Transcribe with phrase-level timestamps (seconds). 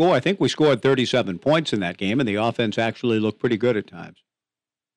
[0.00, 0.14] score.
[0.14, 3.58] I think we scored 37 points in that game, and the offense actually looked pretty
[3.58, 4.22] good at times.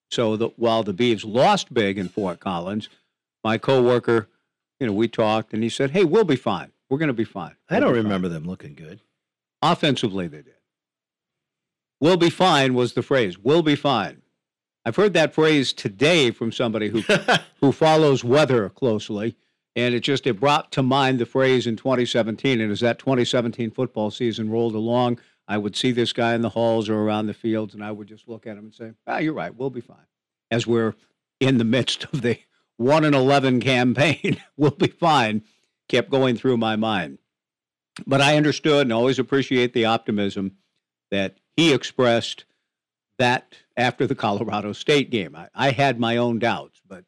[0.09, 2.87] So the, while the Beavs lost big in Fort Collins,
[3.43, 4.29] my coworker,
[4.79, 6.71] you know, we talked, and he said, "Hey, we'll be fine.
[6.89, 8.33] We're going to be fine." I don't remember fine.
[8.33, 9.01] them looking good.
[9.61, 10.55] Offensively, they did.
[11.99, 13.37] "We'll be fine" was the phrase.
[13.37, 14.21] "We'll be fine."
[14.85, 17.01] I've heard that phrase today from somebody who
[17.59, 19.35] who follows weather closely,
[19.75, 22.61] and it just it brought to mind the phrase in 2017.
[22.61, 26.49] And as that 2017 football season rolled along, I would see this guy in the
[26.49, 29.17] halls or around the fields, and I would just look at him and say, "Ah,
[29.17, 29.53] you're right.
[29.53, 30.05] We'll be fine."
[30.49, 30.95] As we're
[31.39, 32.39] in the midst of the
[32.77, 35.43] one and eleven campaign, we'll be fine.
[35.89, 37.17] Kept going through my mind,
[38.07, 40.57] but I understood and always appreciate the optimism
[41.11, 42.45] that he expressed
[43.17, 45.35] that after the Colorado State game.
[45.35, 47.03] I, I had my own doubts, but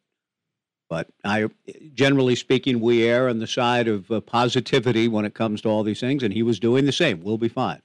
[0.96, 1.50] but I,
[1.94, 5.84] generally speaking, we err on the side of uh, positivity when it comes to all
[5.84, 7.22] these things, and he was doing the same.
[7.22, 7.82] We'll be fine.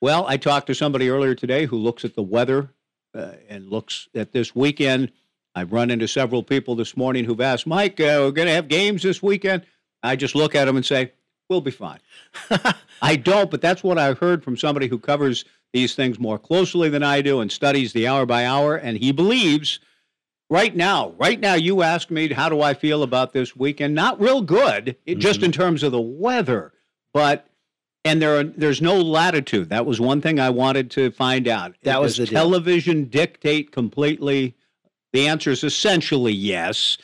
[0.00, 2.72] Well, I talked to somebody earlier today who looks at the weather
[3.16, 5.10] uh, and looks at this weekend.
[5.56, 8.68] I've run into several people this morning who've asked, Mike, uh, we're going to have
[8.68, 9.66] games this weekend.
[10.04, 11.10] I just look at them and say,
[11.48, 11.98] we'll be fine.
[13.02, 16.90] I don't, but that's what I heard from somebody who covers these things more closely
[16.90, 18.76] than I do and studies the hour by hour.
[18.76, 19.80] And he believes
[20.50, 23.94] right now, right now, you ask me, how do I feel about this weekend?
[23.94, 25.20] Not real good, it, mm-hmm.
[25.20, 26.72] just in terms of the weather,
[27.14, 27.46] but
[28.04, 29.68] and there are, there's no latitude.
[29.68, 31.76] That was one thing I wanted to find out.
[31.82, 33.22] That was the television deal.
[33.22, 34.56] dictate completely.
[35.12, 36.98] The answer is essentially yes.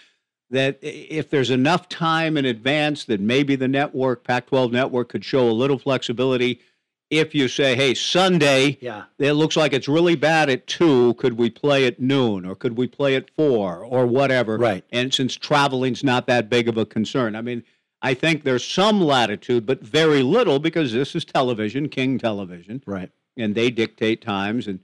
[0.49, 5.51] That if there's enough time in advance, that maybe the network, Pac-12 network, could show
[5.51, 6.61] a little flexibility.
[7.09, 11.15] If you say, "Hey, Sunday, yeah, it looks like it's really bad at two.
[11.15, 14.85] Could we play at noon, or could we play at four, or whatever?" Right.
[14.91, 17.63] And since traveling's not that big of a concern, I mean,
[18.03, 22.83] I think there's some latitude, but very little because this is television, King Television.
[22.87, 23.11] Right.
[23.37, 24.67] And they dictate times.
[24.67, 24.81] And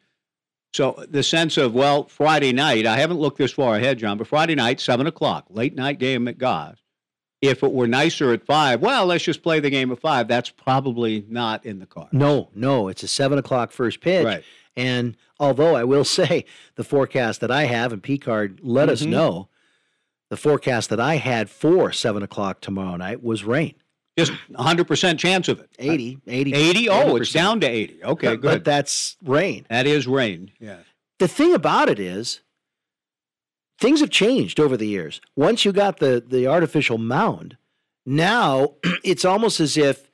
[0.73, 4.27] so the sense of, well, Friday night, I haven't looked this far ahead, John, but
[4.27, 6.78] Friday night, 7 o'clock, late night game at Goss.
[7.42, 10.28] If it were nicer at 5, well, let's just play the game at 5.
[10.28, 12.08] That's probably not in the car.
[12.12, 12.88] No, no.
[12.88, 14.25] It's a 7 o'clock first pitch.
[14.25, 14.44] Right.
[14.76, 16.44] And although I will say
[16.76, 18.92] the forecast that I have and Picard let mm-hmm.
[18.92, 19.48] us know
[20.32, 23.74] the forecast that I had for seven o'clock tomorrow night was rain.
[24.16, 25.69] Just 100% chance of it.
[25.78, 26.54] 80, 80.
[26.54, 26.88] 80?
[26.88, 28.03] Oh, it's down to 80.
[28.03, 28.42] Okay, but, good.
[28.42, 29.66] But that's rain.
[29.69, 30.78] That is rain, yeah.
[31.19, 32.41] The thing about it is,
[33.78, 35.21] things have changed over the years.
[35.37, 37.56] Once you got the, the artificial mound,
[38.06, 38.75] now
[39.05, 40.10] it's almost as if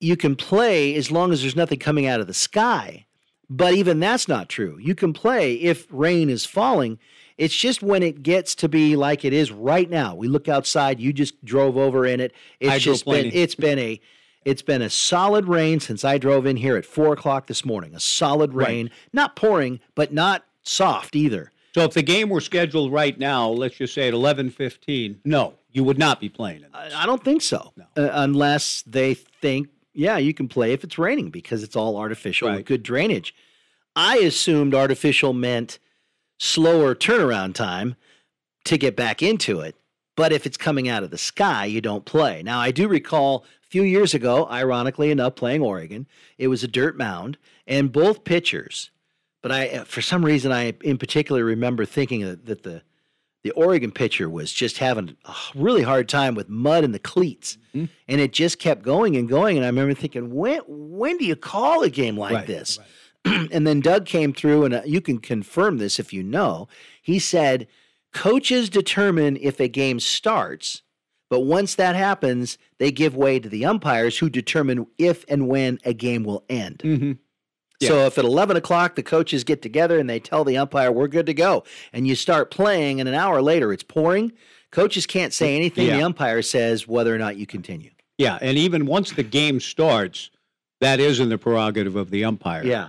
[0.00, 3.06] you can play as long as there's nothing coming out of the sky.
[3.48, 4.78] But even that's not true.
[4.80, 6.98] You can play if rain is falling
[7.38, 10.14] it's just when it gets to be like it is right now.
[10.14, 11.00] We look outside.
[11.00, 12.32] You just drove over in it.
[12.60, 14.00] It's just been it's been a
[14.44, 17.94] it's been a solid rain since I drove in here at four o'clock this morning.
[17.94, 18.92] A solid rain, right.
[19.12, 21.51] not pouring, but not soft either.
[21.74, 25.54] So if the game were scheduled right now, let's just say at eleven fifteen, no,
[25.70, 26.70] you would not be playing it.
[26.74, 27.84] I, I don't think so, no.
[27.96, 32.48] uh, unless they think, yeah, you can play if it's raining because it's all artificial
[32.48, 32.58] right.
[32.58, 33.34] with good drainage.
[33.96, 35.78] I assumed artificial meant
[36.38, 37.96] slower turnaround time
[38.64, 39.76] to get back into it.
[40.14, 42.42] But if it's coming out of the sky, you don't play.
[42.42, 46.06] Now, I do recall a few years ago, ironically enough, playing Oregon.
[46.36, 48.90] It was a dirt mound, and both pitchers.
[49.42, 52.82] But I, for some reason, I in particular remember thinking that the
[53.42, 57.58] the Oregon pitcher was just having a really hard time with mud in the cleats,
[57.74, 57.86] mm-hmm.
[58.06, 59.56] and it just kept going and going.
[59.56, 62.78] And I remember thinking, when when do you call a game like right, this?
[62.78, 62.88] Right.
[63.52, 66.68] and then Doug came through, and uh, you can confirm this if you know.
[67.02, 67.66] He said,
[68.12, 70.82] Coaches determine if a game starts,
[71.30, 75.78] but once that happens, they give way to the umpires who determine if and when
[75.84, 76.78] a game will end.
[76.84, 77.12] Mm-hmm.
[77.82, 77.88] Yeah.
[77.88, 81.08] So if at 11 o'clock the coaches get together and they tell the umpire, we're
[81.08, 84.32] good to go, and you start playing, and an hour later it's pouring,
[84.70, 85.86] coaches can't say anything.
[85.86, 85.96] Yeah.
[85.96, 87.90] The umpire says whether or not you continue.
[88.18, 90.30] Yeah, and even once the game starts,
[90.80, 92.64] that is in the prerogative of the umpire.
[92.64, 92.88] Yeah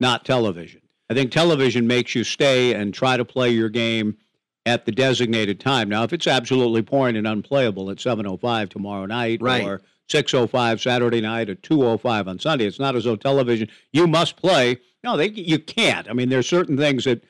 [0.00, 0.80] not television.
[1.08, 4.16] I think television makes you stay and try to play your game
[4.64, 5.88] at the designated time.
[5.88, 9.64] Now, if it's absolutely pouring and unplayable at 7:05 tomorrow night right.
[9.64, 14.36] or 6:05 Saturday night or 2:05 on Sunday, it's not as though television you must
[14.36, 14.78] play.
[15.02, 16.08] No, they you can't.
[16.08, 17.24] I mean, there's certain things that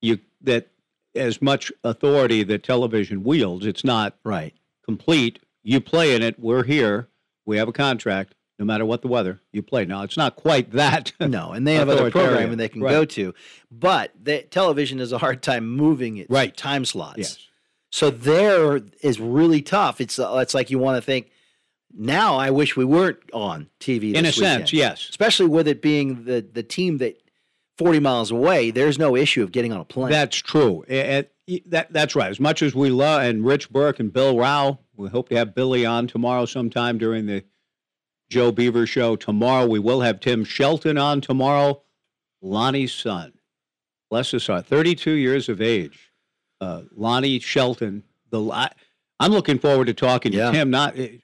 [0.00, 0.68] you that
[1.14, 4.54] as much authority that television wields, it's not right
[4.84, 5.40] complete.
[5.62, 6.38] You play in it.
[6.38, 7.08] We're here.
[7.44, 9.84] We have a contract no matter what the weather, you play.
[9.84, 11.12] Now it's not quite that.
[11.20, 12.90] No, and they have other programming they can right.
[12.90, 13.34] go to,
[13.70, 16.56] but the, television has a hard time moving its right.
[16.56, 17.18] time slots.
[17.18, 17.38] Yes.
[17.90, 20.00] So there is really tough.
[20.00, 21.30] It's uh, it's like you want to think
[21.98, 24.10] now I wish we weren't on TV.
[24.14, 24.34] In a weekend.
[24.34, 25.08] sense, yes.
[25.08, 27.20] Especially with it being the the team that
[27.78, 30.10] 40 miles away, there's no issue of getting on a plane.
[30.10, 30.84] That's true.
[30.88, 32.30] It, it, that, that's right.
[32.30, 35.54] As much as we love, and Rich Burke and Bill Rao, we hope to have
[35.54, 37.44] Billy on tomorrow sometime during the
[38.30, 39.14] Joe Beaver show.
[39.16, 41.82] Tomorrow we will have Tim Shelton on tomorrow,
[42.40, 43.34] Lonnie's son.
[44.10, 46.12] Bless his heart, 32 years of age.
[46.60, 48.02] Uh, Lonnie Shelton.
[48.30, 48.70] The I,
[49.20, 50.50] I'm looking forward to talking to Yeah.
[50.52, 51.18] Tim, not eh,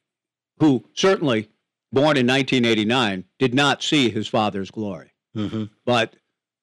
[0.59, 1.49] who certainly
[1.93, 5.13] born in 1989 did not see his father's glory.
[5.37, 5.65] mm-hmm.
[5.85, 6.17] But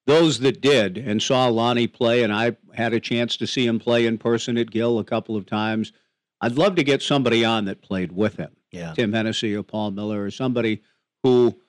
[0.06, 3.78] those that did and saw Lonnie play, and I had a chance to see him
[3.78, 5.92] play in person at Gill a couple of times.
[6.40, 8.94] I'd love to get somebody on that played with him, Yeah.
[8.94, 10.82] Tim Hennessy or Paul Miller, or somebody
[11.22, 11.60] who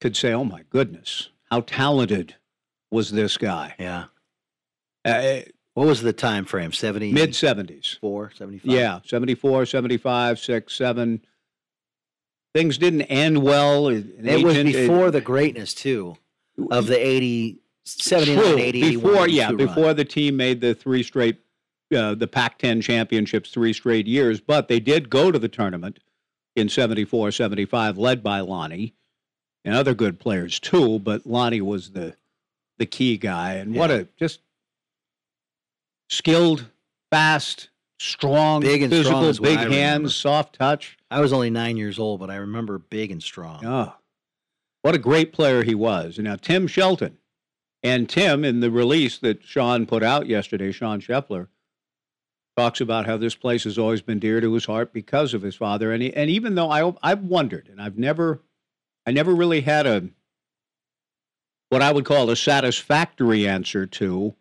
[0.00, 2.34] could say, "Oh my goodness, how talented
[2.90, 4.04] was this guy?" Yeah.
[5.04, 5.42] Uh,
[5.74, 6.72] What was the time frame?
[6.72, 8.72] 70 Mid 70s, 4, 75?
[8.72, 11.20] yeah, 74, 75, 6, 7.
[12.56, 13.88] Things didn't end well.
[13.88, 16.16] An It was agent- before the greatness too
[16.70, 18.58] of the 80 79 True.
[18.58, 19.66] 80 81, before yeah 82 run.
[19.66, 21.36] before the team made the three straight
[21.94, 25.98] uh, the Pac-10 championships three straight years but they did go to the tournament
[26.56, 28.94] in 74 75 led by Lonnie
[29.64, 32.16] and other good players too but Lonnie was the
[32.78, 34.40] the key guy and what a just
[36.08, 36.64] skilled
[37.10, 39.74] fast strong Big and physical what big remember.
[39.74, 43.64] hands soft touch I was only 9 years old, but I remember big and strong.
[43.64, 43.94] Oh,
[44.82, 46.18] what a great player he was.
[46.18, 47.18] And now Tim Shelton.
[47.82, 51.48] And Tim, in the release that Sean put out yesterday, Sean Shepler,
[52.56, 55.54] talks about how this place has always been dear to his heart because of his
[55.54, 55.92] father.
[55.92, 58.40] And, he, and even though I, I've wondered, and I've never,
[59.04, 60.08] I never really had a,
[61.68, 64.34] what I would call a satisfactory answer to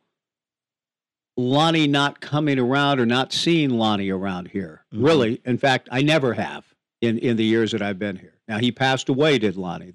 [1.38, 4.86] Lonnie not coming around or not seeing Lonnie around here.
[4.94, 5.06] Mhm.
[5.06, 6.64] Really, in fact, I never have
[7.02, 8.34] in in the years that I've been here.
[8.48, 9.94] Now he passed away, did Lonnie,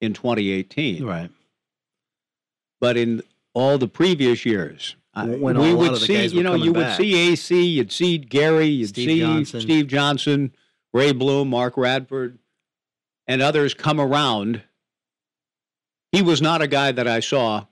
[0.00, 1.04] in 2018.
[1.04, 1.30] Right.
[2.80, 3.22] But in
[3.54, 7.90] all the previous years, When we would see, you know, you would see AC, you'd
[7.92, 9.60] see Gary, you'd Steve see Johnson.
[9.60, 10.52] Steve Johnson,
[10.94, 12.38] Ray Blume, Mark Radford,
[13.26, 14.62] and others come around.
[16.12, 17.66] He was not a guy that I saw,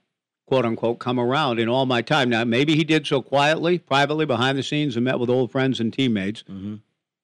[0.49, 2.27] quote unquote, come around in all my time.
[2.29, 5.79] Now, maybe he did so quietly, privately, behind the scenes, and met with old friends
[5.79, 6.41] and teammates.
[6.41, 6.75] hmm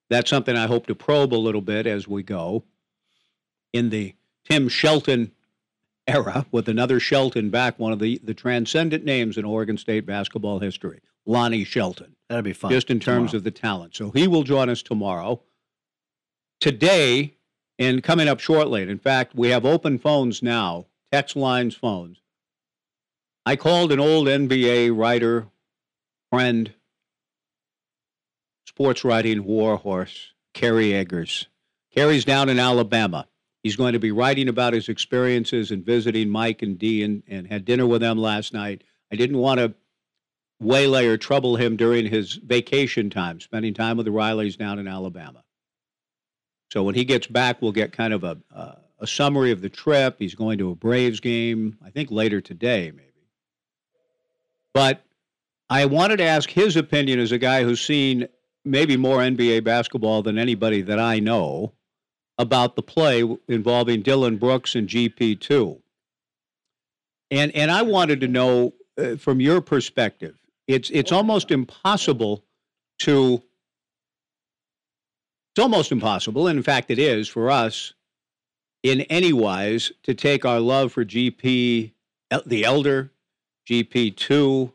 [0.10, 2.64] That's something I hope to probe a little bit as we go
[3.74, 4.14] in the
[4.48, 5.32] Tim Shelton
[6.08, 10.60] era with another Shelton back, one of the, the transcendent names in Oregon State basketball
[10.60, 12.70] history, Lonnie Shelton, That'd be fun.
[12.72, 13.38] just in terms tomorrow.
[13.38, 13.96] of the talent.
[13.96, 15.42] So he will join us tomorrow.
[16.62, 17.34] Today,
[17.80, 22.22] and coming up shortly, and in fact, we have open phones now, text lines, phones.
[23.48, 25.48] I called an old NBA writer,
[26.32, 26.74] friend,
[28.66, 31.46] sports writing warhorse, Kerry Eggers.
[31.94, 33.28] Kerry's down in Alabama.
[33.62, 37.48] He's going to be writing about his experiences and visiting Mike and Dee and, and
[37.48, 38.84] had dinner with them last night.
[39.12, 39.76] I didn't want to
[40.60, 44.88] waylay or trouble him during his vacation time, spending time with the Rileys down in
[44.88, 45.44] Alabama.
[46.72, 49.70] So when he gets back, we'll get kind of a, uh, a summary of the
[49.70, 50.16] trip.
[50.18, 53.05] He's going to a Braves game, I think later today, maybe.
[54.76, 55.06] But
[55.70, 58.28] I wanted to ask his opinion as a guy who's seen
[58.66, 61.72] maybe more NBA basketball than anybody that I know
[62.38, 65.80] about the play involving Dillon Brooks and GP2.
[67.32, 70.36] And and I wanted to know uh, from your perspective,
[70.68, 72.44] it's it's almost impossible
[73.00, 73.42] to
[75.56, 77.94] it's almost impossible, and in fact it is for us
[78.84, 81.94] in any wise to take our love for GP
[82.46, 83.12] the elder,
[83.68, 84.72] GP2,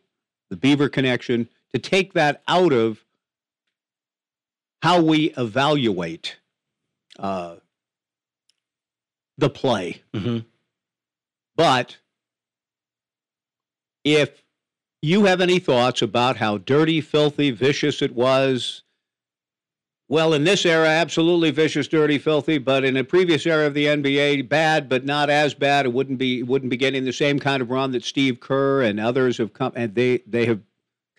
[0.50, 3.04] the Beaver connection, to take that out of
[4.82, 6.36] how we evaluate
[7.18, 7.56] uh,
[9.38, 10.02] the play.
[10.12, 10.44] Mhm.
[11.56, 11.98] But
[14.04, 14.42] if
[15.02, 18.82] you have any thoughts about how dirty, filthy, vicious it was,
[20.10, 22.58] well, in this era, absolutely vicious, dirty, filthy.
[22.58, 25.86] But in a previous era of the NBA, bad, but not as bad.
[25.86, 29.00] It wouldn't be wouldn't be getting the same kind of run that Steve Kerr and
[29.00, 30.60] others have come, and they they have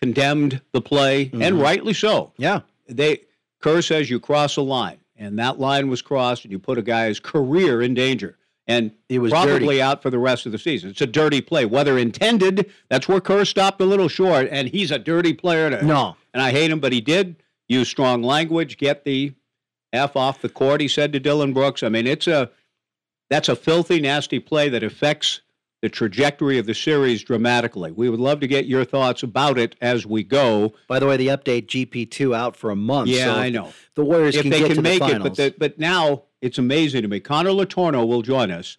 [0.00, 1.62] condemned the play, and Mhm.
[1.62, 2.60] rightly so Yeah.
[2.88, 3.20] they
[3.60, 6.82] Kerr says you cross a line, and that line was crossed, and you put a
[6.82, 9.82] guy's career in danger, and It was probably dirty.
[9.82, 10.90] out for the rest of the season.
[10.90, 12.70] It's a dirty play, whether intended.
[12.90, 15.70] That's where Kerr stopped a little short, and he's a dirty player.
[15.70, 16.16] To, No.
[16.34, 17.36] and I hate him, but he did
[17.72, 19.34] use strong language, get the
[19.92, 20.80] f off the court.
[20.80, 21.82] He said to Dillon Brooks.
[21.82, 22.50] I mean, it's a
[23.30, 25.40] that's a filthy, nasty play that affects
[25.80, 27.90] the trajectory of the series dramatically.
[27.90, 30.74] We would love to get your thoughts about it as we go.
[30.86, 33.08] By the way, the update GP2 out for a month.
[33.08, 33.72] Yeah, so I know.
[33.96, 37.02] The Warriors if can they can make the it, but the, but now it's amazing
[37.02, 37.18] to me.
[37.20, 38.76] Connor Letourneau will join us.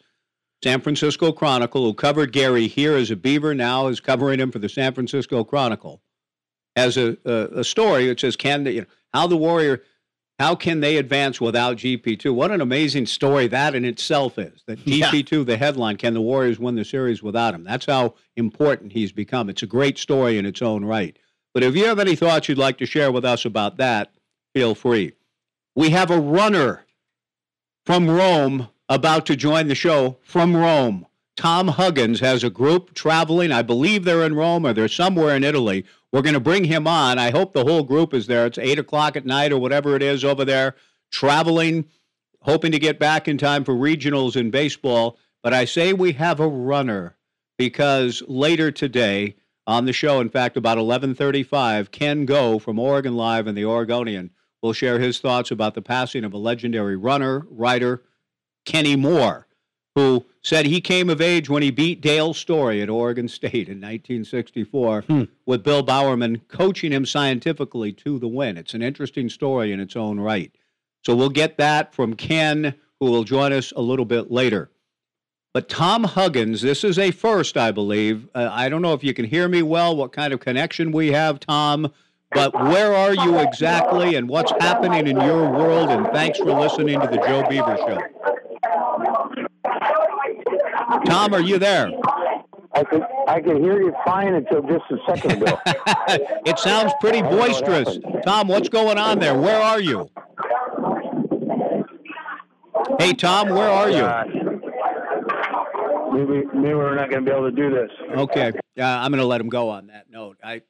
[0.63, 4.59] San Francisco Chronicle, who covered Gary here as a Beaver, now is covering him for
[4.59, 6.01] the San Francisco Chronicle,
[6.75, 9.81] as a, a, a story that says, "Can the, you know, how the Warrior
[10.39, 12.33] how can they advance without GP2?
[12.33, 14.63] What an amazing story that in itself is.
[14.65, 15.43] That GP2, yeah.
[15.43, 17.63] the headline, can the Warriors win the series without him?
[17.63, 19.49] That's how important he's become.
[19.49, 21.17] It's a great story in its own right.
[21.53, 24.11] But if you have any thoughts you'd like to share with us about that,
[24.55, 25.13] feel free.
[25.75, 26.85] We have a runner
[27.85, 31.05] from Rome about to join the show from Rome.
[31.35, 33.51] Tom Huggins has a group traveling.
[33.51, 36.87] I believe they're in Rome or they're somewhere in Italy we're going to bring him
[36.87, 37.17] on.
[37.17, 38.45] I hope the whole group is there.
[38.45, 40.75] It's eight o'clock at night or whatever it is over there,
[41.11, 41.85] traveling,
[42.41, 45.17] hoping to get back in time for regionals in baseball.
[45.41, 47.17] But I say we have a runner
[47.57, 53.47] because later today on the show, in fact, about 11:35, Ken Goe from Oregon Live
[53.47, 54.29] and the Oregonian
[54.61, 58.03] will share his thoughts about the passing of a legendary runner, writer,
[58.65, 59.47] Kenny Moore
[59.95, 63.79] who said he came of age when he beat Dale Story at Oregon State in
[63.79, 65.23] 1964 hmm.
[65.45, 68.57] with Bill Bowerman coaching him scientifically to the win.
[68.57, 70.51] It's an interesting story in its own right.
[71.05, 74.69] So we'll get that from Ken, who will join us a little bit later.
[75.53, 78.27] But Tom Huggins, this is a first, I believe.
[78.33, 81.11] Uh, I don't know if you can hear me well, what kind of connection we
[81.11, 81.91] have, Tom,
[82.31, 85.89] but where are you exactly and what's happening in your world?
[85.89, 87.99] And thanks for listening to the Joe Beaver Show.
[91.05, 91.89] Tom, are you there?
[92.75, 95.59] I can I can hear you fine until just a second ago.
[96.45, 97.99] it sounds pretty boisterous.
[98.25, 99.39] Tom, what's going on there?
[99.39, 100.09] Where are you?
[102.99, 104.03] Hey, Tom, where are you?
[106.13, 107.89] maybe, maybe we're not going to be able to do this.
[108.15, 110.37] Okay, uh, I'm going to let him go on that note.
[110.43, 110.61] I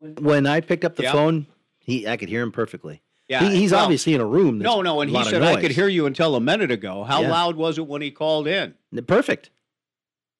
[0.00, 1.46] when I picked up the phone,
[1.78, 3.02] he I could hear him perfectly.
[3.28, 4.58] Yeah, he, he's well, obviously in a room.
[4.58, 7.04] No, no, and he said I could hear you until a minute ago.
[7.04, 7.30] How yeah.
[7.30, 8.74] loud was it when he called in?
[9.06, 9.50] Perfect.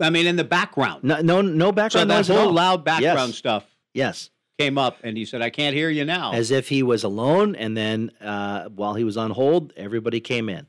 [0.01, 1.05] I mean, in the background.
[1.05, 3.37] No, no, no background so noise that whole loud background yes.
[3.37, 3.65] stuff.
[3.95, 4.31] Yes.
[4.59, 7.57] Came up and he said, "I can't hear you now." As if he was alone,
[7.57, 10.67] and then uh, while he was on hold, everybody came in.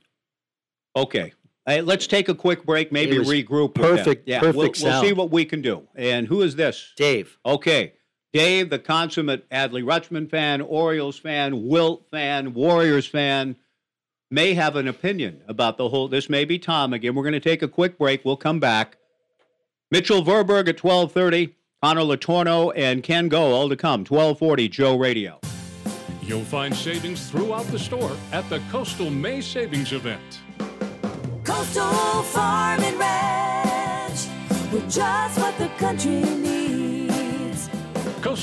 [0.95, 1.33] Okay,
[1.67, 3.73] Hey, let's take a quick break, maybe regroup.
[3.73, 4.55] Perfect, yeah, perfect.
[4.55, 5.87] We'll, we'll, see what we can do.
[5.95, 6.93] And who is this?
[6.95, 7.39] Dave.
[7.43, 7.93] Okay.
[8.35, 13.55] Dave, the consummate Adley Rutschman fan, Orioles fan, Wilt fan, Warriors fan,
[14.29, 16.09] may have an opinion about the whole.
[16.09, 17.15] This may be Tom again.
[17.15, 18.25] We're going to take a quick break.
[18.25, 18.97] We'll come back.
[19.89, 24.01] Mitchell Verberg at 1230, Connor Letourneau, and Ken Goe, all to come.
[24.01, 25.39] 1240, Joe Radio.
[26.21, 30.41] You'll find savings throughout the store at the Coastal May Savings Event.
[31.45, 31.85] Coastal
[32.23, 34.27] Farm and Ranch,
[34.73, 36.44] we're just what the country needs.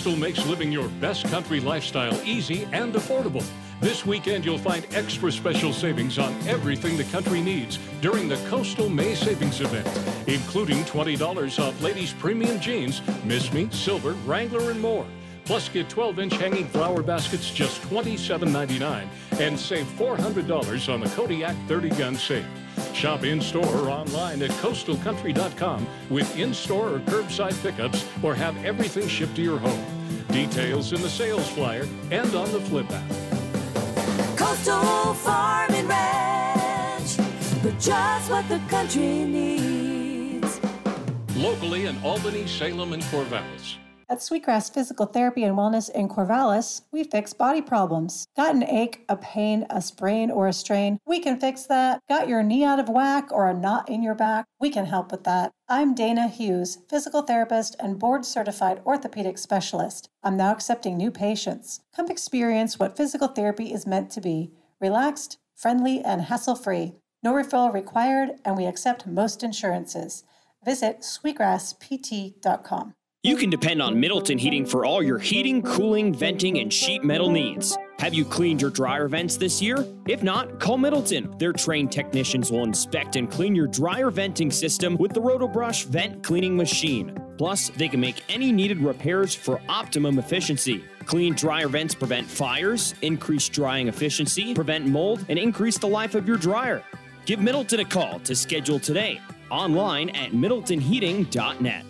[0.03, 3.45] Coastal makes living your best country lifestyle easy and affordable.
[3.79, 8.89] This weekend, you'll find extra special savings on everything the country needs during the Coastal
[8.89, 9.87] May Savings Event,
[10.27, 15.07] including $20 off ladies' premium jeans, Miss Me, Silver, Wrangler, and more.
[15.45, 19.07] Plus, get 12 inch hanging flower baskets just $27.99
[19.41, 22.47] and save $400 on the Kodiak 30 gun safe.
[22.95, 28.57] Shop in store or online at coastalcountry.com with in store or curbside pickups or have
[28.65, 29.85] everything shipped to your home.
[30.29, 33.11] Details in the sales flyer and on the flip app.
[34.39, 37.17] Coastal Farm and Ranch,
[37.63, 40.61] but just what the country needs.
[41.37, 43.82] Locally in Albany, Salem, and Corvallis.
[44.09, 48.27] At Sweetgrass Physical Therapy and Wellness in Corvallis, we fix body problems.
[48.37, 50.99] Got an ache, a pain, a sprain, or a strain?
[51.07, 52.01] We can fix that.
[52.09, 54.47] Got your knee out of whack or a knot in your back?
[54.61, 55.53] We can help with that.
[55.69, 60.09] I'm Dana Hughes, physical therapist and board certified orthopedic specialist.
[60.23, 61.81] I'm now accepting new patients.
[61.95, 66.95] Come experience what physical therapy is meant to be relaxed, friendly, and hassle free.
[67.23, 70.25] No referral required, and we accept most insurances.
[70.65, 72.95] Visit sweetgrasspt.com.
[73.25, 77.31] You can depend on Middleton Heating for all your heating, cooling, venting, and sheet metal
[77.31, 77.79] needs.
[78.00, 79.87] Have you cleaned your dryer vents this year?
[80.09, 81.33] If not, call Middleton.
[81.38, 86.25] Their trained technicians will inspect and clean your dryer venting system with the RotoBrush vent
[86.25, 87.17] cleaning machine.
[87.38, 90.83] Plus, they can make any needed repairs for optimum efficiency.
[91.07, 96.26] Clean dryer vents prevent fires, increase drying efficiency, prevent mold, and increase the life of
[96.26, 96.83] your dryer.
[97.25, 101.85] Give Middleton a call to schedule today online at middletonheating.net.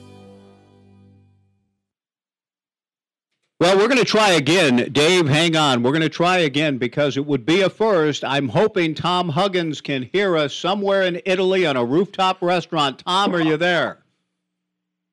[3.62, 4.90] Well, we're going to try again.
[4.90, 5.84] Dave, hang on.
[5.84, 8.24] We're going to try again because it would be a first.
[8.24, 13.04] I'm hoping Tom Huggins can hear us somewhere in Italy on a rooftop restaurant.
[13.06, 14.02] Tom, are you there?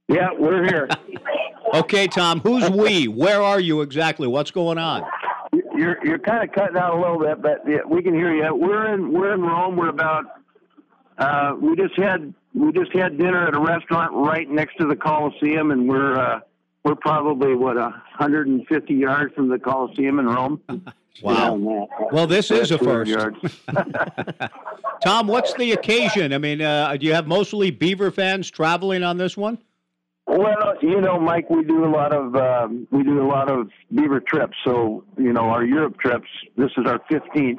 [0.08, 0.90] Yeah, we're here.
[1.76, 3.08] okay, Tom, who's we?
[3.08, 4.28] Where are you exactly?
[4.28, 5.04] What's going on?
[5.76, 8.56] You're you're kind of cutting out a little bit, but yeah, we can hear you.
[8.56, 9.76] We're in we're in Rome.
[9.76, 10.26] We're about
[11.20, 14.96] uh, we just had we just had dinner at a restaurant right next to the
[14.96, 16.40] Coliseum, and we're uh,
[16.84, 20.62] we're probably what 150 yards from the Coliseum in Rome.
[21.22, 21.88] wow.
[22.12, 23.14] Well, this is a first.
[25.04, 26.34] Tom, what's the occasion?
[26.34, 29.58] I mean, uh, do you have mostly Beaver fans traveling on this one?
[30.30, 33.70] Well, you know, Mike, we do a lot of um, we do a lot of
[33.94, 34.56] beaver trips.
[34.64, 36.28] So, you know, our Europe trips.
[36.56, 37.58] This is our 15th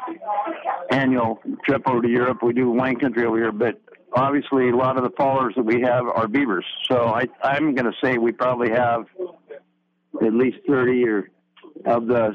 [0.90, 2.44] annual trip over to Europe.
[2.44, 3.80] We do wine country over here, but
[4.14, 6.64] obviously, a lot of the followers that we have are beavers.
[6.90, 9.06] So, I, I'm going to say we probably have
[10.22, 11.30] at least 30 or
[11.86, 12.34] of the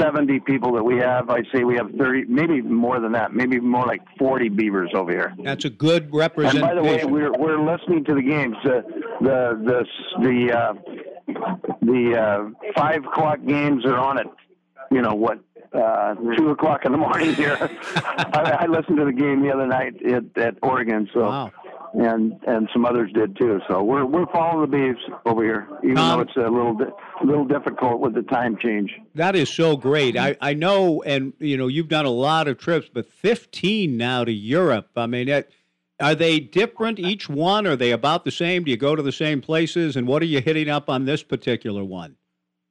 [0.00, 3.60] 70 people that we have, I'd say we have 30, maybe more than that, maybe
[3.60, 5.34] more like 40 beavers over here.
[5.42, 6.66] That's a good representation.
[6.66, 8.56] And by the way, we're, we're listening to the games.
[8.64, 8.80] Uh,
[9.20, 9.84] the the
[10.20, 10.72] the uh,
[11.82, 14.26] the uh, five o'clock games are on at
[14.90, 15.40] you know what
[15.72, 17.56] uh, two o'clock in the morning here.
[17.96, 21.52] I, I listened to the game the other night at, at Oregon, so wow.
[21.94, 23.60] and and some others did too.
[23.68, 26.92] So we're we're following the Beavs over here, even Um, though it's a little di-
[27.24, 28.92] little difficult with the time change.
[29.14, 30.16] That is so great.
[30.16, 34.24] I, I know, and you know, you've done a lot of trips, but 15 now
[34.24, 34.88] to Europe.
[34.96, 35.50] I mean, it,
[36.00, 37.66] are they different each one?
[37.66, 38.64] Are they about the same?
[38.64, 39.96] Do you go to the same places?
[39.96, 42.16] And what are you hitting up on this particular one?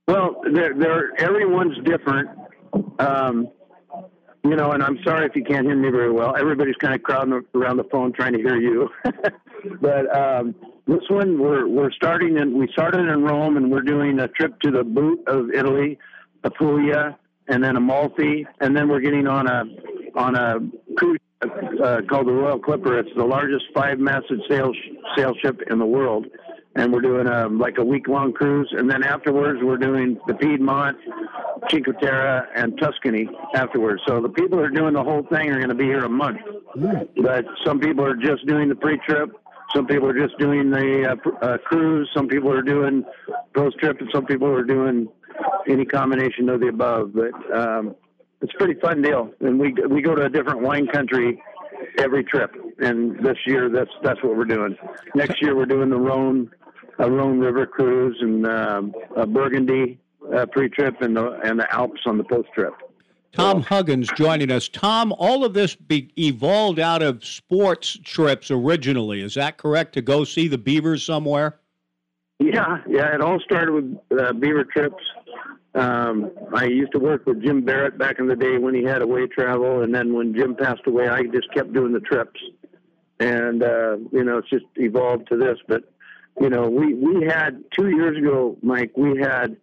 [0.08, 2.30] Well, they're, they're everyone's different.
[3.00, 3.50] Um,
[4.44, 6.36] you know, and I'm sorry if you can't hear me very well.
[6.36, 8.90] Everybody's kind of crowding around the phone trying to hear you.
[9.82, 10.56] but um,
[10.88, 12.58] this one, we're we're starting in.
[12.58, 16.00] We started in Rome, and we're doing a trip to the boot of Italy,
[16.44, 19.64] Apulia, and then Amalfi, and then we're getting on a
[20.16, 20.60] on a
[20.96, 22.98] cruise uh, called the Royal Clipper.
[23.00, 24.72] It's the largest five-masted sail
[25.18, 26.28] sail ship in the world,
[26.76, 28.74] and we're doing a like a week-long cruise.
[28.78, 30.98] And then afterwards, we're doing the Piedmont,
[31.70, 34.02] Cinque Terre, and Tuscany afterwards.
[34.08, 36.10] So the people who are doing the whole thing are going to be here a
[36.10, 36.40] month.
[37.22, 39.32] But some people are just doing the pre-trip.
[39.76, 42.10] Some people are just doing the uh, pr- uh, cruise.
[42.16, 43.04] Some people are doing
[43.56, 45.08] post trip, and some people are doing
[45.68, 47.14] any combination of the above.
[47.14, 47.96] But um,
[48.42, 51.42] it's a pretty fun deal, and we we go to a different wine country
[52.00, 52.52] every trip.
[52.80, 54.76] And this year, that's that's what we're doing.
[55.16, 56.50] Next year, we're doing the Rhone,
[56.98, 60.00] a Rhone River cruise, and um, a Burgundy
[60.36, 62.74] uh, pre-trip, and the and the Alps on the post-trip.
[63.32, 64.68] Tom Huggins joining us.
[64.68, 69.22] Tom, all of this be evolved out of sports trips originally.
[69.22, 69.94] Is that correct?
[69.94, 71.60] To go see the Beavers somewhere?
[72.40, 73.14] Yeah, yeah.
[73.14, 75.04] It all started with uh, beaver trips.
[75.76, 79.02] Um, I used to work with Jim Barrett back in the day when he had
[79.02, 82.40] away travel, and then when Jim passed away, I just kept doing the trips,
[83.20, 85.60] and uh, you know, it's just evolved to this.
[85.68, 85.84] But
[86.42, 88.92] you know, we we had two years ago, Mike.
[88.98, 89.58] We had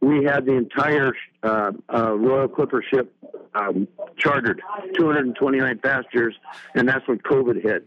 [0.00, 3.14] we had the entire uh, uh, Royal Clipper ship
[3.54, 4.60] um, chartered,
[4.98, 6.34] 229 passengers,
[6.74, 7.86] and that's when COVID hit,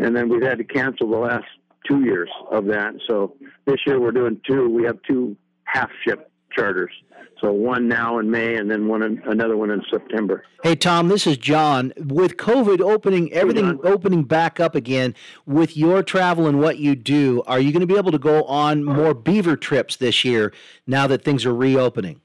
[0.00, 1.46] and then we've had to cancel the last
[1.86, 2.94] two years of that.
[3.06, 4.68] So this year we're doing two.
[4.68, 6.92] We have two half ship charters.
[7.40, 10.44] So one now in May, and then one in, another one in September.
[10.62, 11.92] Hey Tom, this is John.
[11.98, 15.14] With COVID opening everything opening back up again,
[15.44, 18.44] with your travel and what you do, are you going to be able to go
[18.44, 20.52] on more beaver trips this year
[20.86, 22.20] now that things are reopening?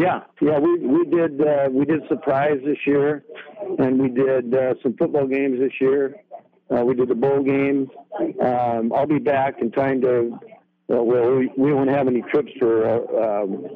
[0.00, 3.24] Yeah, yeah, we we did uh, we did surprise this year,
[3.78, 6.16] and we did uh, some football games this year.
[6.74, 7.90] Uh, we did the bowl game.
[8.40, 10.38] Um, I'll be back in time to.
[10.92, 13.66] Uh, well, we, we won't have any trips for uh, um,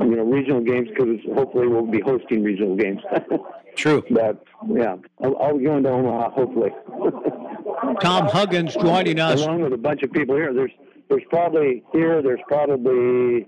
[0.00, 3.00] you know regional games because hopefully we'll be hosting regional games.
[3.74, 4.04] True.
[4.10, 6.70] but yeah, I'll, I'll be going to Omaha hopefully.
[8.02, 9.40] Tom Huggins joining us.
[9.40, 10.52] along with a bunch of people here.
[10.52, 10.70] There's
[11.08, 12.20] there's probably here.
[12.22, 13.46] There's probably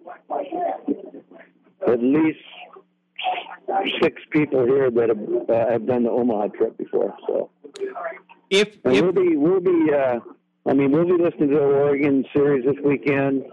[1.87, 2.39] at least
[4.03, 7.15] six people here that have, uh, have done the Omaha trip before.
[7.27, 7.51] So
[8.49, 9.93] If, if we'll be we'll be.
[10.67, 13.45] Uh, I mean, we'll be listening to the Oregon series this weekend.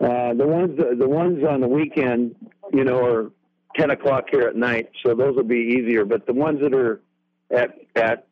[0.00, 2.34] Uh, the ones the ones on the weekend,
[2.72, 3.30] you know, are
[3.76, 6.04] ten o'clock here at night, so those will be easier.
[6.04, 7.00] But the ones that are
[7.50, 8.26] at at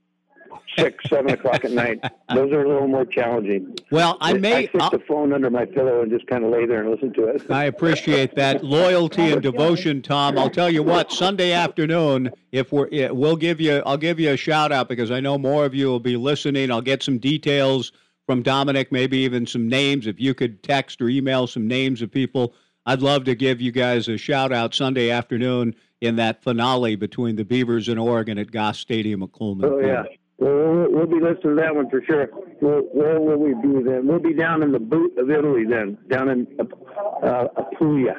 [0.76, 2.00] six, seven o'clock at night,
[2.34, 3.76] those are a little more challenging.
[3.92, 4.54] well, I may.
[4.54, 6.90] I stick I'll- the phone under my pillow and just kind of lay there and
[6.90, 7.48] listen to it.
[7.50, 10.38] I appreciate that loyalty and devotion, Tom.
[10.38, 14.36] I'll tell you what, Sunday afternoon, if we're, we'll give you, I'll give you a
[14.36, 16.70] shout out because I know more of you will be listening.
[16.72, 17.92] I'll get some details
[18.30, 20.06] from Dominic, maybe even some names.
[20.06, 22.54] If you could text or email some names of people,
[22.86, 27.34] I'd love to give you guys a shout out Sunday afternoon in that finale between
[27.34, 29.68] the Beavers and Oregon at Goss Stadium at Coleman.
[29.68, 30.04] Oh yeah.
[30.38, 32.26] Well, we'll, we'll be listening to that one for sure.
[32.60, 34.06] Where, where will we be then?
[34.06, 36.46] We'll be down in the boot of Italy then, down in
[37.24, 38.14] uh, Apulia.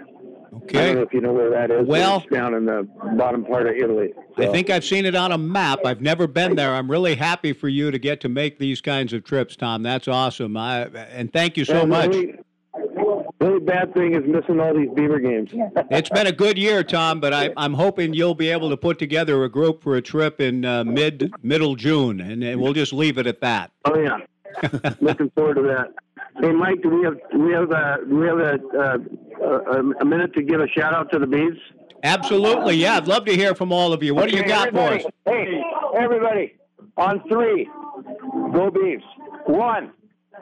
[0.53, 0.79] Okay.
[0.79, 1.87] I don't know if you know where that is.
[1.87, 4.13] Well, it's down in the bottom part of Italy.
[4.37, 4.43] So.
[4.43, 5.79] I think I've seen it on a map.
[5.85, 6.75] I've never been there.
[6.75, 9.81] I'm really happy for you to get to make these kinds of trips, Tom.
[9.81, 10.57] That's awesome.
[10.57, 12.09] I, and thank you so and much.
[12.09, 12.35] Really,
[13.41, 15.49] the only bad thing is missing all these Beaver games.
[15.89, 18.99] it's been a good year, Tom, but I, am hoping you'll be able to put
[18.99, 22.93] together a group for a trip in uh, mid middle June, and, and, we'll just
[22.93, 23.71] leave it at that.
[23.85, 24.17] Oh yeah,
[25.01, 25.93] looking forward to that.
[26.39, 28.97] Hey, Mike, do we have we have a we have a, uh,
[29.45, 31.57] a, a minute to give a shout out to the bees?
[32.03, 32.97] Absolutely, yeah.
[32.97, 34.15] I'd love to hear from all of you.
[34.15, 35.03] What okay, do you got for us?
[35.25, 35.61] Hey,
[35.95, 36.55] everybody,
[36.97, 37.69] on three,
[38.53, 39.01] go bees.
[39.45, 39.91] One,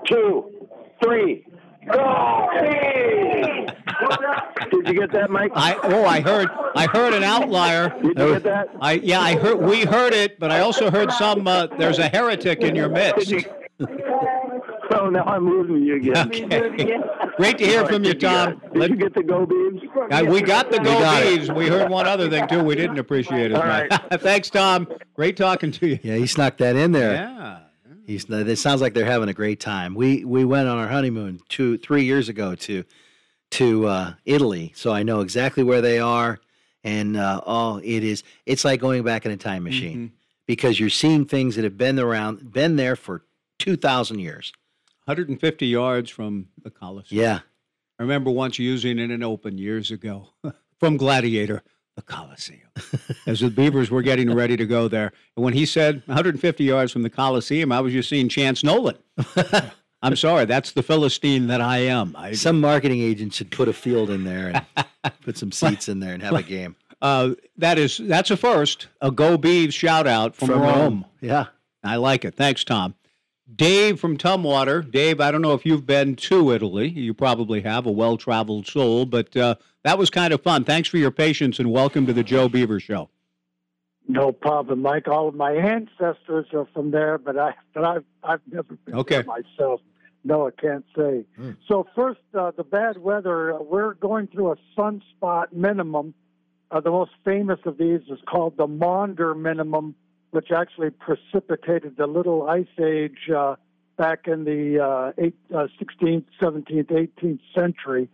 [0.07, 0.67] two,
[1.03, 1.45] three.
[1.91, 2.49] Go
[4.71, 5.51] Did you get that, Mike?
[5.55, 7.89] I oh, I heard I heard an outlier.
[8.01, 8.67] Did you get that?
[8.81, 11.47] I yeah, I heard we heard it, but I also heard some.
[11.47, 13.33] Uh, there's a heretic in your midst.
[14.91, 16.27] Oh, now I'm losing you again.
[16.27, 16.97] Okay.
[17.37, 18.59] Great to hear from you, Tom.
[18.73, 20.11] Did Let, you get the go Beavs?
[20.11, 21.55] Uh, we got the go we Beavs.
[21.55, 22.63] We heard one other thing too.
[22.63, 23.55] We didn't appreciate it.
[23.55, 23.89] All right.
[24.19, 24.87] Thanks, Tom.
[25.13, 25.99] Great talking to you.
[26.01, 27.13] Yeah, he snuck that in there.
[27.13, 27.59] Yeah.
[28.05, 29.93] He's, it sounds like they're having a great time.
[29.93, 32.83] We we went on our honeymoon two three years ago to
[33.51, 36.39] to uh, Italy, so I know exactly where they are.
[36.83, 40.15] And uh, oh, it is it's like going back in a time machine mm-hmm.
[40.47, 43.23] because you're seeing things that have been around, been there for
[43.59, 44.51] two thousand years.
[45.05, 47.19] 150 yards from the Coliseum.
[47.19, 47.39] Yeah,
[47.97, 50.29] I remember once using it in an open years ago
[50.79, 51.63] from Gladiator
[51.99, 52.69] the Coliseum.
[53.27, 55.11] As the Beavers were getting ready to go there.
[55.35, 58.97] And when he said 150 yards from the Coliseum, I was just seeing Chance Nolan.
[60.01, 62.15] I'm sorry, that's the Philistine that I am.
[62.17, 64.63] I, some marketing agent should put a field in there
[65.03, 66.77] and put some seats in there and have a game.
[67.01, 68.87] Uh, that is that's a first.
[69.01, 70.75] A Go Beavs shout out from, from Rome.
[70.77, 71.05] Rome.
[71.19, 71.47] Yeah,
[71.83, 72.35] I like it.
[72.35, 72.95] Thanks, Tom.
[73.55, 74.89] Dave from Tumwater.
[74.89, 76.89] Dave, I don't know if you've been to Italy.
[76.89, 80.63] You probably have, a well traveled soul, but uh, that was kind of fun.
[80.63, 83.09] Thanks for your patience and welcome to the Joe Beaver Show.
[84.07, 85.07] No problem, Mike.
[85.07, 89.21] All of my ancestors are from there, but I but I've I've never been okay.
[89.21, 89.81] there myself.
[90.23, 91.25] No, I can't say.
[91.39, 91.57] Mm.
[91.67, 93.53] So first, uh, the bad weather.
[93.53, 96.13] Uh, we're going through a sunspot minimum.
[96.71, 99.95] Uh, the most famous of these is called the Maunder minimum,
[100.31, 103.55] which actually precipitated the little ice age uh,
[103.97, 108.09] back in the uh, eight, 16th, 17th, 18th century.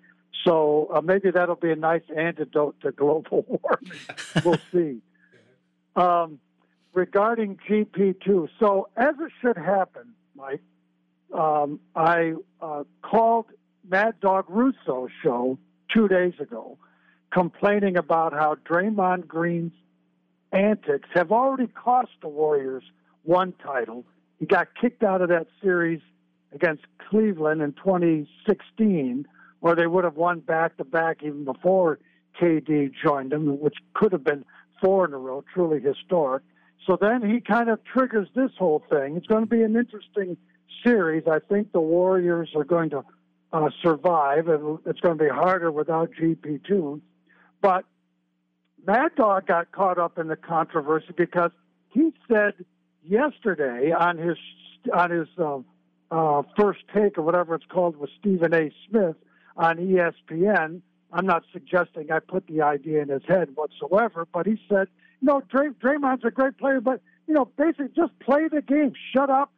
[0.45, 3.99] So uh, maybe that'll be a nice antidote to global warming.
[4.43, 5.01] we'll see.
[5.95, 6.39] Um,
[6.93, 10.61] regarding GP2, so as it should happen, Mike,
[11.33, 13.47] um, I uh, called
[13.87, 15.57] Mad Dog Russo's show
[15.93, 16.77] two days ago,
[17.31, 19.73] complaining about how Draymond Green's
[20.55, 22.83] antics have already cost the Warriors
[23.23, 24.05] one title.
[24.39, 26.01] He got kicked out of that series
[26.53, 29.27] against Cleveland in 2016,
[29.59, 31.99] where they would have won back to back even before
[32.39, 34.45] KD joined them, which could have been
[34.81, 36.43] four in a row, truly historic.
[36.85, 39.15] So then he kind of triggers this whole thing.
[39.17, 40.37] It's going to be an interesting
[40.85, 41.23] series.
[41.27, 43.03] I think the Warriors are going to
[43.51, 47.01] uh, survive, and it's going to be harder without GP2.
[47.61, 47.85] But
[48.85, 51.51] Mad Dog got caught up in the controversy because
[51.91, 52.53] he said
[53.03, 54.37] yesterday on his
[54.93, 55.59] on his uh,
[56.11, 58.71] uh, first take or whatever it's called with Stephen A.
[58.87, 59.15] Smith
[59.57, 60.81] on ESPN.
[61.11, 64.87] I'm not suggesting I put the idea in his head whatsoever, but he said,
[65.21, 68.93] you know, Dray- Draymond's a great player, but you know, basically just play the game,
[69.13, 69.51] shut up,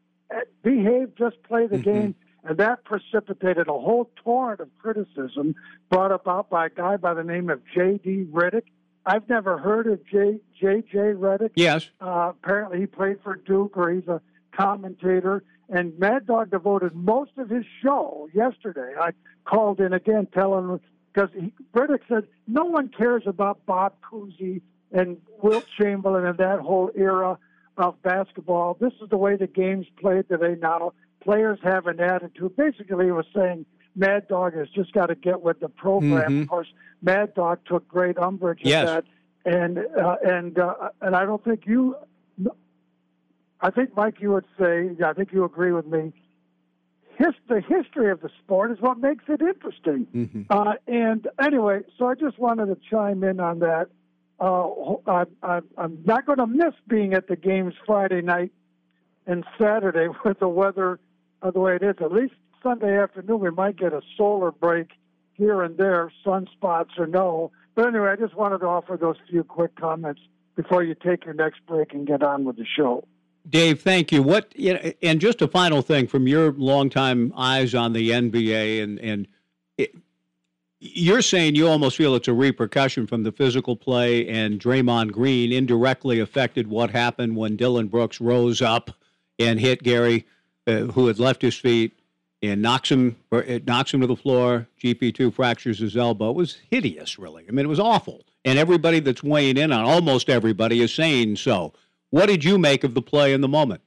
[0.63, 1.91] behave, just play the mm-hmm.
[1.91, 2.15] game.
[2.43, 5.55] And that precipitated a whole torrent of criticism
[5.89, 8.27] brought about by a guy by the name of J.D.
[8.31, 8.63] Redick.
[9.07, 10.41] I've never heard of J.
[10.59, 10.97] J.J.
[10.97, 11.51] Redick.
[11.55, 11.89] Yes.
[12.01, 15.43] Uh, apparently, he played for Duke, or he's a commentator.
[15.69, 18.93] And Mad Dog devoted most of his show yesterday.
[18.99, 19.11] I
[19.45, 20.79] called in again, telling
[21.13, 21.29] because
[21.73, 27.37] Redick said no one cares about Bob Cousy and Wilt Chamberlain and that whole era
[27.77, 28.77] of basketball.
[28.79, 30.93] This is the way the game's played today now.
[31.23, 32.55] Players have an attitude.
[32.57, 33.65] Basically, he was saying
[33.97, 36.31] Mad Dog has just got to get with the program.
[36.31, 36.41] Mm-hmm.
[36.43, 36.67] Of course,
[37.01, 38.88] Mad Dog took great umbrage yes.
[38.88, 39.05] at
[39.43, 41.95] that, and uh, and uh, and I don't think you.
[43.60, 44.91] I think Mike, you would say.
[45.03, 46.13] I think you agree with me.
[47.17, 50.05] His, the history of the sport is what makes it interesting.
[50.13, 50.43] Mm-hmm.
[50.51, 53.88] Uh, and anyway, so I just wanted to chime in on that.
[54.39, 54.67] Uh,
[55.07, 58.51] I, I, I'm not going to miss being at the games Friday night
[59.25, 60.99] and Saturday with the weather
[61.41, 61.95] uh, the way it is.
[61.99, 64.91] At least Sunday afternoon, we might get a solar break
[65.33, 67.51] here and there, sunspots or no.
[67.75, 70.21] But anyway, I just wanted to offer those few quick comments
[70.55, 73.05] before you take your next break and get on with the show.
[73.47, 74.21] Dave, thank you.
[74.21, 78.83] What you know, and just a final thing from your longtime eyes on the NBA
[78.83, 79.27] and and
[79.77, 79.95] it,
[80.79, 85.51] you're saying you almost feel it's a repercussion from the physical play and Draymond Green
[85.51, 88.91] indirectly affected what happened when Dillon Brooks rose up
[89.39, 90.25] and hit Gary,
[90.67, 91.96] uh, who had left his feet,
[92.41, 94.67] and knocks him or it knocks him to the floor.
[94.82, 96.32] GP2 fractures his elbow.
[96.32, 97.45] It was hideous, really.
[97.47, 98.23] I mean, it was awful.
[98.45, 101.73] And everybody that's weighing in on almost everybody is saying so.
[102.10, 103.82] What did you make of the play in the moment?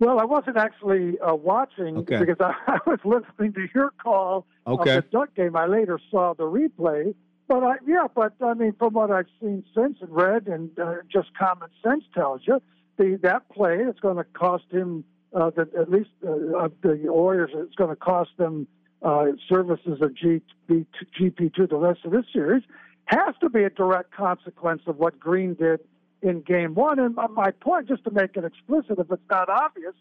[0.00, 2.18] Well, I wasn't actually uh, watching okay.
[2.18, 4.96] because I, I, was listening to your call okay.
[4.96, 5.56] of the Duck game.
[5.56, 7.14] I later saw the replay,
[7.46, 10.96] but I, yeah, but I mean, from what I've seen since and read, and uh,
[11.10, 12.60] just common sense tells you,
[12.96, 17.50] the that play is going to cost him uh, the, at least uh, the Warriors.
[17.54, 18.66] It's going to cost them
[19.02, 22.62] uh, services of G, GP2 the rest of this series.
[23.06, 25.80] Has to be a direct consequence of what Green did
[26.22, 26.98] in game one.
[26.98, 29.94] And my point, just to make it explicit, if it's not obvious,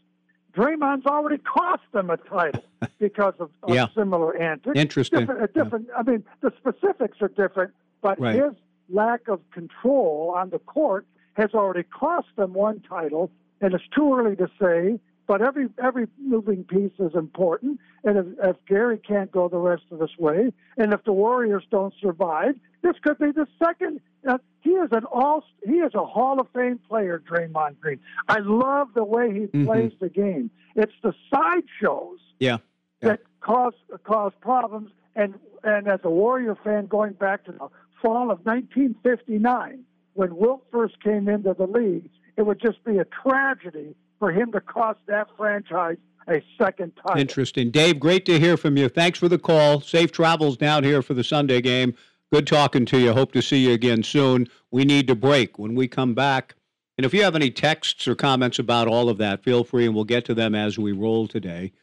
[0.55, 2.63] Draymond's already cost them a title
[2.99, 3.87] because of, of yeah.
[3.95, 4.79] similar antics.
[4.79, 5.21] Interesting.
[5.21, 5.87] Different, different.
[5.89, 5.97] Yeah.
[5.97, 8.35] I mean, the specifics are different, but right.
[8.35, 8.53] his
[8.89, 14.15] lack of control on the court has already cost them one title, and it's too
[14.15, 14.99] early to say.
[15.25, 19.83] But every every moving piece is important, and if, if Gary can't go the rest
[19.91, 24.37] of this way, and if the Warriors don't survive, this could be the second uh,
[24.61, 27.99] he is an all he is a Hall of Fame player, Draymond Green.
[28.27, 29.65] I love the way he mm-hmm.
[29.65, 30.49] plays the game.
[30.75, 32.57] It's the sideshows yeah.
[33.01, 33.09] yeah.
[33.09, 34.91] that cause cause problems.
[35.15, 37.67] And and as a Warrior fan, going back to the
[38.01, 39.83] fall of 1959,
[40.13, 44.53] when Wilt first came into the league, it would just be a tragedy for him
[44.53, 45.97] to cost that franchise
[46.29, 47.17] a second time.
[47.17, 47.99] Interesting, Dave.
[47.99, 48.87] Great to hear from you.
[48.87, 49.81] Thanks for the call.
[49.81, 51.93] Safe travels down here for the Sunday game.
[52.31, 53.11] Good talking to you.
[53.11, 54.47] Hope to see you again soon.
[54.71, 56.55] We need to break when we come back.
[56.97, 59.93] And if you have any texts or comments about all of that, feel free and
[59.93, 61.73] we'll get to them as we roll today.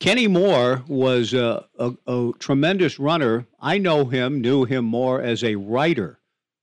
[0.00, 3.46] Kenny Moore was a, a, a tremendous runner.
[3.60, 6.20] I know him, knew him more as a writer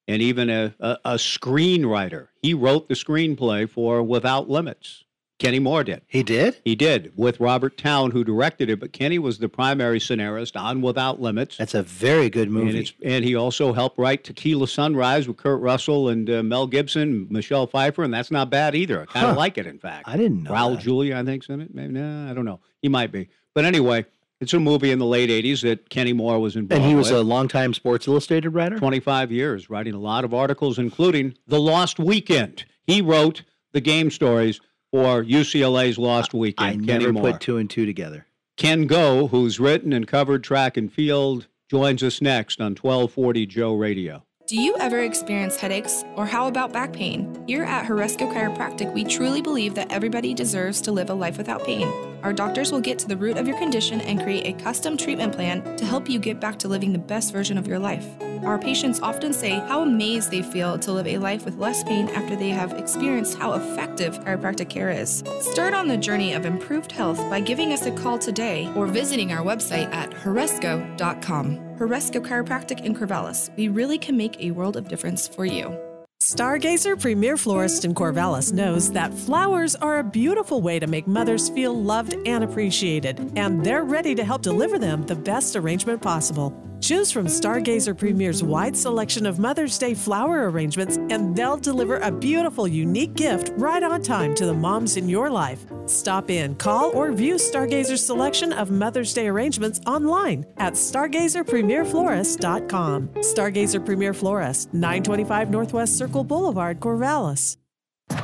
[0.07, 2.27] and even a, a, a screenwriter.
[2.41, 5.05] He wrote the screenplay for Without Limits.
[5.41, 6.03] Kenny Moore did.
[6.07, 6.61] He did?
[6.63, 8.79] He did with Robert Towne, who directed it.
[8.79, 11.57] But Kenny was the primary scenarist on Without Limits.
[11.57, 12.77] That's a very good movie.
[12.77, 17.25] And, and he also helped write Tequila Sunrise with Kurt Russell and uh, Mel Gibson,
[17.31, 19.01] Michelle Pfeiffer, and that's not bad either.
[19.01, 19.37] I kind of huh.
[19.39, 20.07] like it, in fact.
[20.07, 20.51] I didn't know.
[20.51, 20.81] Raul that.
[20.81, 21.73] Julia, I think, is in it.
[21.73, 22.59] Maybe, nah, I don't know.
[22.83, 23.29] He might be.
[23.55, 24.05] But anyway,
[24.41, 26.81] it's a movie in the late 80s that Kenny Moore was involved in.
[26.81, 27.19] And he was with.
[27.19, 28.77] a longtime Sports Illustrated writer?
[28.77, 32.65] 25 years, writing a lot of articles, including The Lost Weekend.
[32.83, 34.59] He wrote the game stories
[34.91, 36.69] for UCLA's Lost Weekend.
[36.83, 37.31] I Kenny never Moore.
[37.31, 38.25] put two and two together.
[38.57, 43.73] Ken Goe, who's written and covered track and field, joins us next on 1240 Joe
[43.75, 44.23] Radio.
[44.51, 46.03] Do you ever experience headaches?
[46.17, 47.41] Or how about back pain?
[47.47, 51.63] Here at Horesco Chiropractic, we truly believe that everybody deserves to live a life without
[51.63, 51.87] pain.
[52.21, 55.33] Our doctors will get to the root of your condition and create a custom treatment
[55.33, 58.05] plan to help you get back to living the best version of your life.
[58.43, 62.09] Our patients often say how amazed they feel to live a life with less pain
[62.09, 65.23] after they have experienced how effective chiropractic care is.
[65.39, 69.31] Start on the journey of improved health by giving us a call today or visiting
[69.31, 71.70] our website at horesco.com.
[71.81, 73.49] Horesco Chiropractic in Corvallis.
[73.57, 75.75] We really can make a world of difference for you.
[76.21, 81.49] Stargazer Premier Florist in Corvallis knows that flowers are a beautiful way to make mothers
[81.49, 86.53] feel loved and appreciated, and they're ready to help deliver them the best arrangement possible.
[86.81, 92.11] Choose from Stargazer Premier's wide selection of Mother's Day flower arrangements, and they'll deliver a
[92.11, 95.63] beautiful, unique gift right on time to the moms in your life.
[95.85, 103.07] Stop in, call, or view Stargazer's selection of Mother's Day arrangements online at stargazerpremierflorist.com.
[103.09, 107.57] Stargazer Premier Florist, 925 Northwest Circle Boulevard, Corvallis.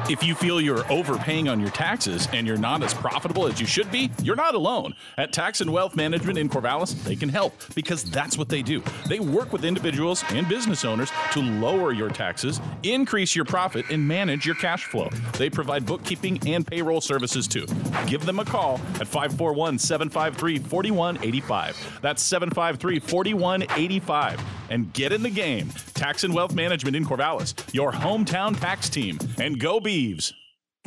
[0.09, 3.65] If you feel you're overpaying on your taxes and you're not as profitable as you
[3.65, 4.95] should be, you're not alone.
[5.17, 8.81] At Tax and Wealth Management in Corvallis, they can help because that's what they do.
[9.09, 14.07] They work with individuals and business owners to lower your taxes, increase your profit, and
[14.07, 15.09] manage your cash flow.
[15.33, 17.65] They provide bookkeeping and payroll services too.
[18.05, 21.99] Give them a call at 541 753 4185.
[22.01, 24.41] That's 753 4185.
[24.69, 25.69] And get in the game.
[25.93, 29.17] Tax and Wealth Management in Corvallis, your hometown tax team.
[29.37, 30.33] And go Beavs.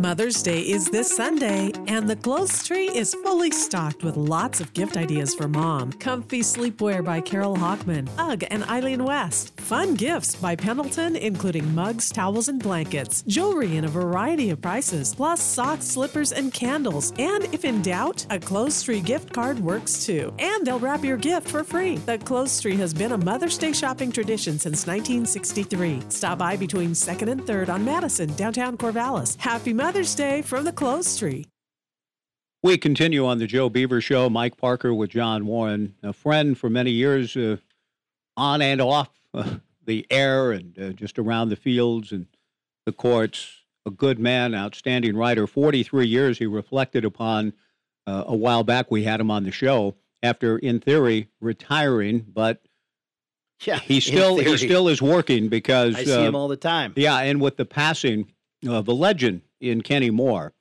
[0.00, 4.72] Mother's Day is this Sunday, and the Clothes Tree is fully stocked with lots of
[4.72, 5.92] gift ideas for mom.
[5.92, 9.60] Comfy sleepwear by Carole Hochman, UGG and Eileen West.
[9.60, 13.22] Fun gifts by Pendleton, including mugs, towels, and blankets.
[13.26, 17.12] Jewelry in a variety of prices, plus socks, slippers, and candles.
[17.18, 20.32] And if in doubt, a Clothes Tree gift card works too.
[20.38, 21.96] And they'll wrap your gift for free.
[21.98, 26.04] The Clothes Tree has been a Mother's Day shopping tradition since 1963.
[26.08, 29.38] Stop by between 2nd and 3rd on Madison, downtown Corvallis.
[29.38, 31.46] Happy Mother's Mother's Day from the Clothes Tree.
[32.62, 34.30] We continue on the Joe Beaver Show.
[34.30, 37.56] Mike Parker with John Warren, a friend for many years, uh,
[38.36, 42.28] on and off uh, the air and uh, just around the fields and
[42.86, 43.64] the courts.
[43.84, 45.48] A good man, outstanding writer.
[45.48, 47.52] 43 years he reflected upon
[48.06, 48.92] uh, a while back.
[48.92, 52.62] We had him on the show after, in theory, retiring, but
[53.62, 56.92] yeah, he still he still is working because I see him all the time.
[56.94, 58.30] Yeah, and with the passing
[58.64, 60.54] of a legend in Kenny Moore.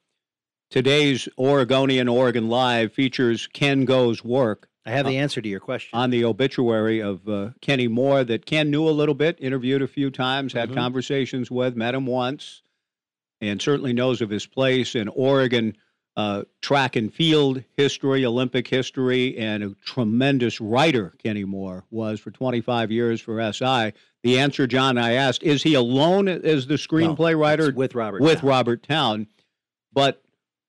[0.70, 4.68] Today's Oregonian Oregon Live features Ken Goe's work.
[4.86, 5.98] I have the answer to your question.
[5.98, 9.88] On the obituary of uh, Kenny Moore that Ken knew a little bit, interviewed a
[9.88, 10.78] few times, had mm-hmm.
[10.78, 12.62] conversations with, met him once,
[13.42, 15.76] and certainly knows of his place in Oregon
[16.20, 22.30] uh, track and field history, Olympic history, and a tremendous writer, Kenny Moore was for
[22.30, 23.94] 25 years for SI.
[24.24, 27.72] The answer, John, I asked, is he alone as the screenplay no, writer?
[27.72, 28.50] with Robert With Towne.
[28.50, 29.28] Robert Towne.
[29.94, 30.22] But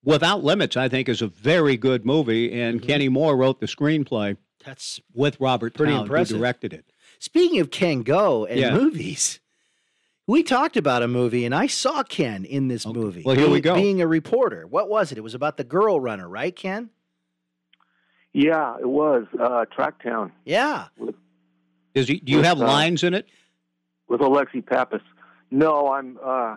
[0.04, 2.86] Without Limits, I think, is a very good movie, and mm-hmm.
[2.86, 4.36] Kenny Moore wrote the screenplay.
[4.64, 6.36] That's with Robert pretty Towne, impressive.
[6.36, 6.84] who directed it.
[7.18, 8.74] Speaking of Ken Goe and Yeah.
[8.74, 9.39] movies,
[10.30, 13.22] we talked about a movie, and I saw Ken in this movie.
[13.24, 13.74] Well, here we go.
[13.74, 15.18] Being a reporter, what was it?
[15.18, 16.90] It was about the girl runner, right, Ken?
[18.32, 20.86] Yeah, it was uh, Tracktown Yeah.
[21.94, 23.26] Does he, do you With, have uh, lines in it?
[24.06, 25.02] with Alexi Pappas.
[25.50, 26.18] No, I'm.
[26.22, 26.56] Uh,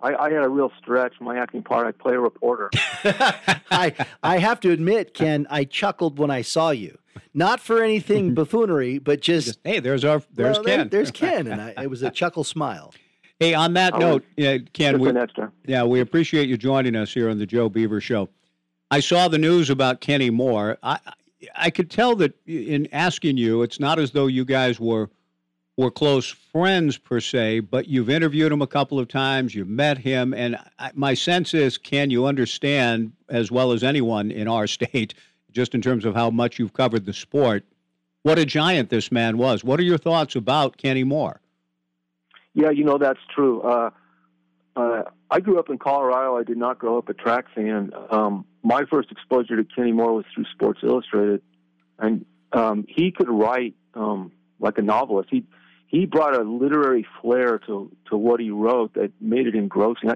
[0.00, 1.14] I, I had a real stretch.
[1.20, 2.70] My acting part, I play a reporter.
[3.70, 6.98] I I have to admit, Ken, I chuckled when I saw you.
[7.34, 10.88] Not for anything buffoonery, but just, hey, there's our there's well, there- Ken.
[10.88, 12.92] there's Ken, and I, it was a chuckle smile.
[13.40, 15.12] Hey, on that Oh, note, uh, Ken, we,
[15.66, 18.28] yeah, we appreciate you joining us here on the Joe Beaver Show.
[18.90, 20.76] I saw the news about Kenny Moore.
[20.82, 20.98] I
[21.54, 25.08] I could tell that in asking you, it's not as though you guys were
[25.76, 29.98] were close friends per se, but you've interviewed him a couple of times, you've met
[29.98, 34.66] him, and I, my sense is, Ken, you understand as well as anyone in our
[34.78, 35.14] state,
[35.58, 37.64] just in terms of how much you've covered the sport,
[38.22, 39.64] what a giant this man was.
[39.64, 41.40] What are your thoughts about Kenny Moore?
[42.54, 43.60] Yeah, you know that's true.
[43.62, 43.90] Uh,
[44.76, 46.36] uh, I grew up in Colorado.
[46.36, 47.90] I did not grow up a track fan.
[48.08, 51.42] Um, my first exposure to Kenny Moore was through Sports Illustrated,
[51.98, 55.28] and um, he could write um, like a novelist.
[55.28, 55.44] He
[55.88, 60.10] he brought a literary flair to to what he wrote that made it engrossing.
[60.10, 60.14] I,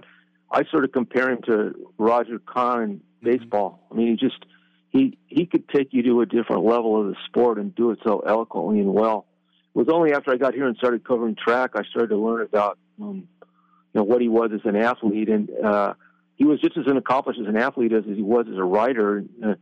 [0.52, 3.81] I sort of compare him to Roger Kahn in baseball.
[3.90, 4.44] I mean, he just
[4.92, 7.98] he he could take you to a different level of the sport and do it
[8.05, 9.26] so eloquently and well.
[9.74, 12.42] It was only after I got here and started covering track I started to learn
[12.42, 15.94] about um, you know what he was as an athlete, and uh,
[16.37, 19.24] he was just as accomplished as an athlete as, he was as a writer.
[19.44, 19.55] Uh,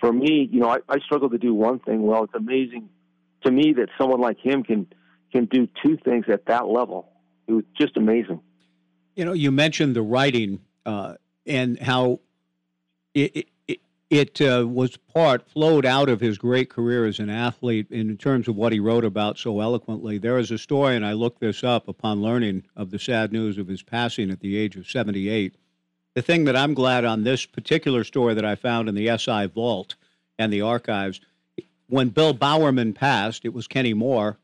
[0.00, 2.24] for me, you know, I, I struggle to do one thing well.
[2.24, 2.90] It's amazing
[3.44, 4.86] to me that someone like him can
[5.32, 7.10] can do two things at that level.
[7.46, 8.40] It was just amazing.
[9.14, 11.14] You know, you mentioned the writing uh,
[11.46, 12.20] and how
[13.14, 13.48] it it,
[14.10, 18.48] it, uh, was part flowed out of his great career as an athlete in terms
[18.48, 20.18] of what he wrote about so eloquently.
[20.18, 23.58] There is a story, and I looked this up upon learning of the sad news
[23.58, 25.56] of his passing at the age of 78.
[26.14, 29.46] The thing that I'm glad on this particular story that I found in the SI
[29.46, 29.96] vault
[30.38, 31.20] and the archives,
[31.88, 34.38] when Bill Bowerman passed, it was Kenny Moore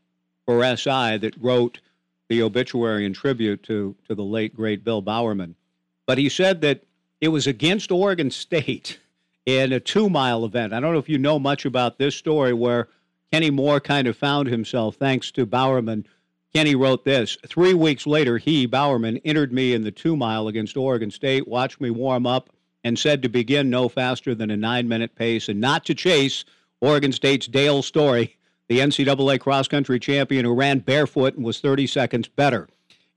[0.46, 1.81] for SI that wrote
[2.29, 5.55] the obituary and tribute to, to the late, great Bill Bowerman.
[6.07, 6.83] But he said that
[7.20, 8.99] it was against Oregon State
[9.46, 10.72] in a two mile event.
[10.72, 12.88] I don't know if you know much about this story where
[13.33, 16.07] Kenny Moore kind of found himself thanks to Bowerman.
[16.53, 20.76] Kenny wrote this Three weeks later, he, Bowerman, entered me in the two mile against
[20.76, 22.50] Oregon State, watched me warm up,
[22.83, 26.44] and said to begin no faster than a nine minute pace and not to chase
[26.81, 28.37] Oregon State's Dale Story,
[28.68, 32.68] the NCAA cross country champion who ran barefoot and was 30 seconds better.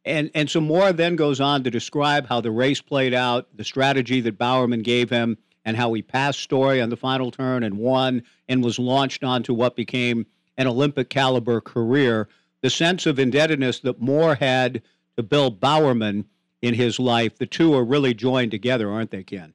[0.05, 3.63] And, and so Moore then goes on to describe how the race played out, the
[3.63, 7.77] strategy that Bowerman gave him, and how he passed Story on the final turn and
[7.77, 10.25] won and was launched onto what became
[10.57, 12.27] an Olympic caliber career.
[12.61, 14.81] The sense of indebtedness that Moore had
[15.17, 16.25] to Bill Bowerman
[16.61, 19.53] in his life, the two are really joined together, aren't they, Ken?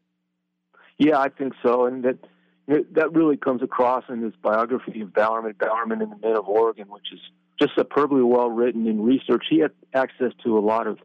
[0.99, 2.19] Yeah, I think so, and that
[2.67, 6.89] that really comes across in this biography of Bowerman, Bowerman and the Men of Oregon,
[6.89, 7.21] which is
[7.59, 9.47] just superbly well written and researched.
[9.49, 10.99] He had access to a lot of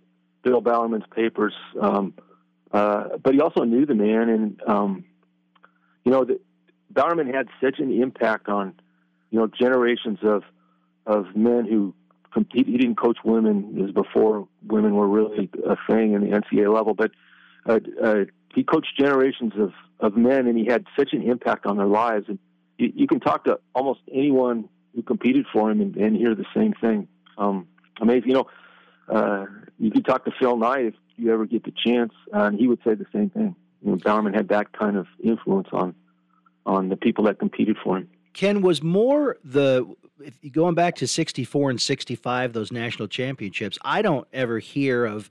[0.43, 1.53] Bill Bowerman's papers.
[1.79, 2.13] Um,
[2.73, 5.05] uh, but he also knew the man, and um,
[6.03, 6.39] you know, the,
[6.89, 8.73] Bowerman had such an impact on
[9.29, 10.43] you know generations of
[11.05, 11.93] of men who
[12.33, 12.65] compete.
[12.65, 16.73] He didn't coach women; it was before women were really a thing in the NCAA
[16.73, 17.11] level, but
[17.67, 21.77] uh, uh, he coached generations of of men, and he had such an impact on
[21.77, 22.25] their lives.
[22.27, 22.39] And
[22.79, 26.45] you, you can talk to almost anyone who competed for him and, and hear the
[26.55, 27.07] same thing.
[27.37, 27.67] Um,
[28.01, 28.47] amazing, you know.
[29.09, 29.45] Uh,
[29.79, 32.67] you could talk to Phil Knight if you ever get the chance, uh, and he
[32.67, 33.55] would say the same thing.
[33.81, 35.95] You know, Bowerman had that kind of influence on
[36.65, 38.09] on the people that competed for him.
[38.33, 39.85] Ken was Moore the
[40.19, 45.29] if going back to 64 and 65 those national championships i don't ever hear of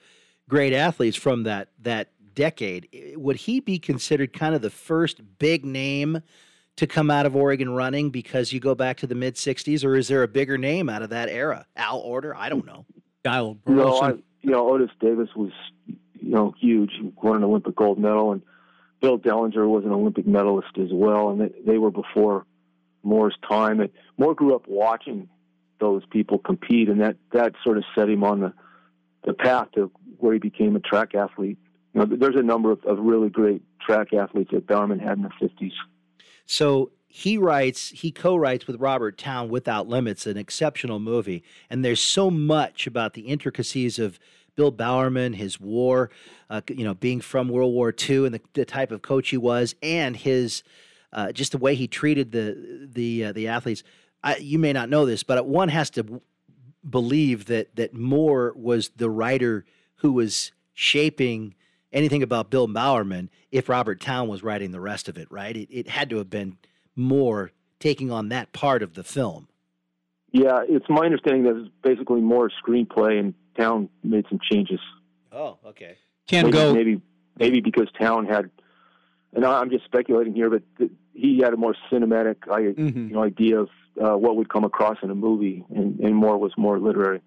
[0.49, 2.89] great athletes from that that decade.
[3.17, 6.23] Would he be considered kind of the first big name
[6.77, 9.95] to come out of Oregon running because you go back to the mid 60s or
[9.95, 11.67] is there a bigger name out of that era?
[11.77, 12.87] Al Order I don't know.
[13.23, 15.53] Dial no I, you know Otis Davis was
[15.87, 15.97] you
[16.31, 18.43] know huge he won an Olympic gold medal and
[19.01, 22.47] Bill Dellinger was an Olympic medalist as well and they, they were before
[23.03, 23.81] Moore's time.
[23.81, 25.29] And Moore grew up watching
[25.81, 28.53] those people compete, and that that sort of set him on the
[29.25, 31.59] the path to where he became a track athlete.
[31.95, 35.25] You know, there's a number of, of really great track athletes that Bowerman had in
[35.25, 35.73] the 50s.
[36.47, 42.01] So he writes, he co-writes with Robert Towne "Without Limits," an exceptional movie, and there's
[42.01, 44.19] so much about the intricacies of
[44.57, 46.09] Bill Bowerman, his war,
[46.49, 49.37] uh, you know, being from World War II, and the, the type of coach he
[49.37, 50.63] was, and his
[51.13, 53.83] uh, just the way he treated the the uh, the athletes.
[54.25, 56.23] I, you may not know this, but one has to
[56.89, 61.57] believe that that Moore was the writer who was shaping
[61.93, 65.55] anything about Bill Bowerman if Robert Towne was writing the rest of it, right?
[65.55, 66.57] It, it had to have been
[66.97, 69.49] Moore taking on that part of the film.
[70.31, 74.81] Yeah, it's my understanding that it's basically more screenplay and Towne made some changes.
[75.31, 75.97] Oh, okay.
[76.27, 77.01] Can maybe, go maybe
[77.39, 78.51] maybe because Towne had,
[79.35, 80.63] and I'm just speculating here, but
[81.13, 83.09] he had a more cinematic mm-hmm.
[83.09, 83.69] you know, idea of
[84.03, 87.21] uh, what would come across in a movie, and, and Moore was more literary.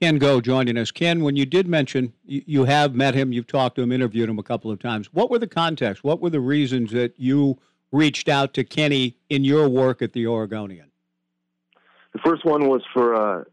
[0.00, 0.90] Ken Goe joining us.
[0.90, 4.28] Ken, when you did mention you, you, have met him, you've talked to him, interviewed
[4.28, 5.12] him a couple of times.
[5.12, 6.04] What were the contexts?
[6.04, 7.58] What were the reasons that you
[7.92, 10.90] reached out to Kenny in your work at the Oregonian?
[12.12, 13.46] The first one was for a,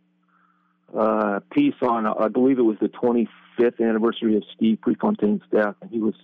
[0.98, 5.90] a piece on, I believe it was the 25th anniversary of Steve Prefontaine's death, and
[5.92, 6.16] he was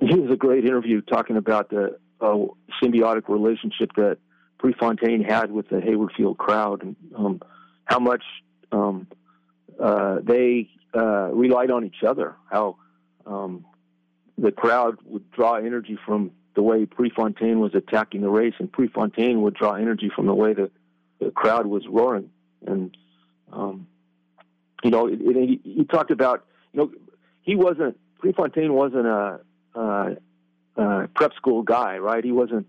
[0.00, 2.36] he was a great interview talking about the uh,
[2.82, 4.18] symbiotic relationship that
[4.58, 7.40] Prefontaine had with the Hayward Field crowd, and um,
[7.86, 8.22] how much
[8.72, 9.06] um,
[9.80, 12.36] uh, they uh, relied on each other.
[12.50, 12.76] How
[13.26, 13.64] um,
[14.38, 19.42] the crowd would draw energy from the way Prefontaine was attacking the race, and Prefontaine
[19.42, 20.70] would draw energy from the way the,
[21.20, 22.30] the crowd was roaring.
[22.66, 22.96] And
[23.52, 23.86] um,
[24.82, 26.90] you know, it, it, he, talked about you know
[27.42, 29.40] he wasn't Prefontaine wasn't a,
[29.74, 30.16] a
[30.76, 32.24] uh, prep school guy, right?
[32.24, 32.66] He wasn't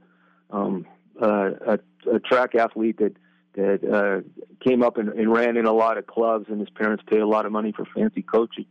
[0.51, 0.85] um,
[1.21, 1.79] uh, a,
[2.13, 3.15] a track athlete that
[3.53, 4.21] that uh,
[4.67, 7.27] came up and, and ran in a lot of clubs, and his parents paid a
[7.27, 8.65] lot of money for fancy coaching.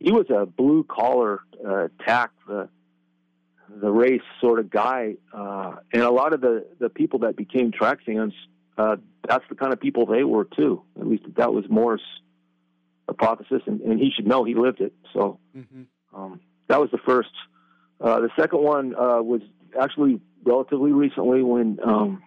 [0.00, 2.68] He was a blue collar, uh, tack the
[3.80, 7.72] the race sort of guy, uh, and a lot of the the people that became
[7.72, 8.34] track fans,
[8.78, 8.96] uh,
[9.28, 10.82] that's the kind of people they were too.
[10.98, 12.02] At least that was Moore's
[13.08, 14.92] hypothesis, and, and he should know he lived it.
[15.12, 15.82] So mm-hmm.
[16.14, 17.30] um, that was the first
[18.00, 19.42] uh, the second one uh, was
[19.80, 22.22] actually relatively recently when um,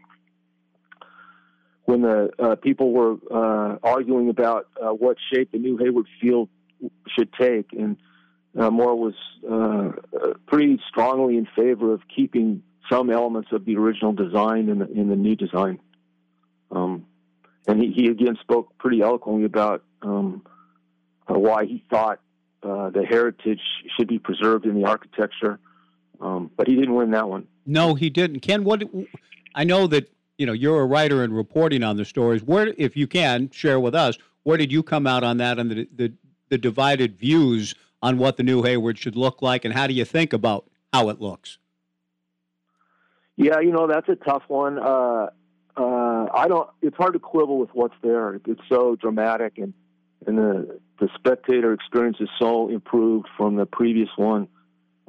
[1.83, 6.49] when the uh, people were uh, arguing about uh, what shape the new Hayward Field
[7.07, 7.97] should take, and
[8.55, 9.13] Moore was
[10.47, 15.09] pretty strongly in favor of keeping some elements of the original design in the in
[15.09, 15.79] the new design.
[16.71, 17.05] Um,
[17.67, 20.43] and he, he again spoke pretty eloquently about um,
[21.27, 22.19] why he thought
[22.63, 23.61] uh, the heritage
[23.95, 25.59] should be preserved in the architecture.
[26.21, 27.47] Um, but he didn't win that one.
[27.65, 28.39] No, he didn't.
[28.39, 28.83] Ken, what?
[29.53, 32.43] I know that you know you're a writer and reporting on the stories.
[32.43, 35.71] Where, if you can, share with us where did you come out on that and
[35.71, 36.13] the the,
[36.49, 40.05] the divided views on what the new Hayward should look like, and how do you
[40.05, 41.57] think about how it looks?
[43.37, 44.79] Yeah, you know that's a tough one.
[44.79, 45.27] Uh,
[45.77, 46.69] uh, I don't.
[46.81, 48.39] It's hard to quibble with what's there.
[48.45, 49.73] It's so dramatic, and
[50.25, 54.47] and the the spectator experience is so improved from the previous one.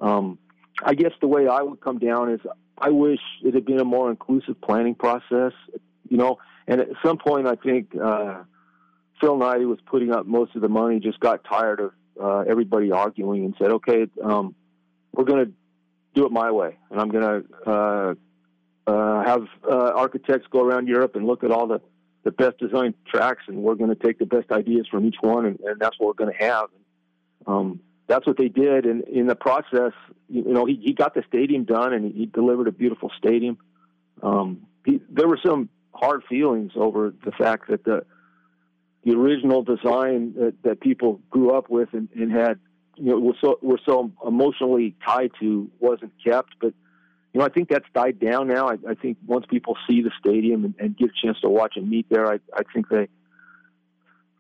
[0.01, 0.39] Um,
[0.83, 2.41] I guess the way I would come down is
[2.79, 5.53] I wish it had been a more inclusive planning process,
[6.09, 6.39] you know.
[6.67, 8.43] And at some point, I think uh,
[9.21, 12.41] Phil Knight, who was putting up most of the money, just got tired of uh,
[12.41, 14.55] everybody arguing and said, "Okay, um,
[15.13, 15.53] we're going to
[16.15, 18.15] do it my way, and I'm going to uh,
[18.87, 21.81] uh, have uh, architects go around Europe and look at all the
[22.25, 25.47] the best designed tracks, and we're going to take the best ideas from each one,
[25.47, 26.69] and, and that's what we're going to have."
[27.47, 28.87] Um, that's what they did.
[28.87, 29.93] And in the process,
[30.29, 33.59] you know, he, he got the stadium done and he delivered a beautiful stadium.
[34.23, 38.05] Um, he, there were some hard feelings over the fact that the
[39.07, 42.59] the original design that, that people grew up with and, and had,
[42.97, 46.55] you know, were so were so emotionally tied to wasn't kept.
[46.61, 46.75] But
[47.33, 48.69] you know, I think that's died down now.
[48.69, 51.75] I, I think once people see the stadium and, and get a chance to watch
[51.77, 53.07] and meet there, I, I think they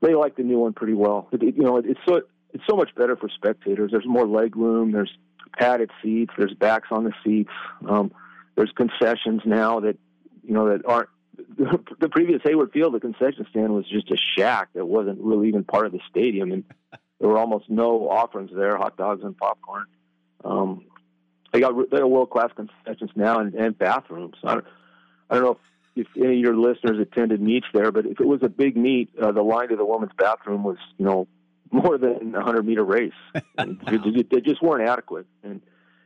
[0.02, 1.28] they like the new one pretty well.
[1.30, 3.92] It, you know, it's so it's so much better for spectators.
[3.92, 4.90] There's more leg room.
[4.90, 5.16] There's
[5.56, 6.32] padded seats.
[6.36, 7.52] There's backs on the seats.
[7.88, 8.10] Um,
[8.56, 9.96] there's concessions now that
[10.42, 11.10] you know that aren't
[12.00, 12.94] the previous Hayward Field.
[12.94, 16.52] The concession stand was just a shack that wasn't really even part of the stadium,
[16.52, 16.64] and
[17.20, 19.86] there were almost no offerings there, hot dogs and popcorn.
[20.44, 20.84] Um,
[21.52, 24.36] they got they got world class concessions now and, and bathrooms.
[24.44, 24.66] I don't,
[25.30, 25.58] I don't know
[25.96, 28.76] if, if any of your listeners attended meets there, but if it was a big
[28.76, 31.28] meet, uh, the line to the women's bathroom was you know
[31.70, 33.12] more than a hundred meter race.
[33.34, 33.42] wow.
[33.86, 35.60] they, just weren't adequate, and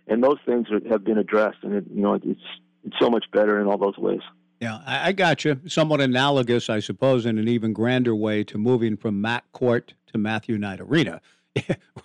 [0.07, 2.27] and those things are, have been addressed, and it, you know it's
[2.85, 4.23] it's so much better in all those ways.
[4.61, 5.59] Yeah, I, I got you.
[5.67, 10.19] Somewhat analogous, I suppose, in an even grander way to moving from Mac Court to
[10.19, 11.21] Matthew Knight Arena.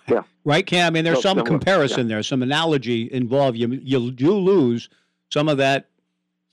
[0.08, 0.22] yeah.
[0.44, 0.86] Right, Cam?
[0.86, 2.16] I mean, there's no, some comparison yeah.
[2.16, 3.58] there, some analogy involved.
[3.58, 4.88] You, you do lose
[5.30, 5.90] some of that,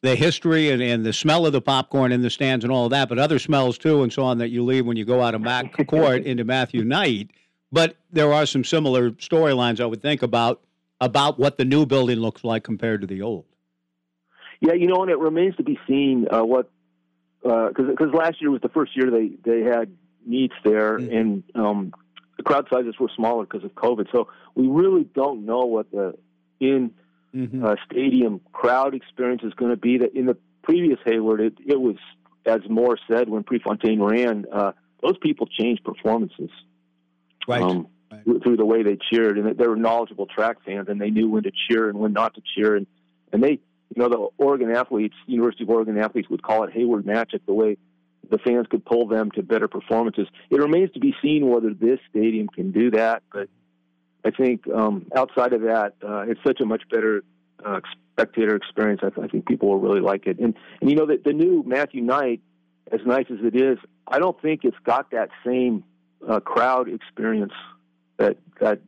[0.01, 2.91] the history and, and the smell of the popcorn in the stands and all of
[2.91, 5.33] that, but other smells too and so on that you leave when you go out
[5.33, 7.31] of Mac Court into Matthew Knight.
[7.71, 10.61] But there are some similar storylines I would think about
[11.01, 13.45] about what the new building looks like compared to the old.
[14.63, 16.71] Yeah, you know, and it remains to be seen uh, what
[17.41, 19.91] because uh, because last year was the first year they they had
[20.25, 21.15] meets there, mm-hmm.
[21.15, 21.93] and um,
[22.37, 24.07] the crowd sizes were smaller because of COVID.
[24.13, 26.13] So we really don't know what the
[26.61, 26.91] in
[27.35, 27.65] mm-hmm.
[27.65, 29.97] uh, stadium crowd experience is going to be.
[29.97, 31.97] That in the previous Hayward, it, it was
[32.45, 36.49] as Moore said when Prefontaine ran, uh, those people changed performances.
[37.49, 37.61] Right.
[37.61, 38.41] Um, right.
[38.43, 41.43] Through the way they cheered, and they were knowledgeable track fans, and they knew when
[41.43, 42.87] to cheer and when not to cheer, and
[43.33, 43.59] and they
[43.95, 47.53] you know, the Oregon athletes, University of Oregon athletes would call it Hayward Magic, the
[47.53, 47.77] way
[48.29, 50.27] the fans could pull them to better performances.
[50.49, 53.49] It remains to be seen whether this stadium can do that, but
[54.25, 57.23] I think um, outside of that, uh, it's such a much better
[57.63, 57.81] uh,
[58.13, 59.01] spectator experience.
[59.03, 60.39] I, I, think people will really like it.
[60.39, 62.41] And, and you know, the, the new Matthew Knight,
[62.91, 63.77] as nice as it is,
[64.07, 65.83] I don't think it's got that same
[66.27, 67.53] uh, crowd experience
[68.17, 68.79] that that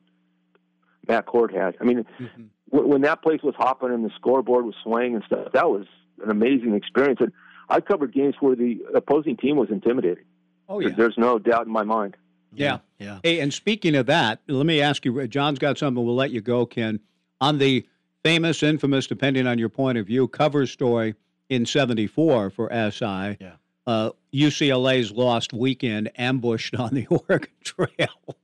[1.08, 1.76] Mac Court had.
[1.80, 5.52] I mean, mm-hmm when that place was hopping and the scoreboard was swaying and stuff,
[5.54, 5.86] that was
[6.24, 7.20] an amazing experience.
[7.22, 7.32] And
[7.70, 10.26] I covered games where the opposing team was intimidating.
[10.68, 12.18] Oh yeah, there's no doubt in my mind.
[12.54, 13.20] Yeah, yeah.
[13.24, 15.28] Hey, and speaking of that, let me ask you.
[15.28, 16.04] John's got something.
[16.04, 17.00] We'll let you go, Ken.
[17.42, 17.88] On the
[18.24, 21.16] famous, infamous, depending on your point of view, cover story
[21.50, 23.38] in '74 for SI.
[23.40, 23.54] Yeah.
[23.86, 28.36] Uh, UCLA's lost weekend ambushed on the Oregon Trail.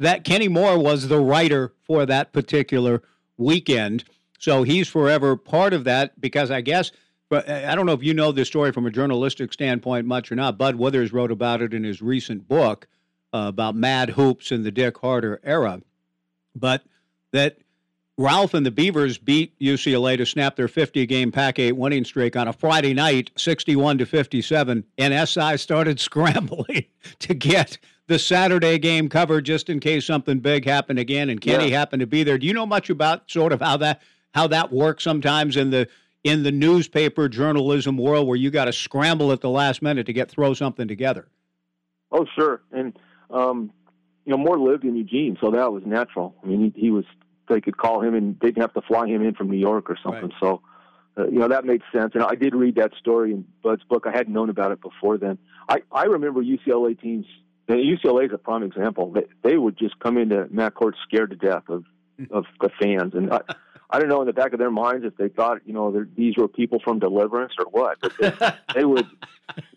[0.00, 3.02] That Kenny Moore was the writer for that particular
[3.40, 4.04] weekend.
[4.38, 6.92] So he's forever part of that because I guess,
[7.28, 10.36] but I don't know if you know this story from a journalistic standpoint much or
[10.36, 10.58] not.
[10.58, 12.86] Bud Withers wrote about it in his recent book
[13.32, 15.80] uh, about Mad Hoops in the Dick Harter era.
[16.54, 16.84] But
[17.32, 17.58] that
[18.20, 22.36] Ralph and the Beavers beat UCLA to snap their 50 game Pac 8 winning streak
[22.36, 26.84] on a Friday night, 61 to 57, and SI started scrambling
[27.20, 27.78] to get
[28.10, 31.78] the Saturday game covered just in case something big happened again and Kenny yeah.
[31.78, 32.38] happened to be there.
[32.38, 34.02] Do you know much about sort of how that
[34.34, 35.88] how that works sometimes in the
[36.24, 40.12] in the newspaper journalism world where you got to scramble at the last minute to
[40.12, 41.28] get throw something together?
[42.10, 42.62] Oh, sure.
[42.72, 42.98] And
[43.30, 43.70] um,
[44.24, 46.34] you know, Moore lived in Eugene, so that was natural.
[46.42, 47.04] I mean, he, he was
[47.48, 49.96] they could call him and they'd have to fly him in from New York or
[50.02, 50.30] something.
[50.30, 50.40] Right.
[50.40, 50.62] So,
[51.16, 52.14] uh, you know, that made sense.
[52.14, 54.04] And I did read that story in Bud's book.
[54.04, 55.38] I hadn't known about it before then.
[55.68, 57.26] I, I remember UCLA teams
[57.70, 59.12] and UCLA is a prime example.
[59.12, 61.84] They, they would just come into Mac Court scared to death of
[62.30, 63.40] of the fans, and I,
[63.88, 66.36] I don't know in the back of their minds if they thought you know these
[66.36, 67.98] were people from Deliverance or what.
[68.00, 69.06] But they, they would,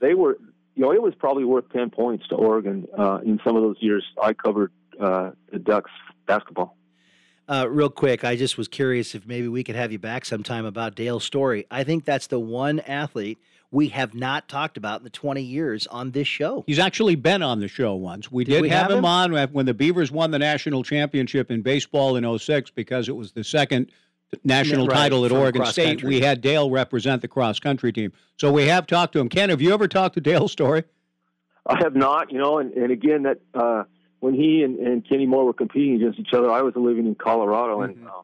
[0.01, 0.37] they were,
[0.75, 3.77] you know, it was probably worth ten points to Oregon uh, in some of those
[3.79, 5.91] years I covered uh, the Ducks
[6.25, 6.75] basketball.
[7.47, 10.65] Uh, real quick, I just was curious if maybe we could have you back sometime
[10.65, 11.67] about Dale's story.
[11.69, 13.37] I think that's the one athlete
[13.73, 16.63] we have not talked about in the 20 years on this show.
[16.67, 18.31] He's actually been on the show once.
[18.31, 20.83] We did, did we have, have him, him on when the Beavers won the national
[20.83, 23.91] championship in baseball in 06 because it was the second
[24.43, 25.85] national right, title at Oregon State.
[25.87, 26.09] Country.
[26.09, 28.13] We had Dale represent the cross country team.
[28.37, 29.27] So we have talked to him.
[29.27, 30.83] Ken, have you ever talked to Dale Story?
[31.65, 33.85] I have not, you know, and, and again, that uh,
[34.19, 37.15] when he and, and Kenny Moore were competing against each other, I was living in
[37.15, 37.99] Colorado, mm-hmm.
[37.99, 38.23] and um,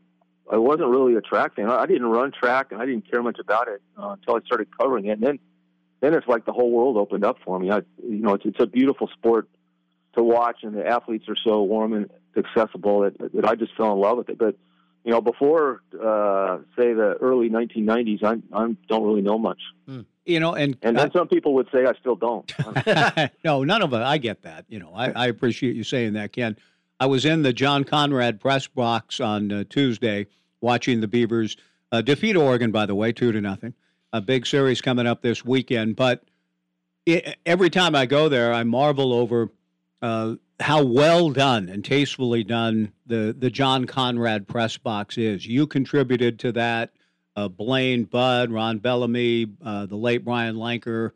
[0.50, 1.70] I wasn't really a track fan.
[1.70, 4.68] I didn't run track, and I didn't care much about it uh, until I started
[4.78, 5.12] covering it.
[5.12, 5.39] And then,
[6.02, 7.70] then it's like the whole world opened up for me.
[7.70, 9.47] I, you know, it's it's a beautiful sport
[10.16, 13.93] to watch, and the athletes are so warm and accessible that, that I just fell
[13.93, 14.39] in love with it.
[14.39, 14.56] But
[15.04, 19.60] you know, before uh, say the early 1990s, I I don't really know much.
[19.88, 20.02] Hmm.
[20.26, 22.52] You know, and and then some people would say I still don't.
[23.43, 24.02] no, none of it.
[24.02, 24.66] I get that.
[24.68, 26.58] You know, I, I appreciate you saying that, Ken.
[27.00, 30.28] I was in the John Conrad press box on uh, Tuesday
[30.62, 31.57] watching the Beavers
[31.91, 33.74] uh, defeat Oregon, by the way, two to nothing.
[34.14, 35.95] A big series coming up this weekend.
[35.95, 36.24] But
[37.05, 39.49] it, every time I go there, I marvel over
[40.01, 45.45] uh, how well done and tastefully done the, the John Conrad press box is.
[45.45, 46.91] You contributed to that.
[47.36, 51.12] Uh, Blaine Budd, Ron Bellamy, uh, the late Brian Lanker,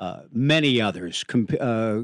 [0.00, 2.02] uh, many others comp- uh,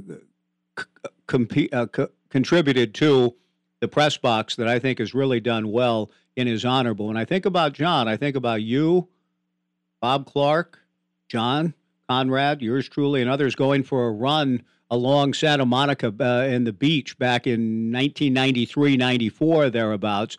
[1.28, 1.86] c- uh,
[2.28, 3.34] contributed to
[3.80, 7.08] the press box that I think has really done well in his honorable.
[7.08, 9.08] When I think about John, I think about you,
[10.00, 10.80] Bob Clark,
[11.28, 11.74] John
[12.08, 16.72] Conrad, yours truly, and others going for a run along Santa Monica uh, in the
[16.72, 20.38] beach back in 1993, 94, thereabouts.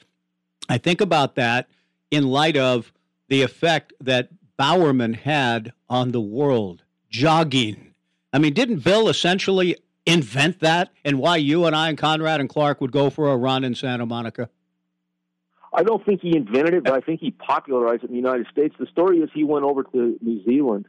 [0.69, 1.67] I think about that
[2.11, 2.93] in light of
[3.27, 7.93] the effect that Bowerman had on the world, jogging.
[8.31, 9.75] I mean, didn't Bill essentially
[10.05, 13.37] invent that and why you and I and Conrad and Clark would go for a
[13.37, 14.49] run in Santa Monica?
[15.75, 18.47] I don't think he invented it, but I think he popularized it in the United
[18.51, 18.75] States.
[18.79, 20.85] The story is he went over to New Zealand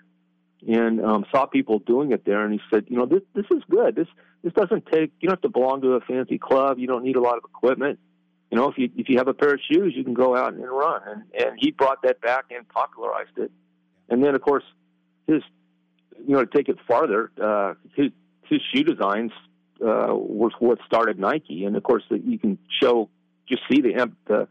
[0.67, 3.63] and um, saw people doing it there, and he said, you know, this this is
[3.69, 3.97] good.
[3.97, 4.09] This
[4.43, 5.13] this doesn't take.
[5.21, 6.79] You don't have to belong to a fancy club.
[6.79, 7.99] You don't need a lot of equipment.
[8.51, 10.55] You know, if you if you have a pair of shoes, you can go out
[10.55, 11.03] and run.
[11.07, 13.51] And and he brought that back and popularized it.
[14.09, 14.65] And then, of course,
[15.27, 15.43] his
[16.27, 18.13] you know to take it farther, uh, his
[18.45, 19.33] his shoe designs
[19.81, 21.65] uh, was what started Nike.
[21.65, 23.11] And of course, the, you can show
[23.49, 24.49] just see the the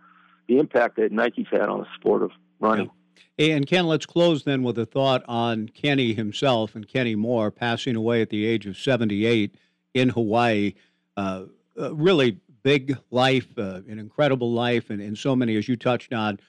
[0.47, 2.85] the impact that Nike's had on the sport of running.
[2.85, 2.91] Yeah.
[3.37, 7.95] And Ken, let's close then with a thought on Kenny himself and Kenny Moore passing
[7.95, 9.55] away at the age of 78
[9.93, 10.73] in Hawaii.
[11.17, 16.13] Uh, really big life, uh, an incredible life, and in so many, as you touched
[16.13, 16.39] on,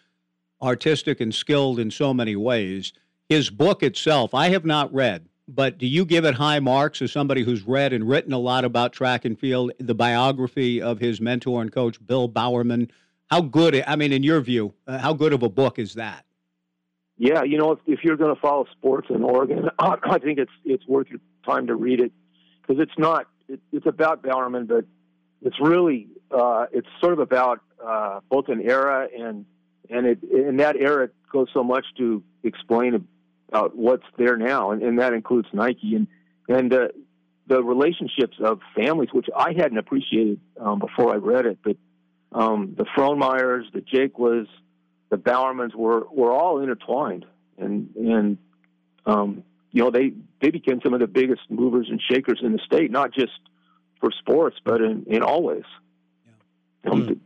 [0.62, 2.92] artistic and skilled in so many ways.
[3.28, 7.12] His book itself, I have not read, but do you give it high marks as
[7.12, 9.72] somebody who's read and written a lot about track and field?
[9.78, 12.90] The biography of his mentor and coach, Bill Bowerman.
[13.31, 16.24] How good, I mean, in your view, uh, how good of a book is that?
[17.18, 20.53] Yeah, you know, if, if you're going to follow sports in Oregon, I think it's
[20.64, 22.12] it's worth your time to read it
[22.61, 24.85] because it's not it, it's about Bowerman, but
[25.43, 29.47] it's really uh, it's sort of about uh, both an era and
[29.89, 33.07] and it in that era it goes so much to explain
[33.49, 36.07] about what's there now, and, and that includes Nike and
[36.49, 36.89] and uh,
[37.47, 41.77] the relationships of families, which I hadn't appreciated um, before I read it, but
[42.37, 44.47] um, the Frohnmeyers, the Jaquas,
[45.09, 47.24] the Bowermans were were all intertwined,
[47.57, 48.39] and and
[49.07, 50.12] um, you know they
[50.43, 53.32] they became some of the biggest movers and shakers in the state, not just
[54.01, 55.64] for sports, but in in all ways.
[56.84, 56.91] Yeah.
[56.91, 57.20] Um, mm.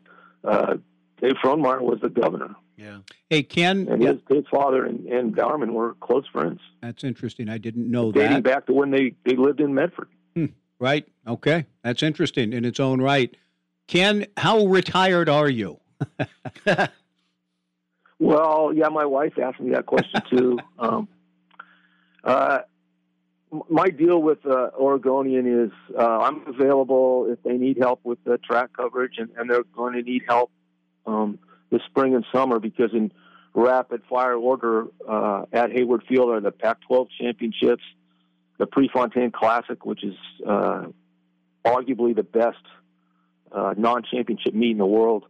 [0.44, 0.76] uh,
[1.20, 2.54] Dave Frohnmeyer was the governor.
[2.76, 2.98] Yeah.
[3.28, 3.88] Hey, Ken.
[3.90, 6.60] And his, his father and, and Bowerman were close friends.
[6.80, 7.50] That's interesting.
[7.50, 8.28] I didn't know Dating that.
[8.28, 10.08] Dating back to when they, they lived in Medford.
[10.34, 10.46] Hmm.
[10.78, 11.06] Right.
[11.26, 11.66] Okay.
[11.84, 13.36] That's interesting in its own right.
[13.90, 15.80] Ken, how retired are you?
[18.22, 20.58] Well, yeah, my wife asked me that question too.
[20.78, 21.08] um,
[22.22, 22.58] uh,
[23.70, 28.36] my deal with uh, Oregonian is uh, I'm available if they need help with the
[28.36, 30.50] track coverage, and, and they're going to need help
[31.06, 31.38] um,
[31.70, 33.10] this spring and summer because in
[33.54, 37.82] rapid fire order uh, at Hayward Field are the Pac-12 championships,
[38.58, 40.14] the Prefontaine Classic, which is
[40.46, 40.84] uh,
[41.64, 42.58] arguably the best
[43.52, 45.24] uh, non-championship meet in the world,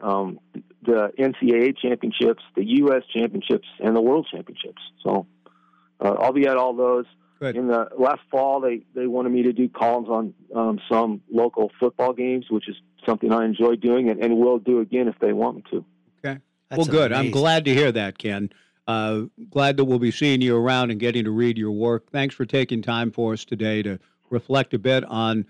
[0.00, 0.38] um,
[0.82, 3.02] the NCAA championships, the U.S.
[3.12, 4.80] championships, and the World championships.
[5.02, 5.26] So
[6.00, 7.06] uh, I'll be at all those.
[7.40, 7.56] Good.
[7.56, 11.70] In the last fall, they, they wanted me to do columns on um, some local
[11.78, 15.34] football games, which is something I enjoy doing, and, and will do again if they
[15.34, 15.84] want me to.
[16.24, 16.40] Okay.
[16.70, 17.12] That's well, good.
[17.12, 17.26] Amazing.
[17.26, 18.50] I'm glad to hear that, Ken.
[18.86, 22.10] Uh, glad that we'll be seeing you around and getting to read your work.
[22.10, 23.98] Thanks for taking time for us today to
[24.30, 25.46] reflect a bit on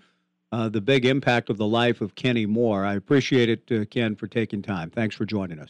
[0.51, 2.85] uh, the big impact of the life of Kenny Moore.
[2.85, 4.89] I appreciate it, uh, Ken, for taking time.
[4.89, 5.69] Thanks for joining us.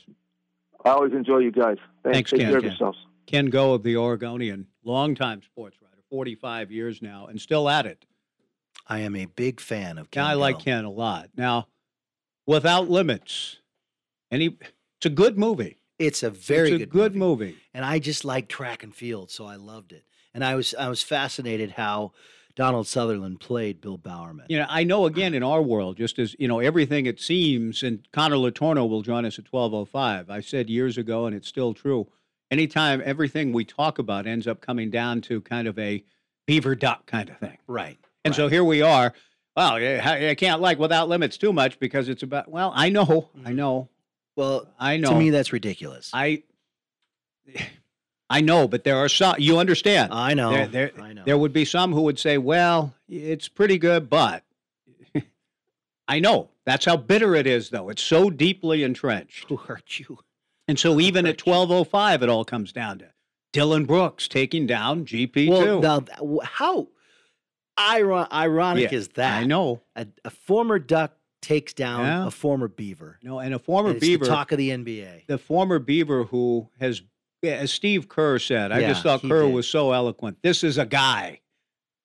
[0.85, 1.77] I always enjoy you guys.
[2.03, 2.49] Thanks, Thanks Take Ken.
[2.49, 2.71] care of Ken.
[2.71, 2.97] yourselves.
[3.25, 8.05] Ken Goe of the Oregonian, longtime sports writer, 45 years now, and still at it.
[8.87, 10.23] I am a big fan of Ken.
[10.23, 11.29] I like Ken a lot.
[11.35, 11.67] Now,
[12.45, 13.57] Without Limits,
[14.31, 14.57] any,
[14.97, 15.75] it's a good movie.
[15.99, 17.45] It's a very it's a good, good movie.
[17.47, 17.57] movie.
[17.73, 20.05] and I just like track and field, so I loved it.
[20.33, 22.13] And I was I was fascinated how
[22.57, 24.47] Donald Sutherland played Bill Bowerman.
[24.49, 27.83] You know, I know again in our world, just as you know, everything it seems,
[27.83, 30.31] and Connor Letourneau will join us at twelve oh five.
[30.31, 32.07] I said years ago, and it's still true.
[32.49, 36.03] Anytime everything we talk about ends up coming down to kind of a
[36.47, 37.59] beaver duck kind of thing.
[37.67, 37.99] Right.
[38.25, 38.35] And right.
[38.35, 39.13] so here we are.
[39.55, 42.49] well, I can't like without limits too much because it's about.
[42.49, 43.55] Well, I know, I mm.
[43.55, 43.89] know.
[44.35, 45.11] Well, I know.
[45.11, 46.09] To me, that's ridiculous.
[46.11, 46.41] I.
[48.29, 49.35] I know, but there are some.
[49.39, 50.11] You understand?
[50.13, 50.51] I know.
[50.51, 51.23] There, there, I know.
[51.25, 54.43] There would be some who would say, "Well, it's pretty good, but."
[56.07, 57.89] I know that's how bitter it is, though.
[57.89, 59.49] It's so deeply entrenched.
[59.49, 60.19] Who hurt you?
[60.67, 63.05] And so, even at twelve oh five, it all comes down to
[63.53, 65.79] Dillon Brooks taking down GP Well, two.
[65.81, 66.87] now, how
[67.77, 69.41] iron- ironic Yeah, is that?
[69.41, 69.81] I know.
[69.95, 72.27] A, a former Duck takes down Yeah.
[72.27, 73.19] a former Beaver.
[73.23, 75.27] No, and a former And it's the Beaver talk of the NBA.
[75.27, 77.01] the former Beaver who has,
[77.41, 79.53] yeah, as Steve Kerr said, I Yeah, just thought Kerr did.
[79.53, 80.37] was so eloquent.
[80.41, 81.41] This is a guy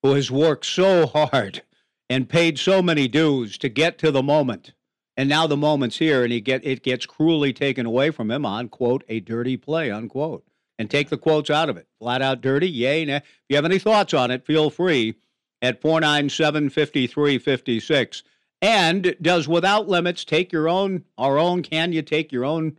[0.03, 1.63] who has worked so hard
[2.11, 4.73] and paid so many dues to get to the moment.
[5.17, 8.47] And now the moment's here, and he get it gets cruelly taken away from him
[8.47, 10.45] on quote a dirty play unquote.
[10.79, 11.87] And take the quotes out of it.
[12.01, 13.05] Flat out dirty, yay.
[13.05, 13.17] Nah.
[13.17, 15.15] If you have any thoughts on it, feel free
[15.61, 18.23] at 497 5356.
[18.63, 22.77] And does Without Limits take your own, our own, can you take your own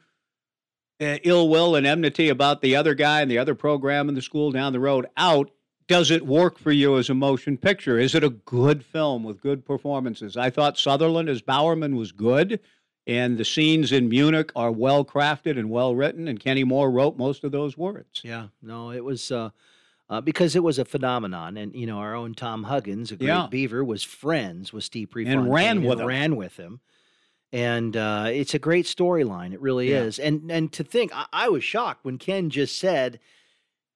[1.00, 4.52] ill will and enmity about the other guy and the other program in the school
[4.52, 5.52] down the road out?
[5.88, 8.00] Does it work for you as a motion picture?
[8.00, 10.38] Is it a good film with good performances?
[10.38, 12.62] I thought Sutherland as Bowerman was good,
[13.06, 17.18] and the scenes in Munich are well crafted and well written, and Kenny Moore wrote
[17.18, 18.22] most of those words.
[18.24, 19.50] Yeah, no, it was uh,
[20.10, 23.28] uh, because it was a phenomenon, and you know our own Tom Huggins, a great
[23.28, 23.48] Yeah.
[23.52, 26.06] Beaver, was friends with Steve Prefontaine ran with him.
[26.08, 26.80] ran with him,
[27.54, 29.54] and uh, it's a great storyline.
[29.54, 30.02] It really Yeah.
[30.02, 33.20] is, and and to think, I, I was shocked when Ken just said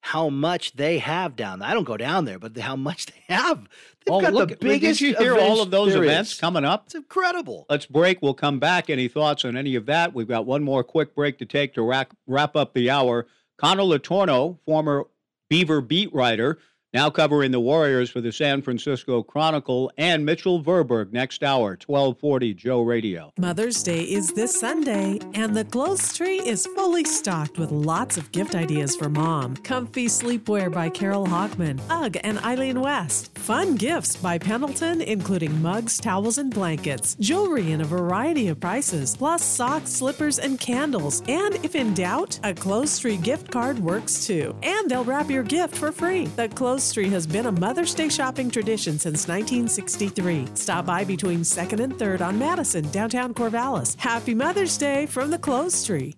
[0.01, 1.68] how much they have down there.
[1.68, 3.64] I don't go down there, but how much they have.
[4.05, 5.01] They've Oh, got look, the did biggest.
[5.01, 6.39] you hear all of those events is.
[6.39, 6.84] coming up?
[6.86, 7.66] It's incredible.
[7.70, 8.22] Let's break.
[8.22, 8.89] We'll come back.
[8.89, 10.14] Any thoughts on any of that?
[10.14, 13.28] We've got one more quick break to take to wrap, wrap up the hour.
[13.58, 15.08] Connor Letourneau, former
[15.49, 16.60] Beaver beat writer,
[16.98, 22.56] now covering the Warriors for the San Francisco Chronicle, and Mitchell Verberg next hour, 1240
[22.56, 23.32] Joe Radio.
[23.38, 28.32] Mother's Day is this Sunday, and the Clothes Tree is fully stocked with lots of
[28.32, 29.58] gift ideas for mom.
[29.58, 33.38] Comfy sleepwear by Carole Hochman, UGG and Eileen West.
[33.38, 37.16] Fun gifts by Pendleton, including mugs, towels, and blankets.
[37.20, 41.22] Jewelry in a variety of prices, plus socks, slippers, and candles.
[41.28, 44.56] And if in doubt, a Clothes Tree gift card works too.
[44.64, 46.26] And they'll wrap your gift for free.
[46.26, 50.45] The Clothes Tree has been a Mother's Day shopping tradition since 1963.
[50.53, 53.95] Stop by between 2nd and 3rd on Madison, downtown Corvallis.
[53.99, 56.13] Happy Mother's Day from the Clothes Tree.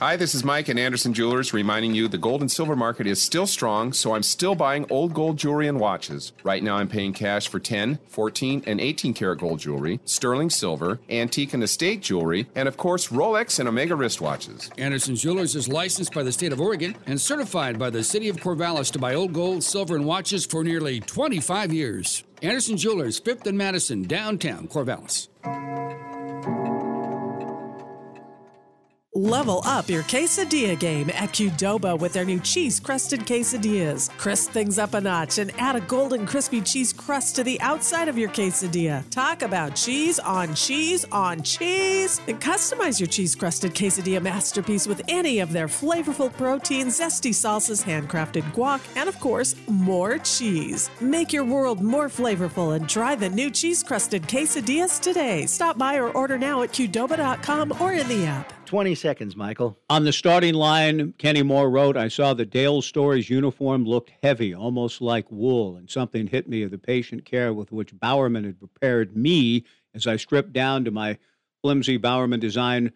[0.00, 3.20] Hi, this is Mike at Anderson Jewelers reminding you the gold and silver market is
[3.20, 6.32] still strong, so I'm still buying old gold jewelry and watches.
[6.44, 11.00] Right now, I'm paying cash for 10, 14, and 18 karat gold jewelry, sterling silver,
[11.10, 14.70] antique and estate jewelry, and of course, Rolex and Omega wristwatches.
[14.78, 18.36] Anderson Jewelers is licensed by the state of Oregon and certified by the city of
[18.36, 22.22] Corvallis to buy old gold, silver, and watches for nearly 25 years.
[22.40, 25.26] Anderson Jewelers, 5th and Madison, downtown Corvallis.
[29.14, 34.10] Level up your quesadilla game at Qdoba with their new cheese crusted quesadillas.
[34.18, 38.08] Crisp things up a notch and add a golden crispy cheese crust to the outside
[38.08, 39.08] of your quesadilla.
[39.08, 42.20] Talk about cheese on cheese on cheese.
[42.28, 47.82] And customize your cheese crusted quesadilla masterpiece with any of their flavorful protein, zesty salsas,
[47.82, 50.90] handcrafted guac, and of course, more cheese.
[51.00, 55.46] Make your world more flavorful and try the new cheese crusted quesadillas today.
[55.46, 58.52] Stop by or order now at Qdoba.com or in the app.
[58.68, 59.78] 20 seconds, Michael.
[59.88, 64.54] On the starting line, Kenny Moore wrote, I saw that Dale Story's uniform looked heavy,
[64.54, 68.58] almost like wool, and something hit me of the patient care with which Bowerman had
[68.58, 69.64] prepared me
[69.94, 71.16] as I stripped down to my
[71.62, 72.92] flimsy Bowerman design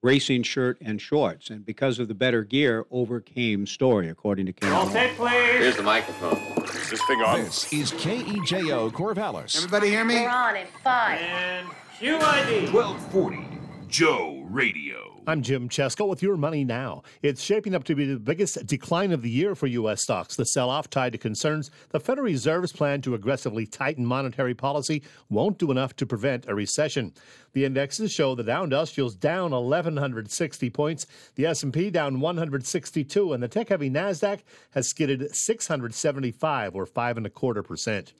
[0.00, 1.50] racing shirt and shorts.
[1.50, 4.72] And because of the better gear, overcame Story, according to Kenny.
[4.72, 5.28] Moore.
[5.28, 6.38] Here's the microphone.
[6.66, 7.40] Is this thing on?
[7.40, 9.56] This is KEJO Corvallis.
[9.56, 10.20] Everybody hear me?
[10.20, 11.18] We're on in five.
[11.20, 11.66] And
[11.98, 12.72] QID.
[12.72, 13.56] 1240
[13.88, 15.20] Joe Radio.
[15.26, 17.02] I'm Jim Chesko with your money now.
[17.20, 20.00] It's shaping up to be the biggest decline of the year for U.S.
[20.00, 20.34] stocks.
[20.34, 25.02] The sell off tied to concerns the Federal Reserve's plan to aggressively tighten monetary policy
[25.28, 27.12] won't do enough to prevent a recession.
[27.52, 33.48] The indexes show the Dow Industrials down 1,160 points, the S&P down 162, and the
[33.48, 34.40] tech-heavy Nasdaq
[34.70, 38.14] has skidded 675, or five and a quarter percent.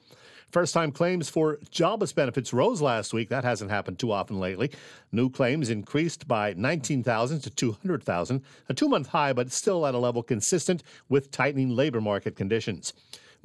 [0.51, 3.27] First time claims for jobless benefits rose last week.
[3.29, 4.71] That hasn't happened too often lately.
[5.11, 9.99] New claims increased by 19,000 to 200,000, a two month high, but still at a
[9.99, 12.93] level consistent with tightening labor market conditions.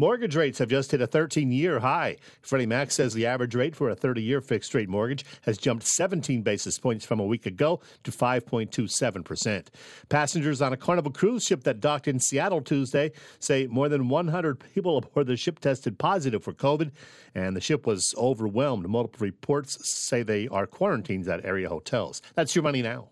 [0.03, 2.16] Mortgage rates have just hit a 13 year high.
[2.40, 5.86] Freddie Mac says the average rate for a 30 year fixed rate mortgage has jumped
[5.86, 9.68] 17 basis points from a week ago to 5.27%.
[10.09, 14.59] Passengers on a Carnival cruise ship that docked in Seattle Tuesday say more than 100
[14.74, 16.90] people aboard the ship tested positive for COVID,
[17.36, 18.88] and the ship was overwhelmed.
[18.88, 22.22] Multiple reports say they are quarantined at area hotels.
[22.34, 23.12] That's your money now.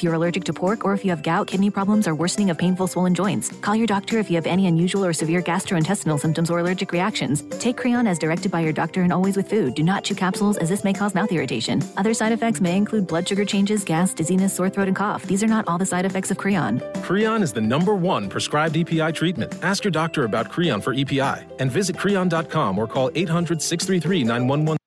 [0.03, 2.87] you're allergic to pork, or if you have gout, kidney problems, or worsening of painful
[2.87, 3.49] swollen joints.
[3.61, 7.43] Call your doctor if you have any unusual or severe gastrointestinal symptoms or allergic reactions.
[7.59, 9.75] Take Creon as directed by your doctor and always with food.
[9.75, 11.81] Do not chew capsules as this may cause mouth irritation.
[11.97, 15.25] Other side effects may include blood sugar changes, gas, dizziness, sore throat, and cough.
[15.25, 16.81] These are not all the side effects of Creon.
[17.01, 19.53] Creon is the number one prescribed EPI treatment.
[19.63, 24.77] Ask your doctor about Creon for EPI and visit Creon.com or call 800 633 911.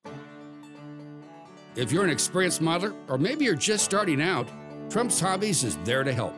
[1.75, 4.47] If you're an experienced modeler, or maybe you're just starting out,
[4.89, 6.33] Trump's Hobbies is there to help.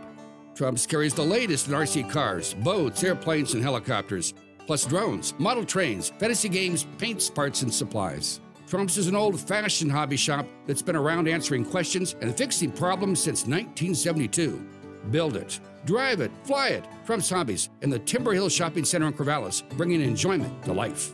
[0.55, 4.33] Trump's carries the latest in RC cars, boats, airplanes, and helicopters,
[4.65, 8.39] plus drones, model trains, fantasy games, paints, parts, and supplies.
[8.67, 13.21] Trump's is an old fashioned hobby shop that's been around answering questions and fixing problems
[13.21, 14.65] since 1972.
[15.11, 16.85] Build it, drive it, fly it.
[17.05, 21.13] Trump's Hobbies in the Timber Hill Shopping Center in Corvallis, bringing enjoyment to life.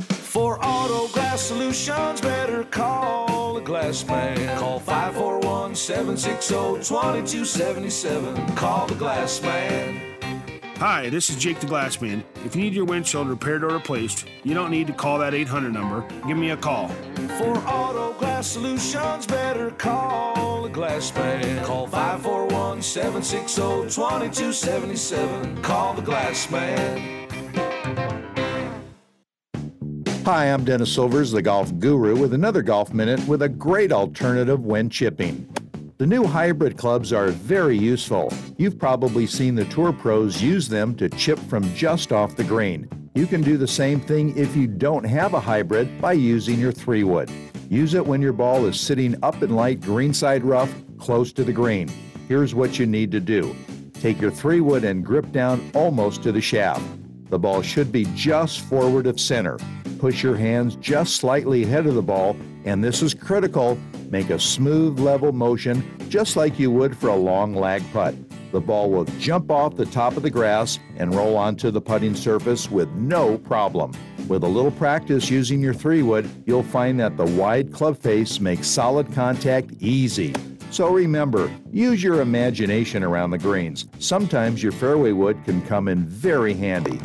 [0.00, 4.58] For auto glass solutions, better call the glass man.
[4.58, 8.56] Call 541 760 2277.
[8.56, 10.12] Call the glass man.
[10.82, 12.24] Hi, this is Jake the Glassman.
[12.44, 15.72] If you need your windshield repaired or replaced, you don't need to call that 800
[15.72, 16.04] number.
[16.26, 16.88] Give me a call.
[17.38, 21.64] For auto glass solutions, better call the glass man.
[21.64, 23.62] Call 541 760
[23.94, 25.62] 2277.
[25.62, 26.50] Call the glass
[30.24, 34.64] Hi, I'm Dennis Silvers, the golf guru, with another Golf Minute with a great alternative
[34.64, 35.52] when chipping.
[35.98, 38.32] The new hybrid clubs are very useful.
[38.56, 42.88] You've probably seen the tour pros use them to chip from just off the green.
[43.16, 46.70] You can do the same thing if you don't have a hybrid by using your
[46.70, 47.28] three wood.
[47.68, 51.52] Use it when your ball is sitting up in light greenside rough close to the
[51.52, 51.88] green.
[52.28, 53.56] Here's what you need to do
[53.94, 56.86] take your three wood and grip down almost to the shaft.
[57.28, 59.58] The ball should be just forward of center.
[60.02, 63.78] Push your hands just slightly ahead of the ball, and this is critical.
[64.10, 68.16] Make a smooth, level motion just like you would for a long lag putt.
[68.50, 72.16] The ball will jump off the top of the grass and roll onto the putting
[72.16, 73.92] surface with no problem.
[74.26, 78.40] With a little practice using your three wood, you'll find that the wide club face
[78.40, 80.34] makes solid contact easy.
[80.72, 83.86] So remember, use your imagination around the greens.
[84.00, 86.98] Sometimes your fairway wood can come in very handy.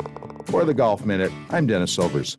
[0.46, 2.38] For the Golf Minute, I'm Dennis Silvers.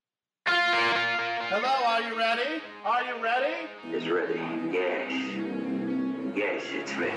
[6.35, 7.11] Yes, it's ready.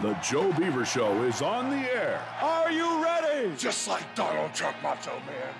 [0.00, 2.22] The Joe Beaver Show is on the air.
[2.40, 3.54] Are you ready?
[3.58, 5.54] Just like Donald Trump, Macho Man.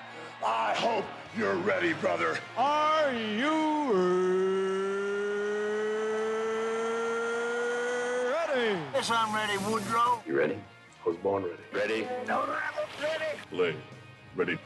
[0.45, 1.05] I hope
[1.37, 2.39] you're ready, brother.
[2.57, 3.93] Are you
[8.31, 8.79] ready?
[8.95, 10.23] Yes, I'm ready, Woodrow.
[10.27, 10.59] You ready?
[11.05, 11.63] I was born ready.
[11.73, 12.09] Ready?
[12.27, 13.39] No, I'm ready.
[13.53, 13.77] Lee,
[14.35, 14.59] ready?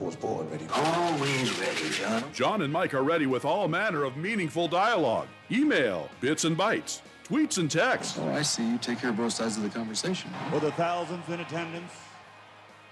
[0.00, 0.66] I was born ready.
[0.72, 2.24] Always ready, John.
[2.32, 5.28] John and Mike are ready with all manner of meaningful dialogue.
[5.50, 8.18] Email, bits and bytes, tweets and texts.
[8.18, 8.66] Oh, I see.
[8.66, 10.30] You take care of both sides of the conversation.
[10.50, 11.92] For the thousands in attendance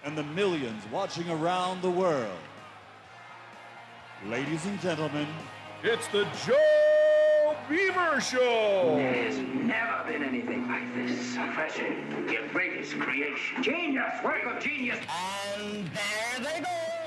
[0.05, 2.39] and the millions watching around the world.
[4.27, 5.27] Ladies and gentlemen,
[5.83, 8.97] it's the Joe Beaver Show!
[8.97, 11.37] There's never been anything like this.
[11.55, 13.63] Fresh your greatest creation.
[13.63, 14.99] Genius, work of genius.
[15.57, 16.98] And there they go.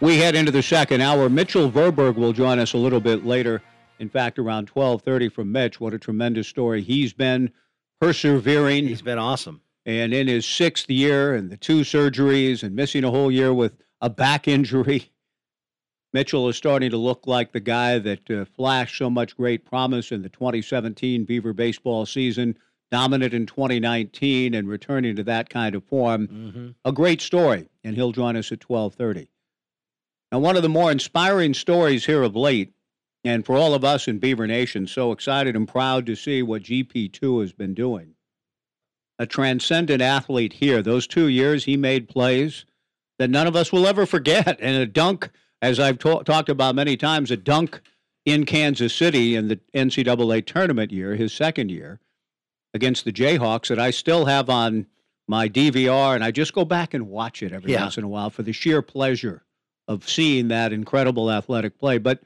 [0.00, 1.28] We head into the second hour.
[1.28, 3.60] Mitchell Verberg will join us a little bit later.
[3.98, 5.80] In fact, around 12:30 from Mitch.
[5.80, 7.50] What a tremendous story he's been
[8.00, 8.86] persevering.
[8.86, 9.60] He's been awesome.
[9.84, 13.76] And in his sixth year and the two surgeries and missing a whole year with
[14.00, 15.10] a back injury,
[16.12, 20.12] Mitchell is starting to look like the guy that uh, flashed so much great promise
[20.12, 22.56] in the 2017 Beaver baseball season,
[22.92, 26.28] dominant in 2019 and returning to that kind of form.
[26.28, 26.68] Mm-hmm.
[26.84, 29.26] A great story, and he'll join us at 12:30.
[30.30, 32.74] Now, one of the more inspiring stories here of late,
[33.24, 36.62] and for all of us in Beaver Nation, so excited and proud to see what
[36.62, 38.14] GP2 has been doing.
[39.18, 40.82] A transcendent athlete here.
[40.82, 42.64] Those two years, he made plays
[43.18, 44.58] that none of us will ever forget.
[44.60, 47.80] And a dunk, as I've ta- talked about many times, a dunk
[48.24, 51.98] in Kansas City in the NCAA tournament year, his second year,
[52.74, 54.86] against the Jayhawks, that I still have on
[55.26, 57.82] my DVR, and I just go back and watch it every Yeah.
[57.82, 59.42] once in a while for the sheer pleasure
[59.88, 61.98] of seeing that incredible athletic play.
[61.98, 62.20] But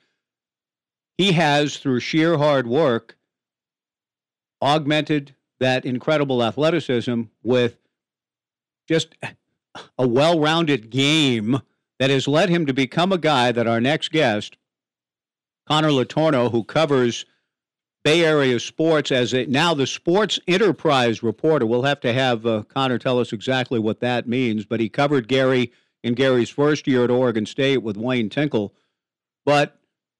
[1.17, 3.17] he has, through sheer hard work,
[4.61, 7.79] augmented that incredible athleticism with
[8.89, 9.15] just
[9.99, 11.61] a well rounded game
[11.99, 14.57] that has led him to become a guy that our next guest,
[15.69, 17.25] Connor Letourneau, who covers
[18.03, 21.65] Bay Area sports as a now the sports enterprise reporter.
[21.65, 25.29] We'll have to have uh, Connor tell us exactly what that means, but he covered
[25.29, 25.71] Gary
[26.03, 28.75] in Gary's first year at Oregon State with Wayne Tinkle.
[29.45, 29.79] But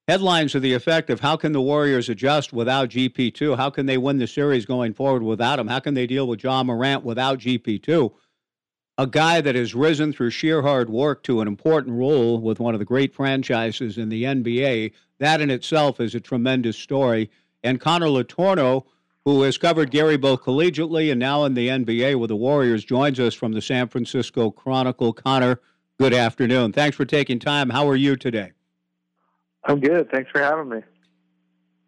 [0.09, 3.57] headlines to the effect of how can the Warriors adjust without GP2?
[3.57, 5.69] How can they win the series going forward without him?
[5.69, 8.13] How can they deal with Ja Morant without GP2?
[8.99, 12.75] A guy that has risen through sheer hard work to an important role with one
[12.75, 14.93] of the great franchises in the NBA.
[15.19, 17.31] That in itself is a tremendous story.
[17.65, 18.85] And Connor Letourneau,
[19.25, 23.19] who has covered Gary both collegiately and now in the NBA with the Warriors, joins
[23.19, 25.13] us from the San Francisco Chronicle.
[25.13, 25.61] Connor,
[25.99, 26.73] good afternoon.
[26.73, 27.71] Thanks for taking time.
[27.71, 28.53] How are you today?
[29.65, 30.11] I'm good.
[30.11, 30.81] Thanks for having me.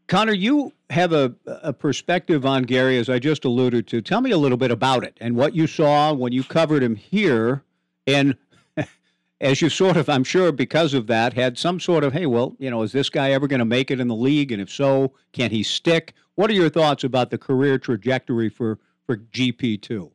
[0.06, 4.02] Connor, you have a, a perspective on Gary, as I just alluded to.
[4.02, 6.94] Tell me a little bit about it and what you saw when you covered him
[6.94, 7.64] here.
[8.06, 8.36] And
[9.40, 12.54] as you sort of, I'm sure because of that, had some sort of, hey, well,
[12.58, 14.52] you know, is this guy ever going to make it in the league?
[14.52, 16.12] And if so, can he stick?
[16.34, 20.10] What are your thoughts about the career trajectory for, for GP2?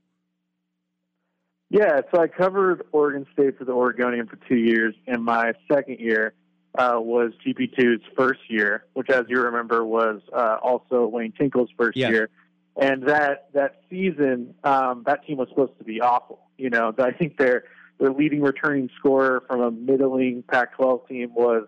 [1.70, 6.00] Yeah, so I covered Oregon State for the Oregonian for two years, and my second
[6.00, 6.34] year
[6.78, 11.98] uh, was GP2's first year, which, as you remember, was uh, also Wayne Tinkle's first
[11.98, 12.10] Yeah.
[12.10, 12.30] year.
[12.76, 16.40] And that that season, um, that team was supposed to be awful.
[16.58, 17.66] You know, I think their
[18.00, 21.68] their leading returning scorer from a middling Pac-12 team was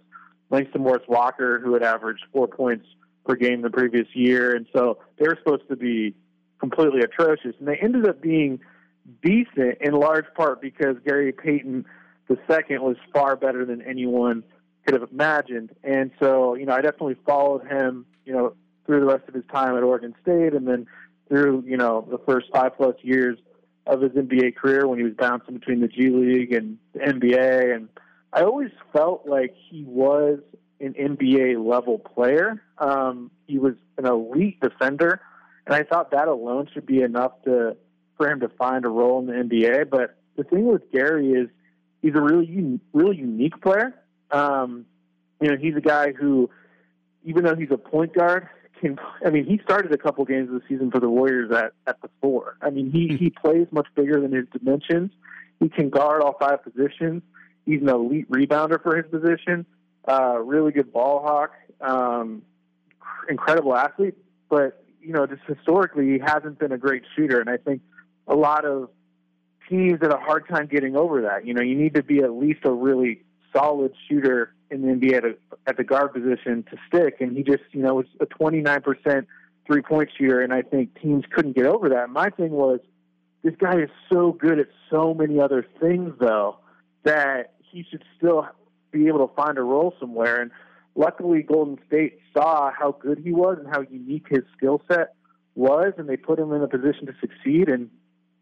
[0.49, 2.85] Langston Morris Walker, who had averaged four points
[3.25, 6.15] per game the previous year, and so they were supposed to be
[6.59, 7.55] completely atrocious.
[7.59, 8.59] And they ended up being
[9.21, 11.85] decent in large part because Gary Payton
[12.27, 14.43] the second was far better than anyone
[14.85, 15.75] could have imagined.
[15.83, 18.53] And so, you know, I definitely followed him, you know,
[18.85, 20.87] through the rest of his time at Oregon State and then
[21.27, 23.37] through, you know, the first five plus years
[23.85, 27.75] of his NBA career when he was bouncing between the G League and the NBA.
[27.75, 27.89] And
[28.31, 30.39] I always felt like he was
[30.79, 32.61] an NBA level player.
[32.77, 35.21] Um, he was an elite defender.
[35.65, 37.75] And I thought that alone should be enough to
[38.21, 39.89] for him to find a role in the NBA.
[39.89, 41.49] But the thing with Gary is
[42.01, 43.95] he's a really un- really unique player.
[44.29, 44.85] Um,
[45.41, 46.49] you know, he's a guy who,
[47.25, 48.47] even though he's a point guard,
[48.79, 48.99] can.
[49.25, 51.99] I mean, he started a couple games of the season for the Warriors at at
[52.01, 52.57] the four.
[52.61, 55.11] I mean, he he plays much bigger than his dimensions.
[55.59, 57.23] He can guard all five positions.
[57.65, 59.65] He's an elite rebounder for his position.
[60.07, 61.53] Uh, really good ball hawk.
[61.79, 62.43] Um,
[63.29, 64.15] incredible athlete,
[64.47, 67.81] but you know, just historically, he hasn't been a great shooter, and I think
[68.27, 68.89] a lot of
[69.69, 71.45] teams had a hard time getting over that.
[71.45, 75.13] You know, you need to be at least a really solid shooter in the NBA
[75.17, 75.35] at, a,
[75.67, 79.25] at the guard position to stick, and he just, you know, was a 29%
[79.67, 82.09] three point shooter, and I think teams couldn't get over that.
[82.09, 82.79] My thing was,
[83.43, 86.57] this guy is so good at so many other things, though,
[87.03, 88.47] that he should still
[88.91, 90.41] be able to find a role somewhere.
[90.41, 90.51] And
[90.95, 95.15] luckily, Golden State saw how good he was and how unique his skill set
[95.55, 97.69] was, and they put him in a position to succeed.
[97.69, 97.89] And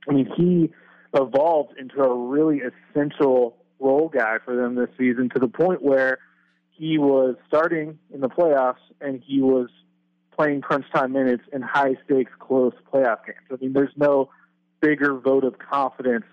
[0.09, 0.71] I mean, he
[1.13, 6.19] evolved into a really essential role guy for them this season to the point where
[6.71, 9.69] he was starting in the playoffs and he was
[10.35, 13.37] playing crunch time minutes in high stakes, close playoff games.
[13.51, 14.29] I mean, there's no
[14.81, 16.25] bigger vote of confidence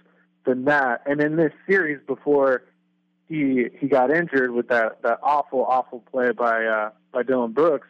[0.44, 1.02] than that.
[1.06, 2.62] And in this series, before
[3.28, 7.88] he he got injured with that that awful awful play by uh, by Dillon Brooks,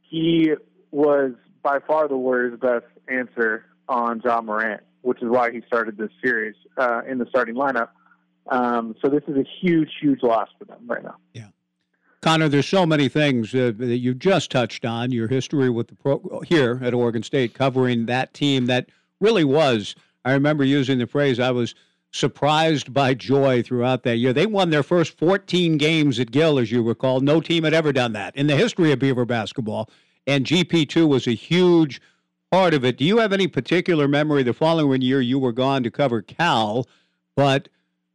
[0.00, 0.52] he
[0.92, 1.32] was
[1.62, 6.10] by far the Warriors' best answer on Ja Morant, which is why he started this
[6.22, 7.88] series uh, in the starting lineup.
[8.48, 11.16] Um, so this is a huge, huge loss for them right now.
[11.34, 11.48] Yeah.
[12.20, 15.12] Connor, there's so many things uh, that you just touched on.
[15.12, 18.88] Your history with the pro here at Oregon State, covering that team that
[19.20, 19.94] really was.
[20.24, 21.38] I remember using the phrase.
[21.38, 21.74] I was
[22.10, 24.32] surprised by joy throughout that year.
[24.32, 27.20] They won their first 14 games at Gill, as you recall.
[27.20, 29.88] No team had ever done that in the history of Beaver basketball,
[30.26, 32.00] and GP2 was a huge
[32.50, 32.96] part of it.
[32.96, 36.86] Do you have any particular memory the following year you were gone to cover Cal,
[37.36, 37.68] but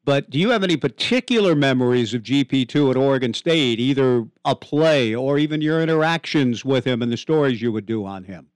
[0.06, 5.16] but do you have any particular memories of GP2 at Oregon State, either a play
[5.16, 8.48] or even your interactions with him and the stories you would do on him?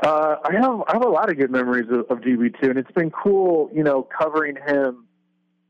[0.00, 2.90] Uh, I have I have a lot of good memories of, of GP2, and it's
[2.92, 5.06] been cool, you know, covering him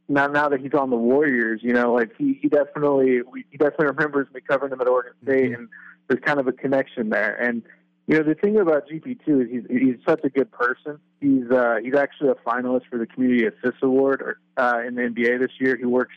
[0.08, 1.60] now now that he's on the Warriors.
[1.62, 3.20] You know, like he he definitely
[3.50, 5.54] he definitely remembers me covering him at Oregon State, mm-hmm.
[5.54, 5.68] and
[6.08, 7.36] there's kind of a connection there.
[7.36, 7.62] And
[8.06, 10.98] you know, the thing about GP2 is he's he's such a good person.
[11.20, 15.40] He's uh, he's actually a finalist for the Community Assist Award uh, in the NBA
[15.40, 15.76] this year.
[15.76, 16.14] He works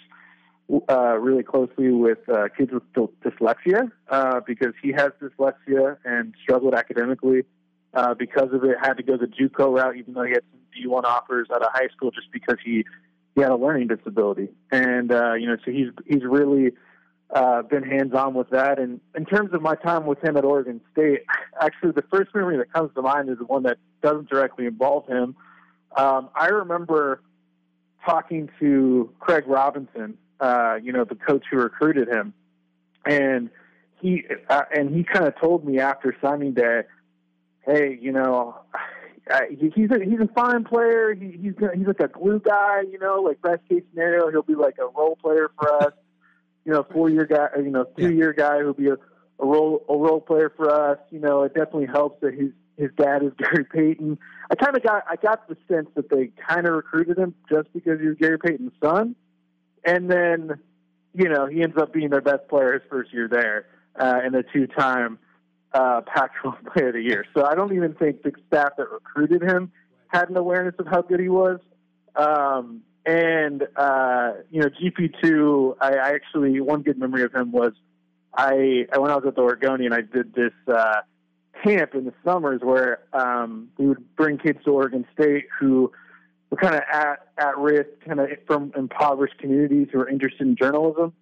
[0.88, 6.76] uh, really closely with uh, kids with dyslexia uh, because he has dyslexia and struggled
[6.76, 7.44] academically
[7.96, 8.78] uh, because of it.
[8.80, 11.70] Had to go the JUCO route, even though he had some D1 offers out of
[11.74, 12.86] high school, just because he
[13.34, 14.50] he had a learning disability.
[14.72, 16.74] And uh, you know, so he's he's really
[17.34, 18.80] uh, been hands on with that.
[18.80, 21.22] And in terms of my time with him at Oregon State,
[21.62, 25.08] actually, the first memory that comes to mind is the one that doesn't directly involve
[25.08, 25.36] him.
[25.96, 27.22] Um, I remember
[28.06, 32.34] talking to Craig Robinson, uh, you know, the coach who recruited him,
[33.06, 33.50] and
[34.02, 36.84] he uh, and he kind of told me after signing day,
[37.66, 38.56] "Hey, you know."
[39.52, 41.14] He, he's a he's a fine player.
[41.14, 43.22] He, he's he's like a glue guy, you know.
[43.22, 45.94] Like best case scenario, he'll be like a role player for us
[46.66, 48.94] you know, four year guy, you know, two year guy who'll be a,
[49.40, 51.00] a role a role player for us.
[51.10, 54.18] You know, it definitely helps that his his dad is Gary Payton.
[54.50, 57.72] I kind of got I got the sense that they kind of recruited him just
[57.74, 59.16] because he was Gary Payton's son,
[59.84, 60.60] and then
[61.14, 63.66] you know he ends up being their best player his first year there,
[64.00, 65.20] uh, and a two time
[65.74, 67.26] uh, Pac-12 Player of the Year.
[67.36, 69.72] So I don't even think the staff that recruited him
[70.08, 71.60] had an awareness of how good he was.
[72.16, 77.74] Um, and uh, you know, GP2, I, I actually one good memory of him was
[78.34, 81.02] I, I when I was at the Oregonian, I did this uh,
[81.64, 85.92] camp in the summers where um, we would bring kids to Oregon State who
[86.50, 90.56] were kind of at at risk, kind of from impoverished communities who are interested in
[90.56, 91.14] journalism,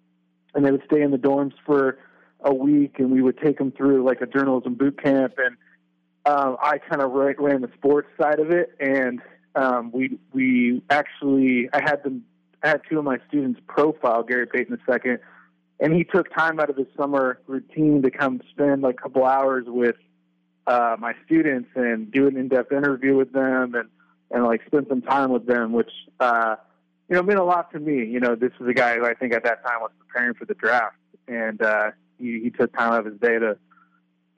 [0.54, 1.98] and they would stay in the dorms for
[2.40, 5.56] a week, and we would take them through like a journalism boot camp, and
[6.26, 9.20] um, I kind of ran the sports side of it, and
[9.58, 12.24] um, we we actually I had them
[12.62, 15.16] I had two of my students profile Gary Payton II,
[15.80, 19.24] and he took time out of his summer routine to come spend like a couple
[19.24, 19.96] hours with
[20.66, 23.88] uh, my students and do an in-depth interview with them and
[24.30, 25.90] and like spend some time with them, which
[26.20, 26.56] uh,
[27.08, 28.04] you know meant a lot to me.
[28.04, 30.44] You know, this was a guy who I think at that time was preparing for
[30.44, 30.96] the draft,
[31.26, 33.56] and uh, he, he took time out of his day to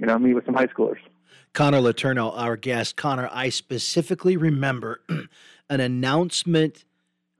[0.01, 0.98] you know meet with some high schoolers.
[1.53, 2.96] Connor Letourneau, our guest.
[2.96, 5.03] Connor, I specifically remember
[5.70, 6.84] an announcement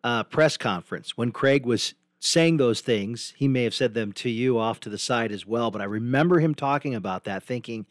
[0.03, 3.33] uh, press conference when Craig was saying those things.
[3.37, 5.85] He may have said them to you off to the side as well, but I
[5.85, 7.87] remember him talking about that, thinking,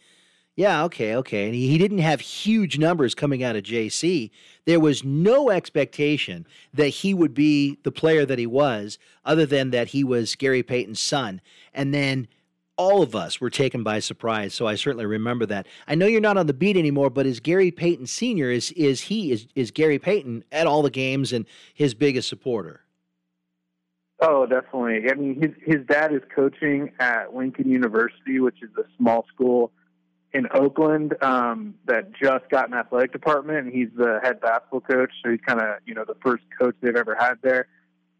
[0.56, 1.46] yeah, okay, okay.
[1.46, 4.30] And he, he didn't have huge numbers coming out of JC.
[4.66, 9.72] There was no expectation that he would be the player that he was, other than
[9.72, 11.40] that he was Gary Payton's son.
[11.74, 12.28] And then
[12.80, 14.54] all of us were taken by surprise.
[14.54, 15.68] So I certainly remember that.
[15.86, 19.02] I know you're not on the beat anymore, but is Gary Payton Senior is is
[19.02, 22.82] he is is Gary Payton at all the games and his biggest supporter?
[24.22, 25.12] Oh, definitely.
[25.12, 29.74] I mean, his his dad is coaching at Lincoln University, which is a small school
[30.32, 35.12] in Oakland um, that just got an athletic department, and he's the head basketball coach.
[35.22, 37.68] So he's kind of you know the first coach they've ever had there,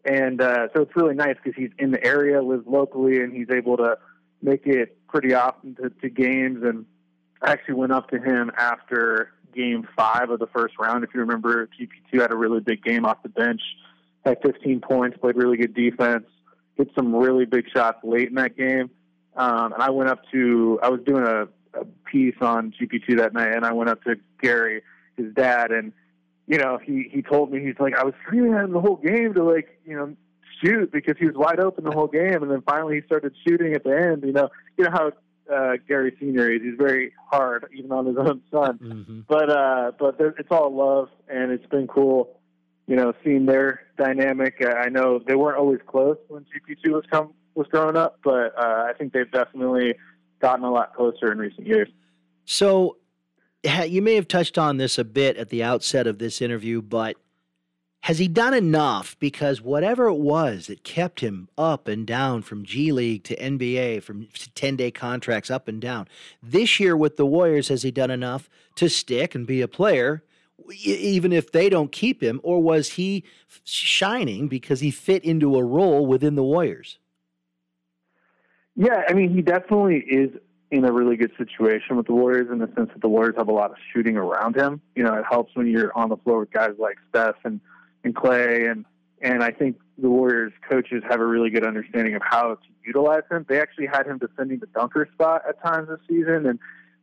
[0.04, 3.50] and uh, so it's really nice because he's in the area, lives locally, and he's
[3.50, 3.98] able to
[4.42, 6.64] make it pretty often to, to games.
[6.64, 6.86] And
[7.42, 11.04] I actually went up to him after game five of the first round.
[11.04, 13.62] If you remember, GP2 had a really big game off the bench,
[14.26, 16.26] had 15 points, played really good defense,
[16.76, 18.90] hit some really big shots late in that game.
[19.36, 21.44] Um, and I went up to, I was doing a,
[21.80, 24.82] a piece on GP2 that night, and I went up to Gary,
[25.18, 25.94] his dad, and
[26.50, 28.96] you know, he he told me he's like I was screaming at him the whole
[28.96, 30.16] game to like you know
[30.64, 33.74] shoot because he was wide open the whole game, and then finally he started shooting
[33.74, 34.24] at the end.
[34.24, 35.12] You know, you know how
[35.54, 36.62] uh, Gary Senior is.
[36.62, 38.80] He's very hard, even on his own son.
[38.82, 39.20] Mm-hmm.
[39.28, 42.40] But uh, but there, it's all love, and it's been cool.
[42.88, 44.56] You know, seeing their dynamic.
[44.62, 48.58] Uh, I know they weren't always close when GP2 was come was growing up, but
[48.58, 49.96] uh, I think they've definitely
[50.40, 51.90] gotten a lot closer in recent years.
[52.46, 52.98] So,
[53.64, 57.18] you may have touched on this a bit at the outset of this interview, but
[58.02, 59.18] has he done enough?
[59.20, 64.04] Because whatever it was that kept him up and down from G League to NBA,
[64.04, 66.08] from 10 day contracts up and down,
[66.42, 70.24] this year with the Warriors, has he done enough to stick and be a player,
[70.84, 72.40] even if they don't keep him?
[72.42, 73.26] Or was he
[73.66, 77.00] shining because he fit into a role within the Warriors?
[78.76, 80.32] Yeah, I mean, he definitely is
[80.72, 83.50] in a really good situation with the Warriors in the sense that the Warriors have
[83.50, 84.82] a lot of shooting around him.
[84.96, 87.60] You know, it helps when you're on the floor with guys like Steph and
[88.04, 88.86] and Klay, and
[89.22, 93.24] and I think the Warriors coaches have a really good understanding of how to utilize
[93.30, 93.46] him.
[93.48, 96.60] They actually had him defending the dunker spot at times this season, and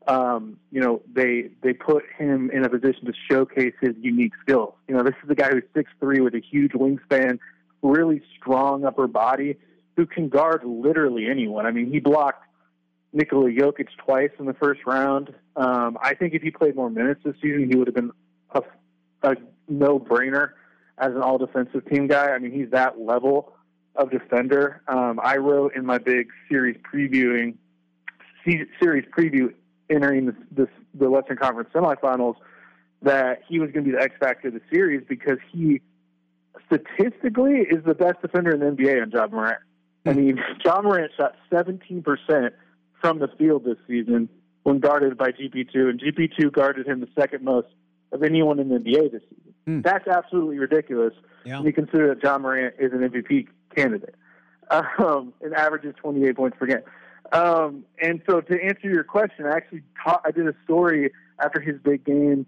[0.08, 4.74] um, you know they they put him in a position to showcase his unique skills.
[4.88, 7.38] You know, this is a guy who's six three with a huge wingspan,
[7.82, 9.56] really strong upper body,
[9.96, 11.66] who can guard literally anyone.
[11.66, 12.44] I mean, he blocked
[13.12, 15.34] Nikola Jokic twice in the first round.
[15.56, 18.12] Um, I think if he played more minutes this season, he would have been
[18.50, 18.62] a,
[19.22, 19.36] a
[19.68, 20.50] no brainer
[20.98, 22.30] as an all defensive team guy.
[22.30, 23.52] I mean, he's that level
[23.94, 24.82] of defender.
[24.88, 27.56] Um, I wrote in my big series previewing
[28.80, 29.52] series preview
[29.90, 32.36] entering this, this, the Western Conference semifinals
[33.02, 35.80] that he was going to be the X factor of the series because he
[36.66, 39.58] statistically is the best defender in the NBA on Ja Morant.
[40.04, 40.18] I hmm.
[40.18, 42.50] mean, Ja Morant shot 17%
[43.00, 44.28] from the field this season
[44.62, 47.68] when guarded by GP2, and GP2 guarded him the second most
[48.10, 49.54] of anyone in the NBA this season.
[49.68, 49.82] Mm.
[49.82, 51.14] That's absolutely ridiculous
[51.44, 51.56] yeah.
[51.56, 54.14] when you consider that Ja Morant is an MVP candidate
[54.70, 56.82] um, and averages 28 points per game.
[57.32, 61.10] Um, and so, to answer your question, I actually taught, I did a story
[61.42, 62.46] after his big game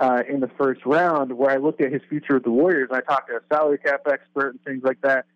[0.00, 2.88] uh, in the first round where I looked at his future with the Warriors.
[2.90, 5.26] and I talked to a salary cap expert and things like that.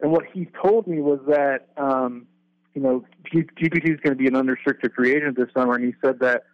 [0.00, 2.26] And what he told me was that, um,
[2.74, 5.94] you know, GP2 is going to be an unrestricted free agent this summer, and he
[6.04, 6.44] said that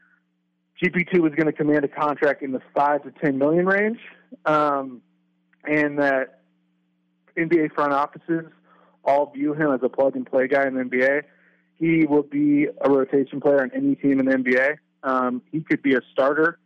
[0.83, 4.01] GP2 was going to command a contract in the five to ten million range,
[4.47, 5.01] um,
[5.65, 6.41] and that
[7.37, 8.47] NBA front offices
[9.05, 11.23] all view him as a plug and play guy in the NBA.
[11.79, 14.77] He will be a rotation player on any team in the NBA.
[15.05, 16.59] Um, he could be a starter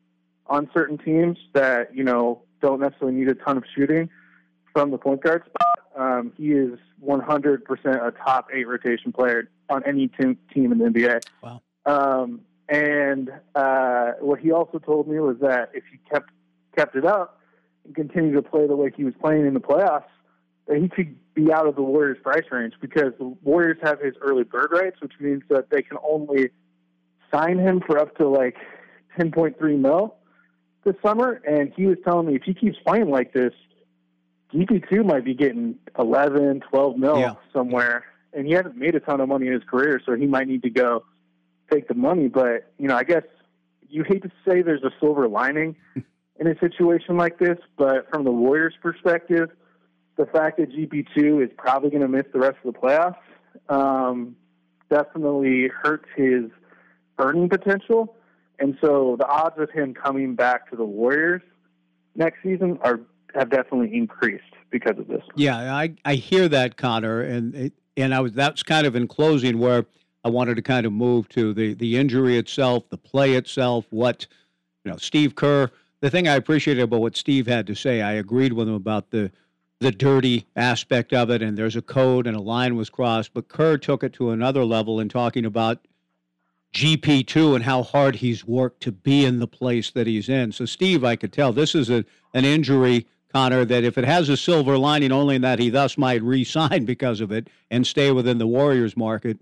[0.47, 4.09] on certain teams that you know don't necessarily need a ton of shooting
[4.73, 5.79] from the point guard spot.
[5.95, 10.85] Um, he is 100% a top eight rotation player on any team, team in the
[10.85, 11.21] NBA.
[11.43, 11.63] Wow.
[11.87, 16.31] Um, and uh, what he also told me was that if he kept
[16.77, 17.41] kept it up
[17.85, 20.05] and continued to play the way he was playing in the playoffs,
[20.67, 24.15] that he could be out of the Warriors' price range because the Warriors have his
[24.21, 26.51] early bird rights, which means that they can only
[27.33, 28.57] sign him for up to like
[29.19, 30.17] 10.3 mil
[30.85, 31.41] this summer.
[31.49, 33.53] And he was telling me if he keeps playing like this,
[34.53, 37.35] GP2 might be getting 11, 12 mil yeah.
[37.53, 38.05] somewhere.
[38.33, 40.63] And he hasn't made a ton of money in his career, so he might need
[40.63, 41.05] to go
[41.71, 42.29] take the money.
[42.29, 43.25] But you know, I guess
[43.89, 45.77] you hate to say there's a silver lining
[46.41, 49.51] in a situation like this, but from the Warriors' perspective,
[50.17, 53.17] the fact that GP2 is probably going to miss the rest of the playoffs
[53.69, 54.37] um,
[54.91, 56.45] definitely hurts his
[57.19, 58.15] earning potential.
[58.59, 61.43] And so the odds of him coming back to the Warriors
[62.15, 63.01] next season are
[63.35, 65.23] have definitely increased because of this.
[65.35, 69.59] Yeah, I, I hear that, Connor, and and I was that's kind of in closing
[69.59, 69.85] where
[70.27, 74.27] I wanted to kind of move to the the injury itself, the play itself, what
[74.85, 75.71] you know, Steve Kerr.
[76.01, 79.13] The thing I appreciated about what Steve had to say, I agreed with him about
[79.13, 79.31] the
[79.79, 83.35] the dirty aspect of it, and there's a code and a line was crossed.
[83.35, 85.87] But Kerr took it to another level in talking about
[86.75, 90.51] GP2 and how hard he's worked to be in the place that he's in.
[90.51, 92.05] So, Steve, I could tell this is a,
[92.35, 95.97] an injury, Connor, that if it has a silver lining, only in that he thus
[95.97, 99.39] might re sign because of it and stay within the Warriors market,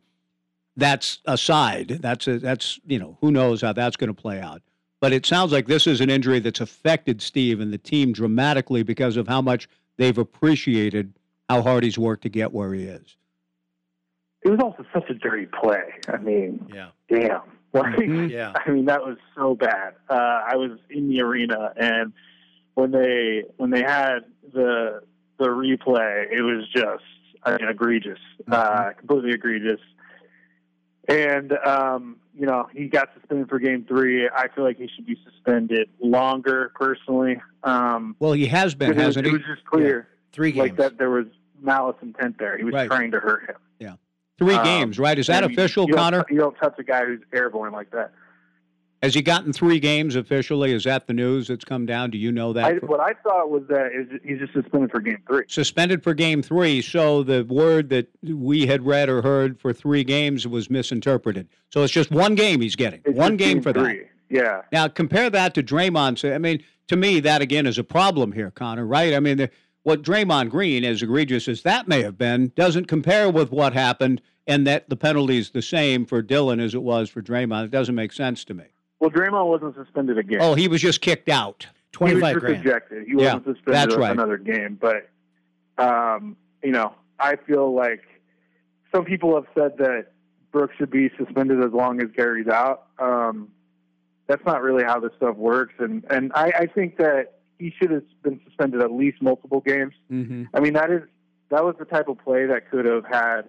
[0.76, 1.98] that's aside.
[2.00, 4.62] That's a, that's you know who knows how that's going to play out.
[5.00, 8.82] But it sounds like this is an injury that's affected Steve and the team dramatically
[8.82, 11.12] because of how much they've appreciated
[11.48, 13.16] how hard he's worked to get where he is.
[14.42, 15.82] It was also such a dirty play.
[16.08, 17.40] I mean, yeah, damn.
[17.74, 18.28] Like, mm-hmm.
[18.28, 18.52] yeah.
[18.54, 19.94] I mean, that was so bad.
[20.08, 22.12] Uh, I was in the arena, and
[22.74, 24.20] when they when they had
[24.52, 25.00] the
[25.40, 27.02] the replay, it was just
[27.42, 28.52] I mean, egregious, mm-hmm.
[28.52, 29.80] uh, completely egregious.
[31.08, 34.28] And um, you know, he got suspended for game three.
[34.28, 37.40] I feel like he should be suspended longer, personally.
[37.62, 39.36] Um, well, he has been, hasn't it he?
[39.36, 40.32] It was just clear, yeah.
[40.32, 41.26] three games, like that there was
[41.60, 42.56] malice intent there.
[42.56, 42.86] He was right.
[42.86, 43.56] trying to hurt him.
[43.78, 43.94] Yeah.
[44.38, 45.18] Three um, games, right?
[45.18, 46.24] Is that official, you Connor?
[46.28, 48.12] You don't touch a guy who's airborne like that.
[49.04, 50.72] Has he gotten three games officially?
[50.72, 52.08] Is that the news that's come down?
[52.08, 52.64] Do you know that?
[52.64, 53.90] I, what I thought was that
[54.24, 55.44] he's just suspended for game three.
[55.46, 56.80] Suspended for game three.
[56.80, 61.50] So the word that we had read or heard for three games was misinterpreted.
[61.70, 63.02] So it's just one game he's getting.
[63.04, 64.04] It's one game, game for three.
[64.04, 64.08] that.
[64.30, 64.62] Yeah.
[64.72, 66.34] Now compare that to Draymond.
[66.34, 68.86] I mean, to me, that again is a problem here, Connor.
[68.86, 69.12] Right?
[69.12, 69.50] I mean, the,
[69.82, 74.22] what Draymond Green, as egregious as that may have been, doesn't compare with what happened,
[74.46, 77.66] and that the penalty is the same for Dillon as it was for Draymond.
[77.66, 78.64] It doesn't make sense to me.
[79.00, 80.38] Well, Draymond wasn't suspended again.
[80.40, 81.66] Oh, he was just kicked out.
[81.92, 82.66] Twenty five grand.
[82.66, 83.06] Ejected.
[83.06, 84.10] He wasn't suspended that's right.
[84.10, 84.78] another game.
[84.80, 85.10] But
[85.78, 88.02] um, you know, I feel like
[88.94, 90.06] some people have said that
[90.52, 92.86] Brooks should be suspended as long as Gary's out.
[92.98, 93.48] Um,
[94.26, 97.90] that's not really how this stuff works, and and I, I think that he should
[97.90, 99.94] have been suspended at least multiple games.
[100.10, 100.44] Mm-hmm.
[100.54, 101.02] I mean, that is
[101.50, 103.42] that was the type of play that could have had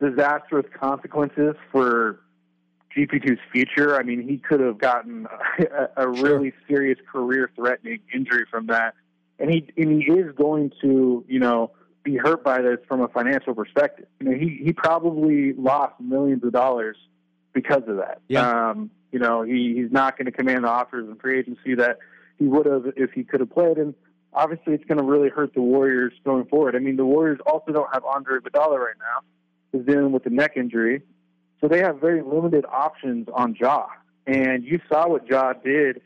[0.00, 2.20] disastrous consequences for
[2.96, 3.96] GP2's future.
[3.96, 5.26] I mean, he could have gotten
[5.58, 8.94] a, a really serious career-threatening injury from that,
[9.38, 11.72] and he and he is going to, you know,
[12.02, 14.06] be hurt by this from a financial perspective.
[14.20, 16.96] You know, he he probably lost millions of dollars
[17.52, 18.20] because of that.
[18.28, 18.70] Yeah.
[18.70, 21.98] Um, you know, he he's not going to command the offers in free agency that
[22.38, 23.94] he would have if he could have played, and
[24.32, 26.76] obviously it's going to really hurt the Warriors going forward.
[26.76, 29.20] I mean, the Warriors also don't have Andre Iguodala right now.
[29.72, 31.02] He's dealing with a neck injury.
[31.64, 33.86] So they have very limited options on Ja.
[34.26, 36.02] And you saw what Ja did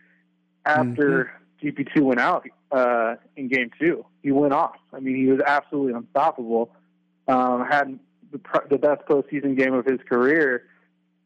[0.65, 1.67] after mm-hmm.
[1.67, 4.07] GP2 went out uh, in game two.
[4.23, 4.77] He went off.
[4.93, 6.71] I mean, he was absolutely unstoppable.
[7.27, 7.99] Um, had
[8.31, 8.39] the,
[8.71, 10.63] the best postseason game of his career.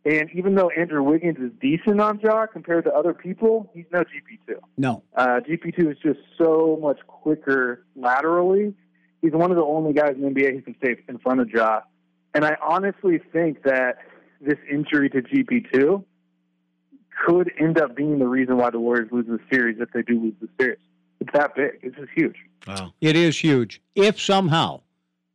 [0.07, 4.01] And even though Andrew Wiggins is decent on Ja compared to other people, he's no
[4.01, 4.55] GP2.
[4.79, 5.03] No.
[5.15, 8.73] Uh, GP2 is just so much quicker laterally.
[9.21, 11.51] He's one of the only guys in the NBA who can stay in front of
[11.51, 11.81] Ja.
[12.35, 13.99] And I honestly think that
[14.43, 16.05] this injury to GP2
[17.25, 20.21] could end up being the reason why the Warriors lose the series if they do
[20.21, 20.79] lose the series.
[21.21, 21.79] It's that big.
[21.83, 22.37] It's just huge.
[22.67, 22.93] Wow.
[23.01, 23.81] It is huge.
[23.95, 24.81] If somehow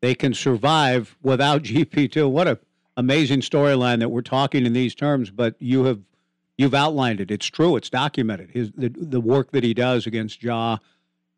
[0.01, 2.59] they can survive without GP2, what a
[2.97, 6.01] amazing storyline that we're talking in these terms, but you have
[6.57, 7.31] you've outlined it.
[7.31, 7.75] It's true.
[7.77, 8.49] It's documented.
[8.51, 10.77] His the, the work that he does against Ja.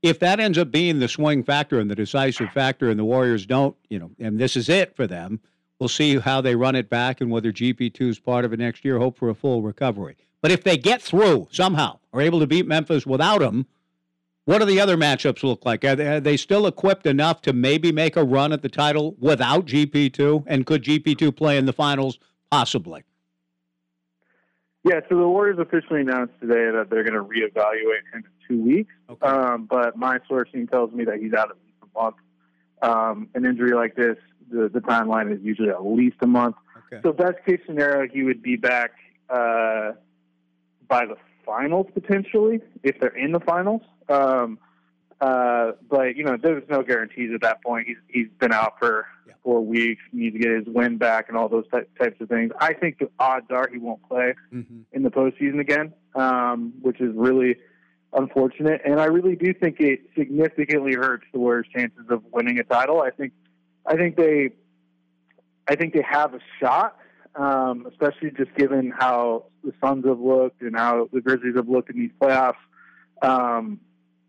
[0.02, 3.46] If that ends up being the swing factor and the decisive factor, and the Warriors
[3.46, 5.42] don't, you know, and this is it for them,
[5.80, 8.84] We'll see how they run it back and whether GP2 is part of it next
[8.84, 9.00] year.
[9.00, 10.18] Hope for a full recovery.
[10.42, 13.66] But if they get through somehow, are able to beat Memphis without him,
[14.44, 15.86] what do the other matchups look like?
[15.86, 19.16] Are they, are they still equipped enough to maybe make a run at the title
[19.20, 20.44] without GP2?
[20.48, 22.20] And could GP2 play in the finals?
[22.52, 23.04] Possibly.
[24.84, 28.64] Yeah, so the Warriors officially announced today that they're going to reevaluate him in two
[28.64, 28.94] weeks.
[29.10, 29.26] Okay.
[29.26, 32.16] Um, but my sourcing tells me that he's out at least a month.
[32.82, 34.18] Um, an injury like this
[34.52, 36.56] the, the timeline is usually at least a month.
[36.92, 37.02] Okay.
[37.04, 38.92] So best case scenario, he would be back
[39.30, 39.92] uh,
[40.88, 41.16] by the
[41.46, 43.82] finals potentially if they're in the finals.
[44.08, 44.60] Um,
[45.22, 47.88] uh, but you know, there's no guarantees at that point.
[47.88, 49.34] He's he's been out for yeah.
[49.44, 50.02] four weeks.
[50.14, 52.52] Needs to get his win back and all those ty- types of things.
[52.60, 54.82] I think the odds are he won't play mm-hmm.
[54.94, 57.58] in the postseason again, um, which is really
[58.14, 58.82] unfortunate.
[58.86, 63.02] And I really do think it significantly hurts the Warriors' chances of winning a title.
[63.02, 63.34] I think
[63.90, 64.52] I think they,
[65.68, 66.96] I think they have a shot,
[67.36, 71.90] um, especially just given how the Suns have looked and how the Grizzlies have looked
[71.90, 72.54] in these playoffs.
[73.24, 73.80] Um,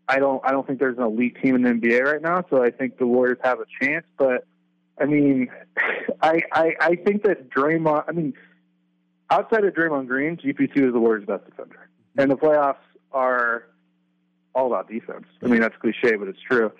[0.07, 2.63] I don't, I don't think there's an elite team in the NBA right now, so
[2.63, 4.05] I think the Warriors have a chance.
[4.17, 4.45] But
[4.99, 5.49] I mean,
[6.21, 8.05] I, I, I think that Draymond.
[8.07, 8.33] I mean,
[9.29, 12.75] outside of Draymond Green, GP2 is the Warriors' best defender, and the playoffs
[13.11, 13.67] are
[14.53, 15.25] all about defense.
[15.43, 16.71] I mean, that's cliche, but it's true.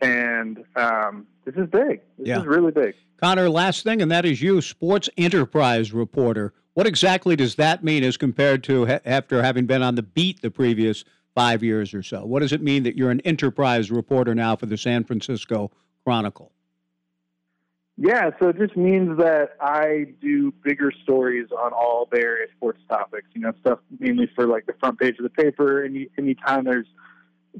[0.00, 2.00] And um, this is big.
[2.18, 2.40] This yeah.
[2.40, 2.94] is really big.
[3.20, 6.54] Connor, last thing, and that is you, sports enterprise reporter.
[6.74, 10.40] What exactly does that mean as compared to ha- after having been on the beat
[10.40, 11.04] the previous
[11.34, 12.24] five years or so?
[12.24, 15.70] What does it mean that you're an enterprise reporter now for the San Francisco
[16.04, 16.52] Chronicle?
[18.02, 23.26] Yeah, so it just means that I do bigger stories on all various sports topics.
[23.34, 25.84] You know, stuff mainly for like the front page of the paper.
[25.84, 26.86] Any anytime there's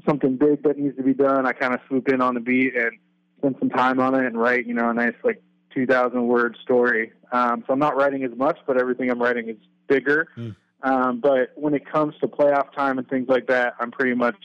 [0.05, 2.75] something big that needs to be done, I kind of swoop in on the beat
[2.75, 2.91] and
[3.37, 5.41] spend some time on it and write, you know, a nice like
[5.73, 7.13] 2,000 word story.
[7.31, 9.57] Um, so I'm not writing as much, but everything I'm writing is
[9.87, 10.27] bigger.
[10.37, 10.55] Mm.
[10.83, 14.37] Um, but when it comes to playoff time and things like that, I'm pretty much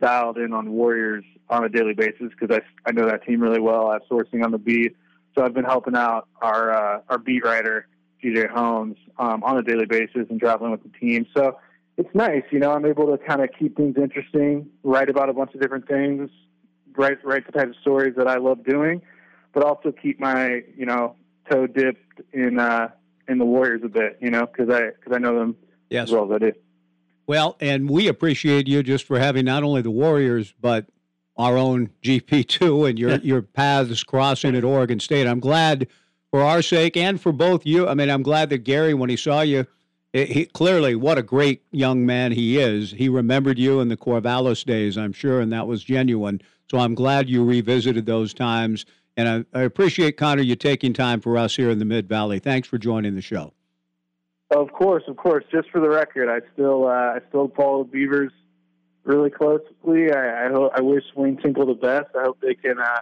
[0.00, 3.60] dialed in on Warriors on a daily basis because I, I know that team really
[3.60, 3.88] well.
[3.88, 4.96] I have sourcing on the beat.
[5.34, 7.86] So I've been helping out our, uh, our beat writer,
[8.22, 11.26] CJ Holmes, um, on a daily basis and traveling with the team.
[11.36, 11.58] So
[11.98, 15.32] it's nice, you know, I'm able to kind of keep things interesting, write about a
[15.32, 16.30] bunch of different things,
[16.96, 19.02] write write the type of stories that I love doing,
[19.52, 21.16] but also keep my you know
[21.50, 22.90] toe dipped in uh,
[23.28, 25.56] in the Warriors a bit, you know, because I because I know them
[25.90, 26.04] yes.
[26.04, 26.52] as well as I do.
[27.26, 30.86] Well, and we appreciate you just for having not only the Warriors but
[31.36, 35.26] our own GP two and your your paths crossing at Oregon State.
[35.26, 35.88] I'm glad
[36.30, 37.88] for our sake and for both you.
[37.88, 39.66] I mean, I'm glad that Gary, when he saw you,
[40.12, 42.92] he, clearly what a great young man he is.
[42.92, 46.40] He remembered you in the Corvallis days, I'm sure, and that was genuine.
[46.70, 48.86] So I'm glad you revisited those times.
[49.16, 52.38] And I, I appreciate, Connor, you taking time for us here in the Mid Valley.
[52.38, 53.52] Thanks for joining the show.
[54.50, 55.44] Of course, of course.
[55.52, 58.32] Just for the record, I still uh, I still follow the Beavers
[59.04, 60.10] really closely.
[60.10, 62.06] I I, I wish Wayne Tinkle the best.
[62.18, 63.00] I hope they can uh,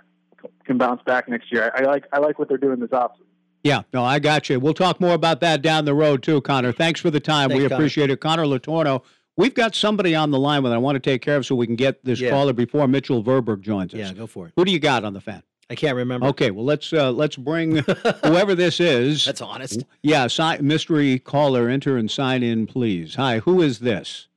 [0.65, 1.71] can bounce back next year.
[1.75, 3.26] I, I like I like what they're doing this offseason.
[3.67, 4.61] Yeah, no, I got you.
[4.61, 6.71] We'll talk more about that down the road too, Connor.
[6.71, 7.49] Thanks for the time.
[7.49, 8.45] Thanks, we appreciate Connor.
[8.45, 8.61] it.
[8.61, 9.03] Connor Letourneau.
[9.37, 11.67] We've got somebody on the line with I want to take care of so we
[11.67, 12.31] can get this yeah.
[12.31, 13.99] caller before Mitchell Verberg joins us.
[13.99, 14.53] Yeah, go for it.
[14.55, 15.43] Who do you got on the fan?
[15.69, 16.29] I can't remember.
[16.29, 17.79] Okay, well let's uh, let's bring
[18.25, 19.25] whoever this is.
[19.25, 19.83] That's honest.
[20.01, 23.17] Yeah, si- mystery caller, enter and sign in, please.
[23.17, 24.29] Hi, who is this?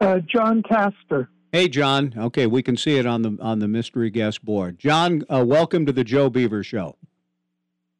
[0.00, 1.28] Uh, John Casper.
[1.52, 2.14] Hey, John.
[2.16, 4.78] Okay, we can see it on the on the mystery guest board.
[4.78, 6.96] John, uh, welcome to the Joe Beaver Show.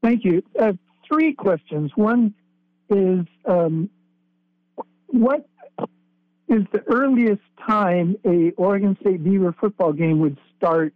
[0.02, 0.42] Thank you.
[0.58, 0.72] Uh,
[1.06, 1.92] three questions.
[1.94, 2.34] One
[2.88, 3.90] is, um,
[5.06, 5.48] what
[6.48, 10.94] is the earliest time a Oregon State Beaver football game would start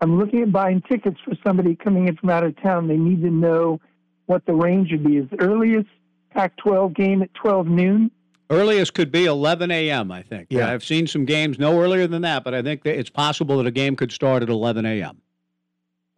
[0.00, 2.88] I'm looking at buying tickets for somebody coming in from out of town.
[2.88, 3.80] They need to know
[4.26, 5.16] what the range would be.
[5.16, 5.88] Is the earliest
[6.30, 8.10] Pac 12 game at 12 noon?
[8.50, 10.48] Earliest could be 11 a.m., I think.
[10.50, 10.70] Yeah.
[10.70, 13.66] I've seen some games no earlier than that, but I think that it's possible that
[13.66, 15.20] a game could start at 11 a.m.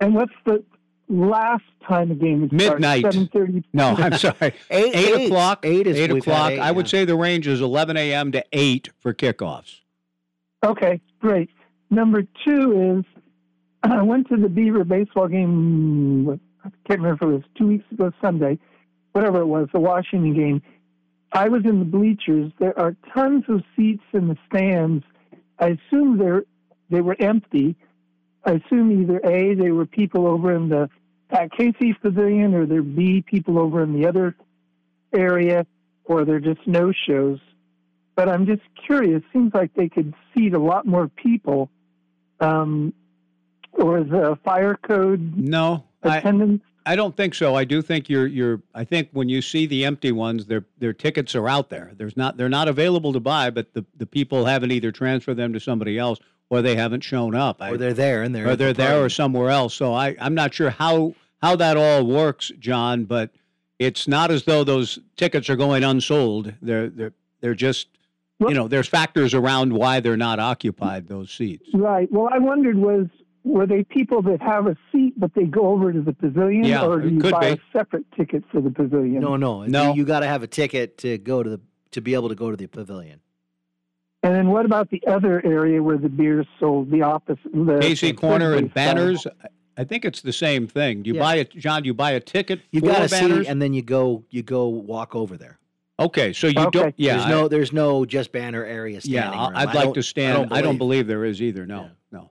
[0.01, 0.63] And what's the
[1.09, 3.05] last time the game would Midnight.
[3.05, 3.65] 7.30?
[3.73, 4.55] No, I'm sorry.
[4.71, 5.61] eight, 8 o'clock.
[5.65, 6.53] Eight, is, eight o'clock.
[6.53, 8.33] Eight, I would say the range is 11 a.m.
[8.33, 9.81] to 8 for kickoffs.
[10.65, 11.51] Okay, great.
[11.91, 13.23] Number two is
[13.83, 16.41] I went to the Beaver baseball game.
[16.65, 18.59] I can't remember if it was two weeks ago Sunday,
[19.13, 20.63] whatever it was, the Washington game.
[21.33, 22.53] I was in the bleachers.
[22.59, 25.05] There are tons of seats in the stands.
[25.59, 26.45] I assume they're
[26.91, 27.77] they were empty.
[28.45, 30.89] I assume either A, they were people over in the
[31.29, 34.35] Pat Casey Pavilion, or there B, people over in the other
[35.13, 35.67] area,
[36.05, 37.39] or they're just no shows.
[38.15, 39.23] But I'm just curious.
[39.33, 41.71] Seems like they could seat a lot more people.
[42.41, 42.95] Um,
[43.73, 46.63] or is a fire code no attendance?
[46.87, 47.55] I, I don't think so.
[47.55, 48.63] I do think you're you're.
[48.75, 51.93] I think when you see the empty ones, their their tickets are out there.
[51.97, 55.53] There's not they're not available to buy, but the the people haven't either transferred them
[55.53, 56.19] to somebody else
[56.51, 57.61] or they haven't shown up.
[57.61, 59.75] Or they're there and they're or they're the there or somewhere else.
[59.75, 63.05] So I I'm not sure how how that all works, John.
[63.05, 63.31] But
[63.79, 66.55] it's not as though those tickets are going unsold.
[66.63, 67.89] They're they're they're just
[68.41, 71.69] you know there's factors around why they're not occupied those seats.
[71.75, 72.11] Right.
[72.11, 73.07] Well, I wondered was
[73.45, 76.85] were they people that have a seat but they go over to the pavilion yeah,
[76.85, 77.47] or do you buy be.
[77.47, 80.47] a separate ticket for the pavilion no no no you, you got to have a
[80.47, 81.61] ticket to go to the
[81.93, 83.21] to be able to go to the pavilion
[84.23, 87.79] and then what about the other area where the beer is sold the opposite the
[87.81, 89.27] Casey Corner and Banners
[89.79, 91.05] I think it's the same thing.
[91.05, 91.23] Do you yeah.
[91.23, 91.85] buy it, John?
[91.85, 92.61] Do you buy a ticket?
[92.73, 94.25] You got a seat, and then you go.
[94.29, 95.61] You go walk over there.
[96.01, 96.79] Okay, so you okay.
[96.79, 96.95] don't.
[96.97, 97.49] Yeah, there's no.
[97.49, 99.01] There's no just banner area.
[99.01, 99.57] Standing yeah, room.
[99.57, 100.33] I'd I like to stand.
[100.33, 101.65] I don't, I don't, believe there is either.
[101.65, 101.89] No, yeah.
[102.11, 102.31] no.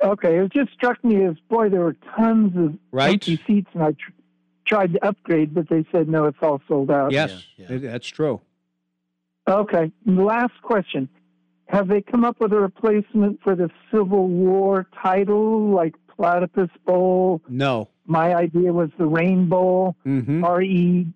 [0.00, 3.14] Okay, it just struck me as boy, there were tons of right?
[3.14, 4.12] empty seats, and I tr-
[4.64, 7.10] tried to upgrade, but they said no, it's all sold out.
[7.10, 7.78] Yes, yeah, yeah.
[7.78, 8.40] that's true.
[9.48, 11.08] Okay, last question:
[11.66, 17.40] Have they come up with a replacement for the Civil War title, like Platypus Bowl?
[17.48, 17.88] No.
[18.06, 19.96] My idea was the Rain Bowl.
[20.06, 20.44] Mm-hmm.
[20.44, 21.06] R E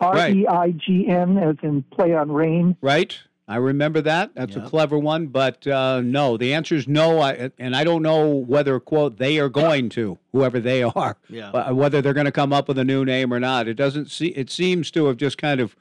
[0.00, 2.76] R E I G N, as in play on rain.
[2.80, 3.18] Right.
[3.46, 4.34] I remember that.
[4.34, 4.64] That's yep.
[4.64, 6.38] a clever one, but uh, no.
[6.38, 7.20] The answer is no.
[7.20, 11.70] I, and I don't know whether quote they are going to whoever they are, yeah.
[11.70, 13.68] whether they're going to come up with a new name or not.
[13.68, 14.28] It doesn't see.
[14.28, 15.76] It seems to have just kind of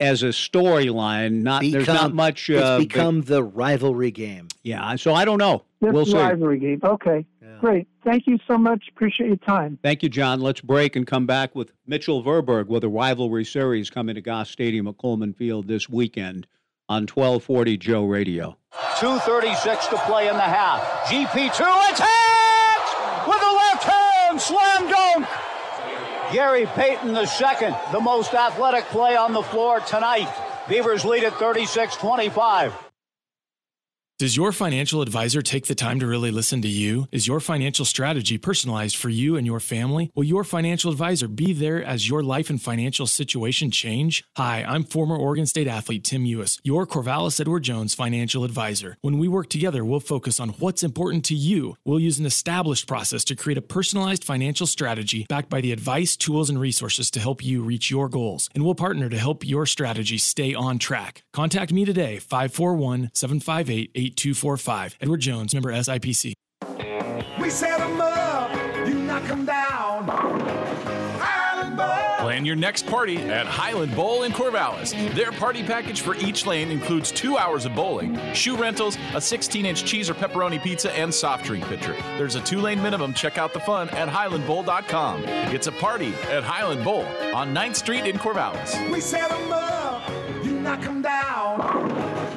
[0.00, 1.42] as a storyline.
[1.42, 2.50] Not become, there's not much.
[2.50, 4.48] Uh, it's become the rivalry game.
[4.62, 4.96] Yeah.
[4.96, 5.64] So I don't know.
[5.80, 6.14] This we'll see.
[6.14, 6.80] rivalry game.
[6.82, 7.24] Okay.
[7.42, 7.48] Yeah.
[7.60, 7.88] Great.
[8.04, 8.84] Thank you so much.
[8.88, 9.78] Appreciate your time.
[9.82, 10.40] Thank you, John.
[10.40, 14.50] Let's break and come back with Mitchell Verberg with a rivalry series coming to Goss
[14.50, 16.46] Stadium at Coleman Field this weekend
[16.88, 18.56] on 1240 Joe Radio.
[18.96, 20.82] 2.36 to play in the half.
[21.06, 21.60] GP2
[21.92, 25.26] attacks with a left hand slam dunk.
[26.32, 30.28] Gary Payton second, the most athletic play on the floor tonight.
[30.68, 32.87] Beavers lead at 36 25.
[34.18, 37.06] Does your financial advisor take the time to really listen to you?
[37.12, 40.10] Is your financial strategy personalized for you and your family?
[40.16, 44.24] Will your financial advisor be there as your life and financial situation change?
[44.36, 48.96] Hi, I'm former Oregon State athlete Tim Ewis, your Corvallis Edward Jones financial advisor.
[49.02, 51.76] When we work together, we'll focus on what's important to you.
[51.84, 56.16] We'll use an established process to create a personalized financial strategy backed by the advice,
[56.16, 58.50] tools, and resources to help you reach your goals.
[58.52, 61.22] And we'll partner to help your strategy stay on track.
[61.32, 64.96] Contact me today, 541 758 8245.
[65.00, 66.32] Edward Jones, member SIPC.
[67.40, 68.50] We set 'em up,
[68.86, 70.08] you knock 'em down.
[71.18, 71.86] Highland Bowl.
[72.18, 74.92] Plan your next party at Highland Bowl in Corvallis.
[75.14, 79.64] Their party package for each lane includes two hours of bowling, shoe rentals, a 16
[79.64, 81.94] inch cheese or pepperoni pizza, and soft drink pitcher.
[82.18, 83.14] There's a two lane minimum.
[83.14, 85.24] Check out the fun at highlandbowl.com.
[85.54, 88.90] It's a party at Highland Bowl on 9th Street in Corvallis.
[88.90, 90.02] We set 'em up,
[90.44, 92.27] you knock 'em down.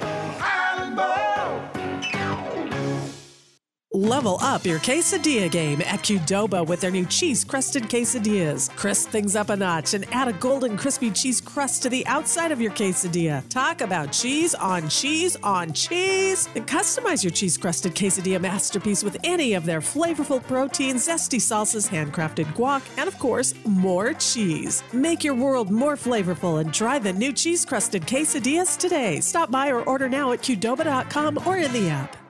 [3.93, 8.73] Level up your quesadilla game at Qdoba with their new cheese crusted quesadillas.
[8.77, 12.53] Crisp things up a notch and add a golden crispy cheese crust to the outside
[12.53, 13.43] of your quesadilla.
[13.49, 16.47] Talk about cheese on cheese on cheese.
[16.55, 21.89] And customize your cheese crusted quesadilla masterpiece with any of their flavorful protein, zesty salsas,
[21.89, 24.83] handcrafted guac, and of course, more cheese.
[24.93, 29.19] Make your world more flavorful and try the new cheese crusted quesadillas today.
[29.19, 32.20] Stop by or order now at Qdoba.com or in the app.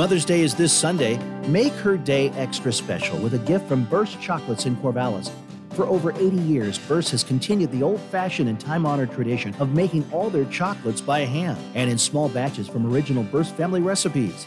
[0.00, 1.18] Mother's Day is this Sunday.
[1.48, 5.30] Make her day extra special with a gift from Burst Chocolates in Corvallis.
[5.74, 9.74] For over 80 years, Burst has continued the old fashioned and time honored tradition of
[9.74, 14.46] making all their chocolates by hand and in small batches from original Burst family recipes.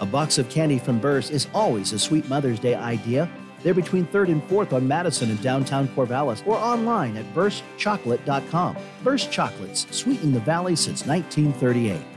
[0.00, 3.30] A box of candy from Burst is always a sweet Mother's Day idea.
[3.62, 8.78] They're between 3rd and 4th on Madison in downtown Corvallis or online at burstchocolate.com.
[9.02, 12.13] Burst Chocolates, sweeten the valley since 1938.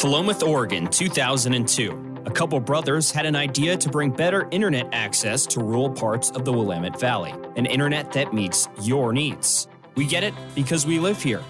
[0.00, 2.22] Philomath, Oregon, 2002.
[2.24, 6.46] A couple brothers had an idea to bring better internet access to rural parts of
[6.46, 9.68] the Willamette Valley, an internet that meets your needs.
[9.96, 11.42] We get it because we live here.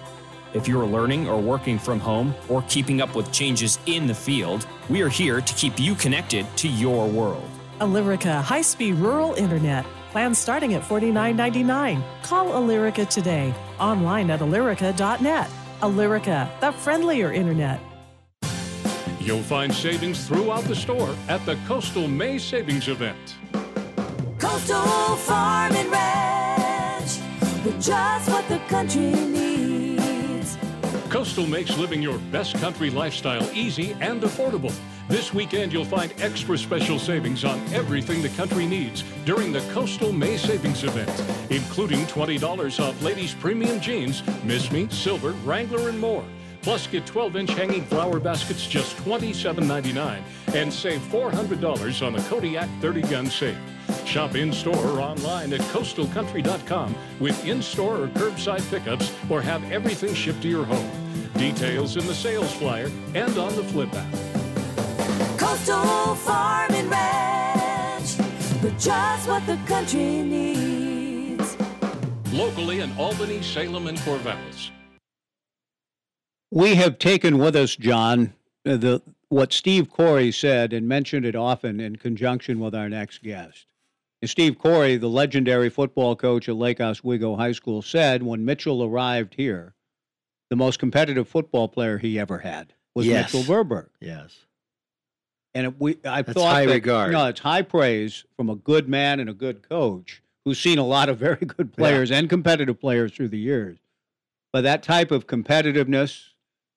[0.53, 4.67] If you're learning or working from home or keeping up with changes in the field,
[4.89, 7.49] we are here to keep you connected to your world.
[7.79, 9.85] Alyrica high speed rural internet.
[10.11, 12.03] Plans starting at $49.99.
[12.21, 13.53] Call Alyrica today.
[13.79, 15.49] Online at alyrica.net.
[15.79, 17.79] Alyrica, the friendlier internet.
[19.21, 23.35] You'll find savings throughout the store at the Coastal May Savings Event.
[24.39, 27.19] Coastal Farm and Ranch
[27.63, 30.57] with just what the country needs.
[31.11, 34.73] Coastal makes living your best country lifestyle easy and affordable.
[35.07, 40.11] This weekend, you'll find extra special savings on everything the country needs during the Coastal
[40.11, 41.11] May Savings Event,
[41.51, 46.25] including $20 off ladies' premium jeans, Miss Me, Silver, Wrangler, and more.
[46.61, 50.21] Plus, get 12 inch hanging flower baskets just $27.99
[50.53, 53.57] and save $400 on a Kodiak 30 gun safe.
[54.05, 59.63] Shop in store or online at coastalcountry.com with in store or curbside pickups or have
[59.71, 60.89] everything shipped to your home.
[61.33, 65.39] Details in the sales flyer and on the flip app.
[65.39, 68.17] Coastal Farm and Ranch
[68.61, 71.57] with just what the country needs.
[72.31, 74.69] Locally in Albany, Salem, and Corvallis.
[76.51, 78.33] We have taken with us, John,
[78.65, 83.23] uh, the what Steve Coury said and mentioned it often in conjunction with our next
[83.23, 83.67] guest.
[84.21, 88.83] And Steve Coury, the legendary football coach at Lake Oswego High School, said when Mitchell
[88.83, 89.73] arrived here,
[90.49, 93.33] the most competitive football player he ever had was Yes.
[93.33, 93.87] Mitchell Verberg.
[94.01, 94.37] Yes.
[95.53, 97.13] And it, we, I That's thought high that, regard.
[97.13, 100.85] No, it's high praise from a good man and a good coach who's seen a
[100.85, 103.77] lot of very good players and competitive players through the years.
[104.51, 106.30] But that type of competitiveness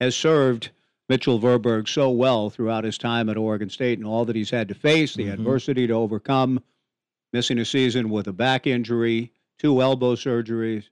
[0.04, 0.70] has served
[1.08, 4.68] Mitchell Verberg so well throughout his time at Oregon State and all that he's had
[4.68, 5.32] to face, the Mhm.
[5.34, 6.62] adversity to overcome,
[7.32, 10.84] missing a season with a back injury, two elbow surgeries,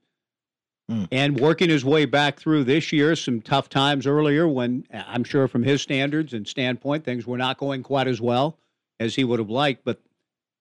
[1.11, 3.15] and working his way back through this year.
[3.15, 7.57] Some tough times earlier when I'm sure from his standards and standpoint, things were not
[7.57, 8.57] going quite as well
[8.99, 10.01] as he would have liked, but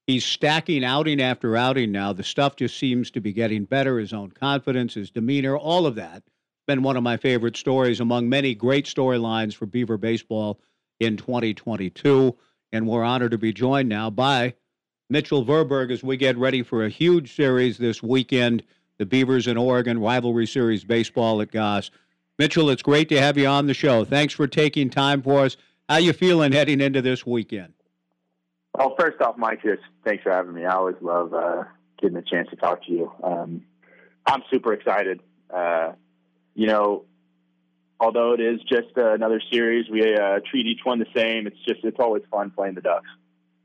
[0.06, 2.12] he's stacking outing after outing now.
[2.12, 3.98] The stuff just seems to be getting better.
[3.98, 6.22] His own confidence, his demeanor, all of that.
[6.72, 10.58] Been one of my favorite stories among many great storylines for Beaver baseball
[11.00, 12.34] in 2022.
[12.72, 14.54] And we're honored to be joined now by
[15.10, 18.62] Mitchell Verberg as we get ready for a huge series this weekend.
[18.96, 21.90] The Beavers in Oregon rivalry series baseball at Goss.
[22.38, 24.06] Mitchell, it's great to have you on the show.
[24.06, 25.58] Thanks for taking time for us.
[25.90, 27.74] How you feeling heading into this weekend?
[28.78, 30.64] Well, first off, Mike, just thanks for having me.
[30.64, 31.64] I always love uh,
[32.00, 33.12] getting a chance to talk to you.
[33.22, 33.64] Um,
[34.24, 35.20] I'm super excited.
[35.52, 35.92] Uh,
[36.54, 37.04] you know,
[38.00, 41.46] although it is just uh, another series, we uh, treat each one the same.
[41.46, 43.08] It's just it's always fun playing the Ducks.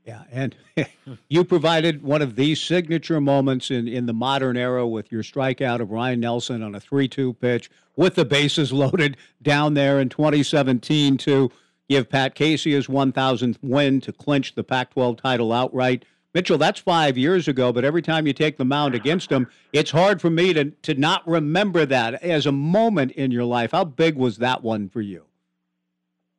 [0.08, 0.56] Yeah, and
[1.28, 5.80] you provided one of these signature moments in, in the modern era with your strikeout
[5.80, 10.08] of Ryan Nelson on a 3 2 pitch with the bases loaded down there in
[10.08, 11.50] 2017 to
[11.90, 16.06] give Pat Casey his 1,000th win to clinch the Pac 12 title outright.
[16.34, 19.90] Mitchell, that's five years ago, but every time you take the mound against him, it's
[19.90, 23.72] hard for me to, to not remember that as a moment in your life.
[23.72, 25.24] How big was that one for you?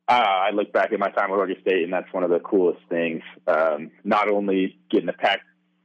[0.08, 2.40] Uh, I look back at my time at Oregon State, and that's one of the
[2.40, 3.22] coolest things.
[3.46, 5.40] Um, not only getting the Pac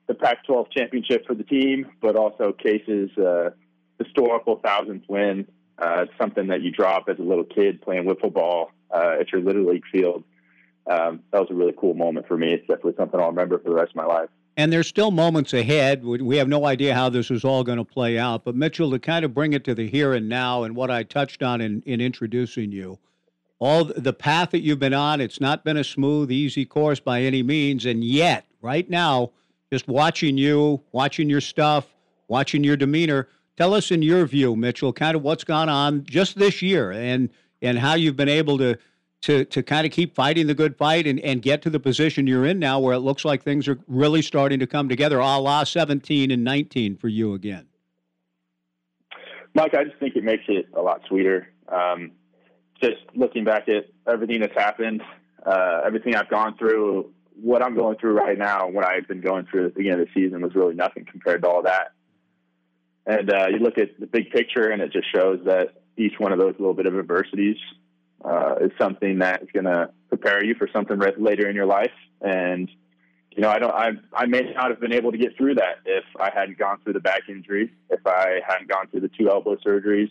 [0.08, 3.50] the Pac-12 championship for the team, but also Case's uh,
[3.98, 5.48] historical thousandth win.
[5.80, 9.32] Uh, it's something that you drop as a little kid playing wiffle ball uh, at
[9.32, 10.24] your little league field.
[10.88, 12.54] Um, that was a really cool moment for me.
[12.54, 14.30] It's definitely something I'll remember for the rest of my life.
[14.58, 16.06] And there's still moments ahead.
[16.06, 18.46] We have no idea how this is all going to play out.
[18.46, 21.04] But Mitchell, to kind of bring it to the here and now, and what I
[21.04, 22.98] touched on in, in introducing you,
[23.60, 27.22] all the path that you've been on, it's not been a smooth, easy course by
[27.22, 27.86] any means.
[27.86, 29.32] And yet, right now,
[29.74, 31.88] just watching you, watching your stuff,
[32.30, 36.38] watching your demeanor, tell us in your view, Mitchell, kind of what's gone on just
[36.38, 37.30] this year and
[37.62, 38.78] and how you've been able to
[39.26, 42.28] to to kind of keep fighting the good fight and, and get to the position
[42.28, 45.38] you're in now where it looks like things are really starting to come together, a
[45.38, 47.66] la 17 and 19 for you again.
[49.56, 51.48] Mike, I just think it makes it a lot sweeter.
[51.68, 52.12] Um,
[52.80, 55.02] just looking back at everything that's happened,
[55.44, 57.12] uh, everything I've gone through,
[57.42, 60.08] what I'm going through right now, what I've been going through at the beginning of
[60.08, 61.94] the season was really nothing compared to all that.
[63.08, 66.32] And uh, you look at the big picture, and it just shows that each one
[66.32, 67.58] of those little bit of adversities
[68.24, 71.92] uh, is something that is going to prepare you for something later in your life.
[72.22, 72.70] And
[73.36, 75.80] you know, I don't, I, I may not have been able to get through that
[75.86, 79.30] if I hadn't gone through the back injury, if I hadn't gone through the two
[79.30, 80.10] elbow surgeries,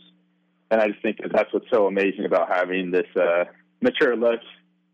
[0.71, 3.45] and I just think that that's what's so amazing about having this uh,
[3.81, 4.41] mature look,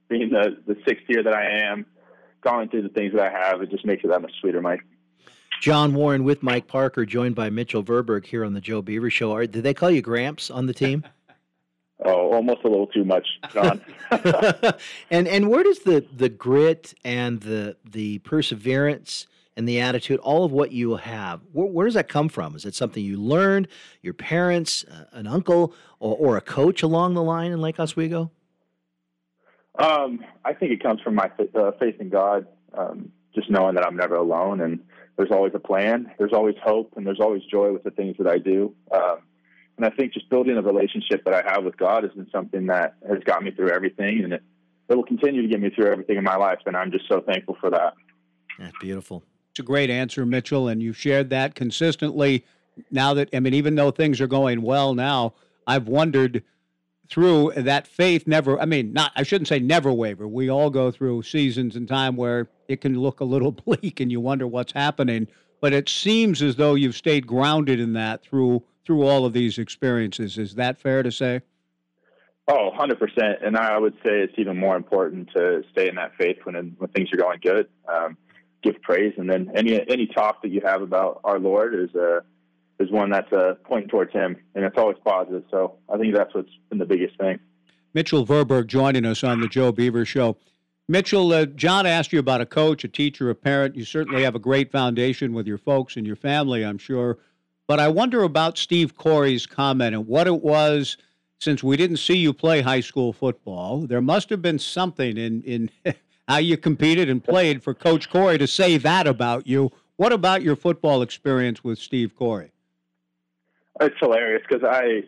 [0.09, 1.87] being the the sixth year that I am,
[2.41, 3.63] going through the things that I have.
[3.63, 4.83] It just makes it that much sweeter, Mike.
[5.61, 9.33] John Warren with Mike Parker, joined by Mitchell Verberg here on the Joe Beaver Show.
[9.33, 11.05] Are, did they call you Gramps on the team?
[12.05, 13.81] oh, almost a little too much, John.
[15.11, 20.45] and and where does the the grit and the the perseverance and the attitude, all
[20.45, 22.55] of what you have, where, where, does that come from?
[22.55, 23.69] Is it something you learned,
[24.01, 28.31] your parents, uh, an uncle, or, or, a coach along the line in Lake Oswego?
[29.79, 33.85] Um, I think it comes from my uh, faith in God, um, just knowing that
[33.85, 34.81] I'm never alone and
[35.21, 38.27] there's always a plan, there's always hope, and there's always joy with the things that
[38.27, 38.75] I do.
[38.91, 39.19] Um,
[39.81, 42.67] and I think just building a relationship that I have with God has been something
[42.67, 44.43] that has got me through everything, and it,
[44.91, 46.59] it will continue to get me through everything in my life.
[46.67, 47.95] And I'm just so thankful for that.
[48.59, 49.25] That's beautiful.
[49.53, 52.45] It's a great answer, Mitchell, and you've shared that consistently.
[52.91, 55.33] Now that I mean, even though things are going well now,
[55.67, 56.45] I've wondered
[57.09, 58.61] through that faith never.
[58.61, 60.29] I mean, not I shouldn't say never waver.
[60.29, 64.13] We all go through seasons and time where it can look a little bleak, and
[64.13, 65.27] you wonder what's happening.
[65.63, 69.57] But it seems as though you've stayed grounded in that through through all of these
[69.57, 70.37] experiences.
[70.37, 71.43] Is that fair to say?
[72.49, 73.47] Oh, 100%.
[73.47, 76.91] And I would say it's even more important to stay in that faith when, when
[76.91, 77.69] things are going good.
[77.89, 78.17] Um,
[78.65, 82.17] give praise, and then any any talk that you have about our Lord is a
[82.17, 82.21] uh,
[82.81, 85.45] is one that's a uh, pointing towards Him, and it's always positive.
[85.53, 87.39] So I think that's what's been the biggest thing.
[87.95, 90.37] Mitchell Verberg joining us on the Joe Beaver Show.
[90.89, 93.77] Mitchell, uh, John asked you about a coach, a teacher, a parent.
[93.77, 97.19] You certainly have a great foundation with your folks and your family, I'm sure.
[97.71, 100.97] But I wonder about Steve Coury's comment and what it was.
[101.39, 105.41] Since we didn't see you play high school football, there must have been something in
[105.43, 105.71] in
[106.29, 109.71] how you competed and played for Coach Coury to say that about you.
[109.99, 112.51] What about your football experience with Steve Coury?
[113.81, 115.05] It's hilarious because I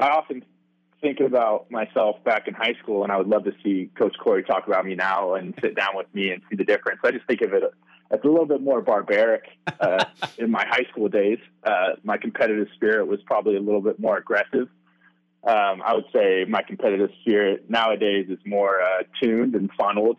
[0.00, 0.44] I often
[1.00, 4.42] think about myself back in high school, and I would love to see Coach Coury
[4.42, 6.98] talk about me now and sit down with me and see the difference.
[7.04, 7.62] I just think of it
[8.10, 9.44] as a little bit more barbaric
[9.80, 10.04] uh,
[10.38, 11.38] in my high school days.
[11.64, 14.68] Uh, my competitive spirit was probably a little bit more aggressive.
[15.44, 20.16] Um, I would say my competitive spirit nowadays is more uh, tuned and funneled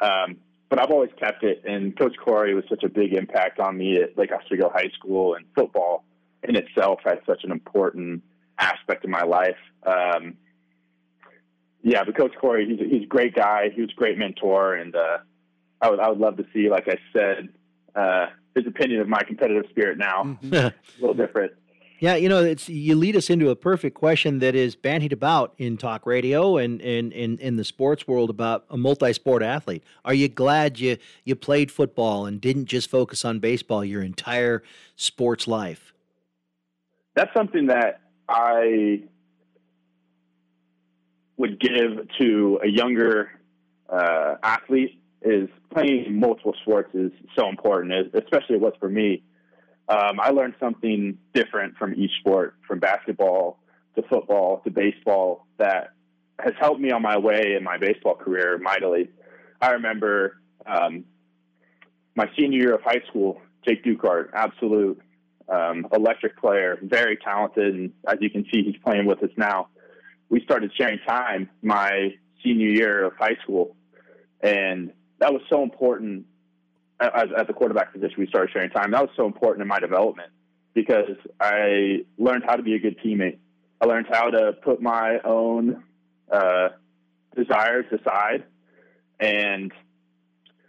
[0.00, 0.36] um,
[0.68, 1.62] but I've always kept it.
[1.66, 5.34] And Coach Coury was such a big impact on me at Lake Oswego High School,
[5.34, 6.04] and football
[6.42, 8.22] in itself had such an important
[8.58, 9.56] aspect of my life.
[9.84, 10.36] Um,
[11.82, 13.70] yeah, but Coach Coury, he's a, he's a great guy.
[13.74, 15.18] He was a great mentor, and uh,
[15.80, 17.48] I would I would love to see, like I said,
[17.94, 20.24] uh, his opinion of my competitive spirit now.
[20.24, 20.54] Mm-hmm.
[20.54, 21.52] a little different.
[22.00, 25.54] Yeah, you know, it's you lead us into a perfect question that is bandied about
[25.58, 29.82] in talk radio and in in, in the sports world about a multi-sport athlete.
[30.04, 34.62] Are you glad you you played football and didn't just focus on baseball your entire
[34.94, 35.92] sports life?
[37.16, 39.02] That's something that I
[41.36, 43.30] would give to a younger
[43.88, 49.22] uh, athlete is playing multiple sports is so important, especially what's for me.
[49.88, 53.58] Um, I learned something different from each sport, from basketball
[53.96, 55.92] to football to baseball, that
[56.38, 59.08] has helped me on my way in my baseball career mightily.
[59.60, 61.04] I remember um,
[62.14, 65.00] my senior year of high school, Jake Dukart, absolute
[65.48, 69.68] um, electric player, very talented, and as you can see, he's playing with us now.
[70.28, 72.14] We started sharing time my
[72.44, 73.74] senior year of high school,
[74.42, 76.26] and that was so important
[77.00, 78.14] as, at the quarterback position.
[78.18, 78.90] We started sharing time.
[78.92, 80.30] That was so important in my development
[80.74, 83.38] because I learned how to be a good teammate.
[83.80, 85.84] I learned how to put my own
[86.30, 86.68] uh,
[87.36, 88.44] desires aside
[89.20, 89.72] and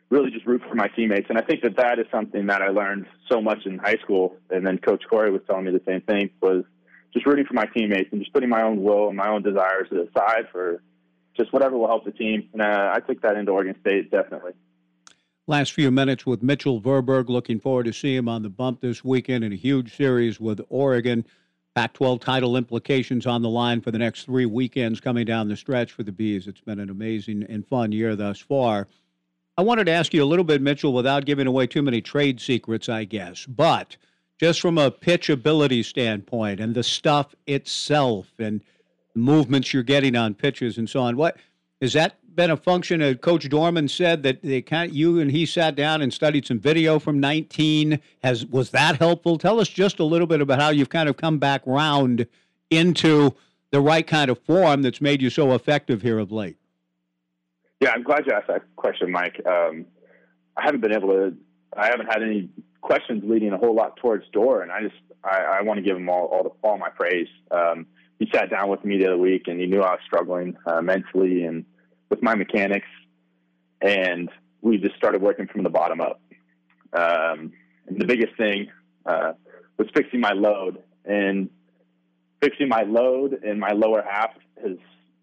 [0.10, 1.28] really just root for my teammates.
[1.30, 4.36] And I think that that is something that I learned so much in high school.
[4.50, 6.64] And then Coach Coury was telling me the same thing was
[7.14, 9.88] just rooting for my teammates and just putting my own will and my own desires
[9.92, 10.82] aside for
[11.36, 12.50] just whatever will help the team.
[12.54, 14.54] And uh, I took that into Oregon State definitely.
[15.48, 17.28] Last few minutes with Mitchell Verberg.
[17.28, 20.62] Looking forward to see him on the bump this weekend in a huge series with
[20.70, 21.26] Oregon.
[21.76, 25.56] Pac 12 title implications on the line for the next three weekends coming down the
[25.56, 26.48] stretch for the Bees.
[26.48, 28.88] It's been an amazing and fun year thus far.
[29.58, 32.40] I wanted to ask you a little bit, Mitchell, without giving away too many trade
[32.40, 33.98] secrets, I guess, but
[34.40, 38.62] just from a pitchability standpoint and the stuff itself and
[39.20, 41.38] movements you're getting on pitches and so on, what
[41.82, 45.46] has that been a function of Coach Dorman said that they kind you and he
[45.46, 48.00] sat down and studied some video from 19.
[48.24, 49.38] Has was that helpful?
[49.38, 52.28] Tell us just a little bit about how you've kind of come back round
[52.70, 53.36] into
[53.72, 56.56] the right kind of form that's made you so effective here of late.
[57.82, 59.42] Yeah, I'm glad you asked that question, Mike.
[59.46, 59.86] Um,
[60.56, 61.36] I haven't been able to.
[61.76, 62.50] I haven't had any
[62.82, 65.98] questions leading a whole lot towards Door, and I just I, I want to give
[65.98, 67.28] him all all, the, all my praise.
[67.52, 67.86] Um,
[68.20, 70.82] he sat down with me the other week, and he knew I was struggling uh,
[70.82, 71.66] mentally and
[72.10, 72.88] with my mechanics,
[73.82, 74.30] and
[74.62, 76.22] we just started working from the bottom up.
[76.94, 77.54] Um,
[77.88, 78.70] and the biggest thing
[79.06, 79.34] uh,
[79.78, 81.50] was fixing my load, and
[82.42, 84.32] fixing my load in my lower half
[84.62, 84.78] has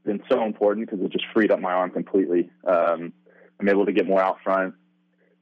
[0.05, 2.51] been so important because it just freed up my arm completely.
[2.67, 3.13] Um,
[3.61, 4.75] I'm able to get more out front,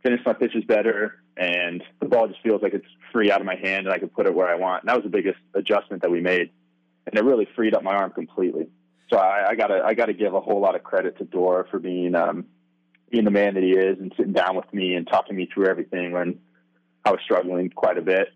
[0.03, 3.57] finish my pitches better, and the ball just feels like it's free out of my
[3.57, 4.83] hand and I can put it where I want.
[4.83, 6.51] And that was the biggest adjustment that we made,
[7.07, 8.69] and it really freed up my arm completely.
[9.11, 11.79] So I, I gotta I gotta give a whole lot of credit to Dora for
[11.79, 12.47] being um,
[13.11, 15.67] being the man that he is and sitting down with me and talking me through
[15.67, 16.39] everything when
[17.05, 18.29] I was struggling quite a bit.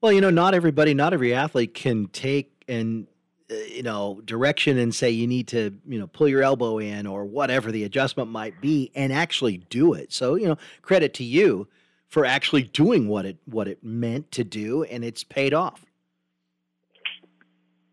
[0.00, 3.06] Well, you know, not everybody, not every athlete can take and
[3.50, 7.06] uh, you know direction and say you need to you know pull your elbow in
[7.06, 11.22] or whatever the adjustment might be and actually do it so you know credit to
[11.22, 11.68] you
[12.08, 15.86] for actually doing what it what it meant to do and it's paid off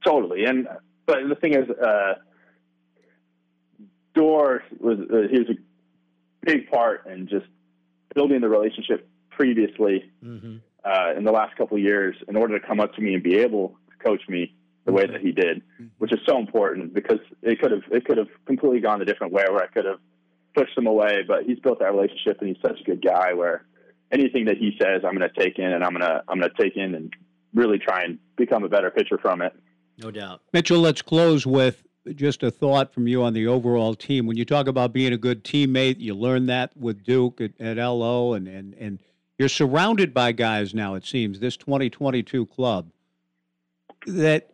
[0.05, 0.67] totally and
[1.05, 2.13] but the thing is uh
[4.13, 7.45] door was uh, he was a big part in just
[8.13, 10.57] building the relationship previously mm-hmm.
[10.83, 13.23] uh, in the last couple of years in order to come up to me and
[13.23, 14.53] be able to coach me
[14.85, 15.61] the way that he did,
[15.97, 19.31] which is so important because it could have it could have completely gone a different
[19.31, 19.99] way where I could have
[20.55, 21.23] pushed him away.
[21.25, 23.65] But he's built that relationship and he's such a good guy where
[24.11, 26.61] anything that he says I'm going to take in and I'm to I'm going to
[26.61, 27.13] take in and
[27.53, 29.53] really try and become a better pitcher from it.
[29.97, 30.41] No doubt.
[30.53, 31.83] Mitchell, let's close with
[32.15, 34.25] just a thought from you on the overall team.
[34.25, 38.33] When you talk about being a good teammate, you learn that with Dukart, at LO
[38.33, 38.99] and, and, and
[39.37, 42.91] you're surrounded by guys now, it seems, this 2022 club
[44.05, 44.49] that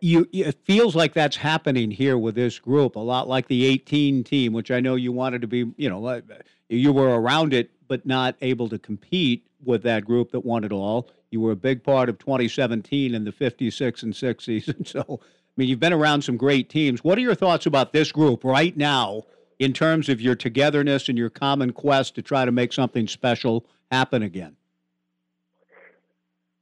[0.00, 4.22] you it feels like that's happening here with this group a lot like the 18
[4.22, 6.20] team which i know you wanted to be you know uh,
[6.68, 10.72] you were around it but not able to compete with that group that won it
[10.72, 15.00] all you were a big part of 2017 and the 56 and 6 season so
[15.20, 18.44] i mean you've been around some great teams what are your thoughts about this group
[18.44, 19.22] right now
[19.58, 23.64] in terms of your togetherness and your common quest to try to make something special
[23.90, 24.56] happen again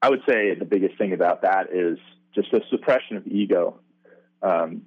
[0.03, 1.99] i would say the biggest thing about that is
[2.35, 3.78] just a suppression of ego.
[4.43, 4.82] Um,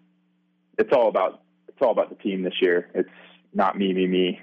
[0.78, 2.90] it's all about it's all about the team this year.
[2.94, 3.10] It's
[3.54, 4.40] not me, me, me.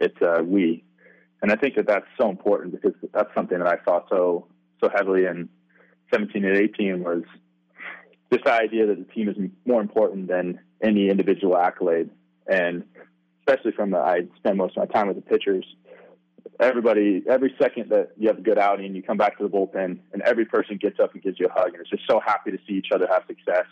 [0.00, 0.83] It's uh, we,
[1.44, 4.46] and I think that that's so important because that's something that I saw so
[4.82, 5.50] so heavily in
[6.10, 7.22] 17 and 18 was
[8.30, 12.08] this idea that the team is more important than any individual accolade,
[12.46, 12.82] and
[13.40, 15.66] especially from the I spend most of my time with the pitchers.
[16.60, 19.98] Everybody, every second that you have a good outing, you come back to the bullpen,
[20.14, 22.52] and every person gets up and gives you a hug, and it's just so happy
[22.52, 23.66] to see each other have success.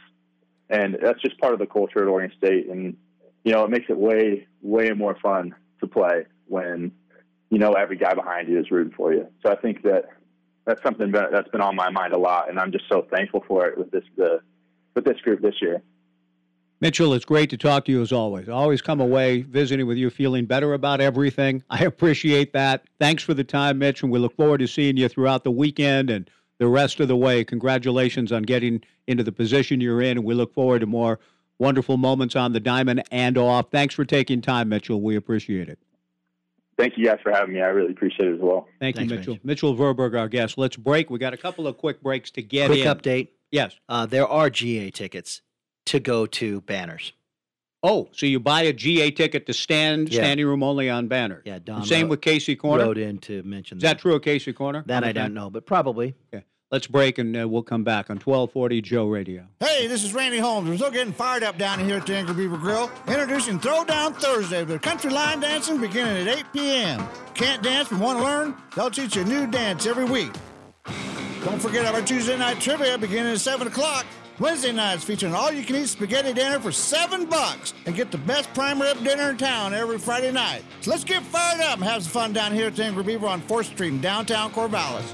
[0.69, 2.99] And that's just part of the culture at Oregon State, and
[3.44, 6.93] you know, it makes it way, way more fun to play when
[7.52, 9.28] you know every guy behind you is rooting for you.
[9.44, 10.06] So I think that
[10.64, 13.66] that's something that's been on my mind a lot, and I'm just so thankful for
[13.66, 14.40] it with this the
[14.94, 15.82] with this group this year.
[16.80, 18.48] Mitchell, it's great to talk to you as always.
[18.48, 21.62] I always come away visiting with you feeling better about everything.
[21.70, 22.84] I appreciate that.
[22.98, 26.08] Thanks for the time, Mitch, and we look forward to seeing you throughout the weekend
[26.08, 27.44] and the rest of the way.
[27.44, 31.20] Congratulations on getting into the position you're in, and we look forward to more
[31.58, 33.70] wonderful moments on the diamond and off.
[33.70, 35.02] Thanks for taking time, Mitchell.
[35.02, 35.78] We appreciate it.
[36.82, 37.60] Thank you guys for having me.
[37.62, 38.66] I really appreciate it as well.
[38.80, 39.38] Thank Thanks, you, Mitchell.
[39.44, 40.59] Mitchell Verberg, our guest.
[40.59, 41.10] Let's break.
[41.10, 42.76] We got a couple of quick breaks to get in.
[42.76, 42.96] Quick in.
[42.96, 43.28] update.
[43.52, 43.76] Yes.
[43.88, 45.42] Uh, there are GA tickets
[45.86, 47.12] to go to banners.
[47.84, 50.22] Oh, so you buy a GA ticket to stand Yeah.
[50.22, 51.42] standing room only on banner.
[51.44, 52.84] Yeah, Don Same wrote- with Casey Corner.
[52.84, 54.82] Wrote in to mention Is that true of Casey Corner?
[54.86, 56.16] That I don't know, but probably.
[56.34, 56.44] Okay.
[56.73, 59.44] Let's break and uh, we'll come back on 1240 Joe Radio.
[59.61, 60.70] Hey, this is Randy Holmes.
[60.70, 62.90] We're still getting fired up down here at the Angry Beaver Grill.
[63.07, 67.07] Introducing Throwdown Thursday with country line dancing beginning at 8 p.m.
[67.35, 68.57] Can't dance but want to learn?
[68.74, 70.32] They'll teach you a new dance every week.
[71.44, 74.07] Don't forget our Tuesday night trivia beginning at 7 o'clock.
[74.39, 78.19] Wednesday nights featuring all you can eat spaghetti dinner for seven bucks and get the
[78.19, 80.65] best prime rib dinner in town every Friday night.
[80.81, 83.27] So let's get fired up and have some fun down here at the Angry Beaver
[83.27, 85.05] on 4th Street in downtown Corvallis.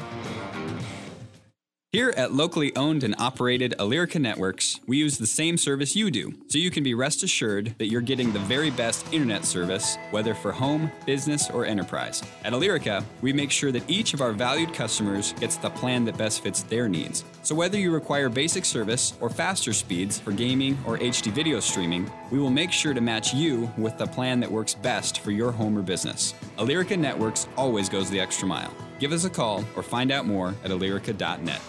[1.92, 6.34] Here at locally owned and operated Alyrica Networks, we use the same service you do,
[6.48, 10.34] so you can be rest assured that you're getting the very best internet service, whether
[10.34, 12.22] for home, business, or enterprise.
[12.44, 16.18] At Alyrica, we make sure that each of our valued customers gets the plan that
[16.18, 17.24] best fits their needs.
[17.42, 22.10] So whether you require basic service or faster speeds for gaming or HD video streaming,
[22.30, 25.52] we will make sure to match you with the plan that works best for your
[25.52, 26.34] home or business.
[26.58, 28.74] Alyrica Networks always goes the extra mile.
[28.98, 31.62] Give us a call or find out more at alyrica.net.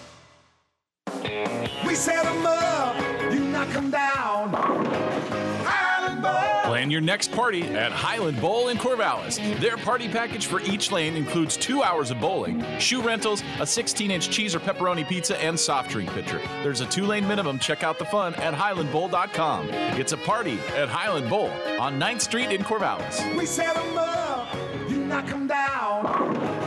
[1.85, 2.95] We set 'em up,
[3.31, 4.53] you knock 'em down.
[5.65, 6.61] Highland Bowl.
[6.63, 9.37] Plan your next party at Highland Bowl in Corvallis.
[9.59, 14.11] Their party package for each lane includes two hours of bowling, shoe rentals, a 16
[14.11, 16.39] inch cheese or pepperoni pizza, and soft drink pitcher.
[16.61, 17.57] There's a two lane minimum.
[17.59, 19.69] Check out the fun at highlandbowl.com.
[19.97, 21.49] It's a party at Highland Bowl
[21.79, 23.19] on 9th Street in Corvallis.
[23.35, 24.47] We set 'em up,
[24.87, 26.58] you knock 'em down.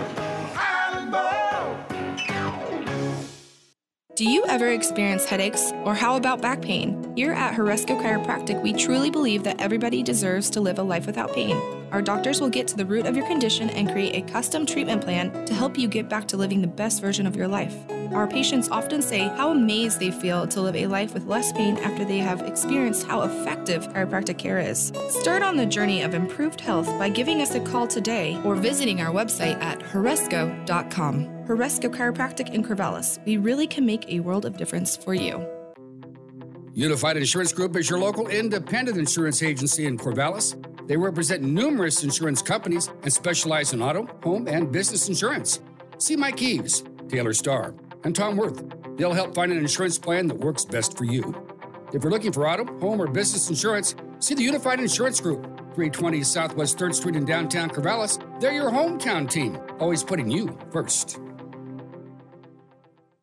[4.15, 5.73] Do you ever experience headaches?
[5.85, 7.02] Or how about back pain?
[7.15, 11.35] Here at Horesco Chiropractic, we truly believe that everybody deserves to live a life without
[11.35, 11.61] pain.
[11.93, 15.03] Our doctors will get to the root of your condition and create a custom treatment
[15.03, 17.77] plan to help you get back to living the best version of your life.
[18.13, 21.77] Our patients often say how amazed they feel to live a life with less pain
[21.79, 24.91] after they have experienced how effective chiropractic care is.
[25.11, 29.03] Start on the journey of improved health by giving us a call today or visiting
[29.03, 31.27] our website at horesco.com.
[31.47, 33.23] Horesco Chiropractic in Corvallis.
[33.27, 35.47] We really can make a world of difference for you.
[36.75, 40.57] Unified Insurance Group is your local independent insurance agency in Corvallis.
[40.87, 45.61] They represent numerous insurance companies and specialize in auto, home, and business insurance.
[45.99, 47.75] See Mike Eves, Taylor Starr,
[48.05, 48.65] and Tom Worth.
[48.97, 51.35] They'll help find an insurance plan that works best for you.
[51.93, 55.43] If you're looking for auto, home, or business insurance, see the Unified Insurance Group,
[55.75, 58.19] 320 Southwest 3rd Street in downtown Corvallis.
[58.41, 61.21] They're your hometown team, always putting you first.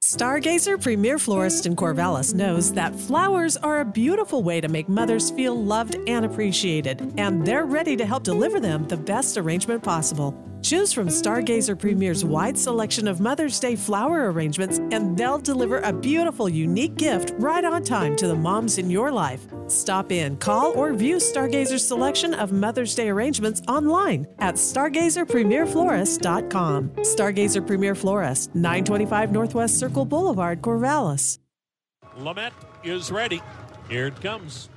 [0.03, 5.29] Stargazer Premier Florist in Corvallis knows that flowers are a beautiful way to make mothers
[5.29, 10.33] feel loved and appreciated, and they're ready to help deliver them the best arrangement possible.
[10.61, 15.93] Choose from Stargazer Premier's wide selection of Mother's Day flower arrangements, and they'll deliver a
[15.93, 19.47] beautiful, unique gift right on time to the moms in your life.
[19.67, 26.89] Stop in, call, or view Stargazer's selection of Mother's Day arrangements online at stargazerpremierflorist.com.
[26.89, 31.39] Stargazer Premier Florist, 925 Northwest Circle Boulevard, Corvallis.
[32.17, 32.53] Lamette
[32.83, 33.41] is ready.
[33.87, 34.67] Here it comes.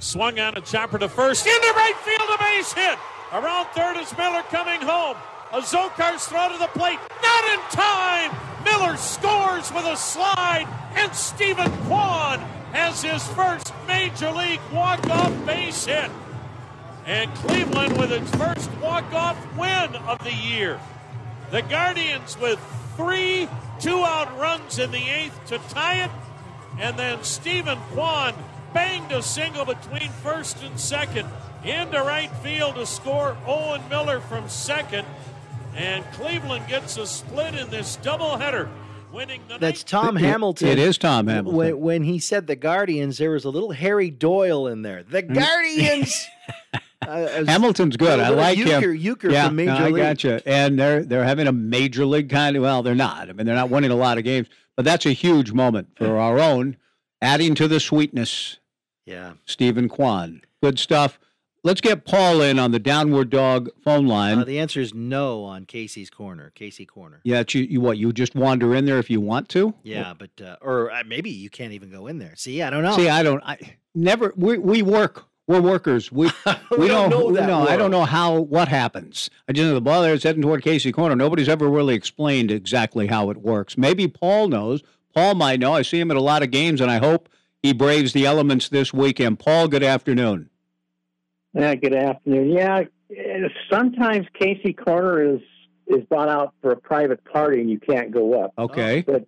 [0.00, 1.46] Swung on a chopper to first.
[1.46, 2.98] Into right field, a base hit.
[3.32, 5.16] Around third is Miller coming home.
[5.52, 6.98] A throw to the plate.
[7.22, 8.36] Not in time.
[8.64, 10.66] Miller scores with a slide.
[10.96, 12.40] And Stephen Kwan
[12.72, 16.10] has his first major league walk-off base hit.
[17.06, 20.80] And Cleveland with its first walk-off win of the year.
[21.52, 22.58] The Guardians with
[22.96, 23.48] three
[23.78, 26.10] two-out runs in the eighth to tie it.
[26.80, 28.34] And then Stephen Kwan
[28.74, 31.28] banged a single between first and second
[31.64, 35.06] into right field to score Owen Miller from second.
[35.76, 38.68] And Cleveland gets a split in this doubleheader,
[39.12, 40.68] winning the That's It- Tom it- Hamilton.
[40.68, 41.56] it is Tom Hamilton.
[41.56, 45.02] When, when he said the Guardians, there was a little Harry Doyle in there.
[45.02, 45.34] The Mm.
[45.34, 46.26] Guardians.
[47.02, 48.20] Uh, Hamilton's good.
[48.20, 48.68] I little like him.
[48.82, 49.96] Uecker, Uecker yeah, from Major no, I League.
[50.02, 50.42] gotcha.
[50.46, 52.62] And they're they're having a major league kind of.
[52.62, 53.30] Well, they're not.
[53.30, 56.18] I mean, they're not winning a lot of games, but that's a huge moment for
[56.18, 56.76] our own.
[57.22, 58.58] Adding to the sweetness,
[59.06, 59.32] Yeah.
[59.46, 60.42] Stephen Kwan.
[60.62, 61.18] Good stuff.
[61.62, 64.38] Let's get Paul in on the downward dog phone line.
[64.38, 66.50] Uh, the answer is no on Casey's corner.
[66.54, 67.20] Casey corner.
[67.24, 67.98] yeah, you, you what?
[67.98, 69.74] You just wander in there if you want to.
[69.82, 72.34] Yeah, but uh, or uh, maybe you can't even go in there.
[72.36, 72.96] See, I don't know.
[72.96, 73.42] See, I don't.
[73.44, 73.58] I
[73.94, 74.32] never.
[74.36, 75.24] We we work.
[75.46, 76.12] We're workers.
[76.12, 76.26] We
[76.78, 79.30] we, don't don't know that No, I don't know how what happens.
[79.48, 81.16] I just know the ball there is heading toward Casey Corner.
[81.16, 83.76] Nobody's ever really explained exactly how it works.
[83.76, 84.82] Maybe Paul knows.
[85.12, 85.72] Paul might know.
[85.74, 87.28] I see him at a lot of games, and I hope
[87.64, 89.40] he braves the elements this weekend.
[89.40, 90.50] Paul, good afternoon.
[91.54, 92.50] Yeah, good afternoon.
[92.50, 92.82] Yeah,
[93.70, 95.40] sometimes Casey Corner is
[95.86, 98.52] is bought out for a private party and you can't go up.
[98.56, 99.02] Okay.
[99.02, 99.26] But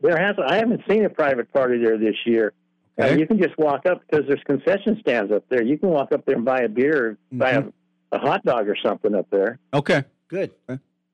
[0.00, 2.52] there has I haven't seen a private party there this year.
[2.98, 3.18] Uh, Okay.
[3.18, 5.62] you can just walk up because there's concession stands up there.
[5.62, 7.62] You can walk up there and buy a beer, buy a,
[8.12, 9.58] a hot dog or something up there.
[9.74, 10.04] Okay.
[10.28, 10.52] Good.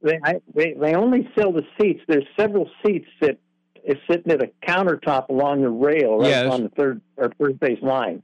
[0.03, 2.01] They I, they they only sell the seats.
[2.07, 3.39] There's several seats that
[3.85, 6.53] is sitting at a countertop along the rail right Yes.
[6.53, 8.23] on the third or first base line,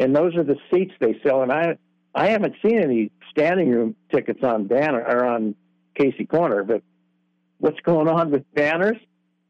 [0.00, 1.42] and those are the seats they sell.
[1.42, 1.76] And I
[2.14, 5.54] I haven't seen any standing room tickets on banner or on
[5.94, 6.64] Casey Corner.
[6.64, 6.82] But
[7.58, 8.96] what's going on with banners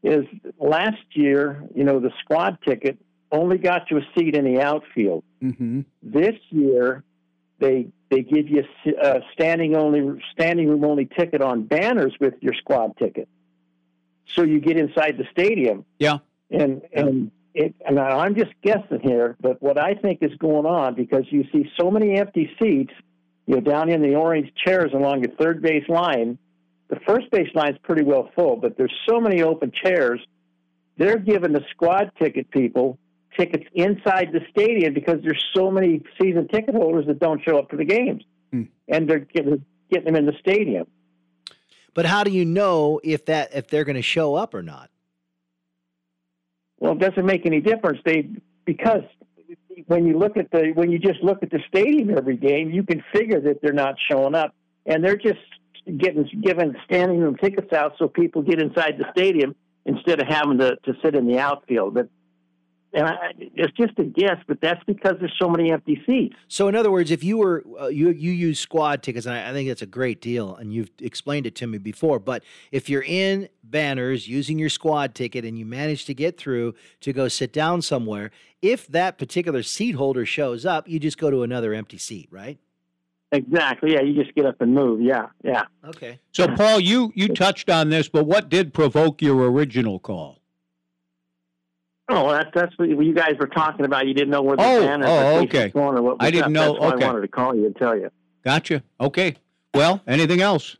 [0.03, 0.25] is
[0.59, 2.97] last year, you know, the squad ticket
[3.31, 5.23] only got you a seat in the outfield.
[5.41, 5.81] Mm-hmm.
[6.03, 7.03] This year,
[7.59, 8.65] they they give you
[9.01, 13.29] a standing only standing room only ticket on banners with your squad ticket,
[14.35, 15.85] so you get inside the stadium.
[15.97, 16.17] Yeah.
[16.49, 20.95] And and it, and I'm just guessing here, but what I think is going on
[20.95, 22.93] because you see so many empty seats,
[23.45, 26.37] you know, down in the orange chairs along the third base line.
[26.89, 30.19] The first base line's pretty well full, but there's so many open chairs.
[30.97, 32.97] They're giving the squad ticket people
[33.37, 37.69] tickets inside the stadium because there's so many season ticket holders that don't show up
[37.69, 38.63] to the games, hmm.
[38.87, 40.87] and they're getting getting them in the stadium.
[41.93, 44.89] But how do you know if that if they're going to show up or not?
[46.81, 47.99] Well, it doesn't make any difference.
[48.03, 48.27] They
[48.65, 49.03] because
[49.85, 52.81] when you look at the when you just look at the stadium every game, you
[52.81, 54.55] can figure that they're not showing up,
[54.87, 55.39] and they're just
[55.97, 59.55] getting given standing room tickets out so people get inside the stadium
[59.85, 61.93] instead of having to, to sit in the outfield.
[61.93, 62.09] But
[62.93, 66.35] and I, it's just a guess, but that's because there's so many empty seats.
[66.47, 69.49] So, in other words, if you were uh, you you use squad tickets, and I,
[69.49, 72.19] I think that's a great deal, and you've explained it to me before.
[72.19, 76.75] But if you're in banners using your squad ticket and you manage to get through
[77.01, 78.31] to go sit down somewhere,
[78.61, 82.59] if that particular seat holder shows up, you just go to another empty seat, right?
[83.31, 83.93] Exactly.
[83.93, 85.01] Yeah, you just get up and move.
[85.01, 85.63] Yeah, yeah.
[85.85, 86.19] Okay.
[86.33, 90.40] So, Paul, you you touched on this, but what did provoke your original call?
[92.13, 94.05] Oh, that's that's what you guys were talking about.
[94.07, 95.69] You didn't know where the Oh, banners oh, okay.
[95.69, 96.51] going or what I didn't up.
[96.51, 97.05] know- That's okay.
[97.05, 98.09] I wanted to call you and tell you.
[98.43, 98.83] Gotcha.
[98.99, 99.35] Okay.
[99.73, 100.77] Well, anything else?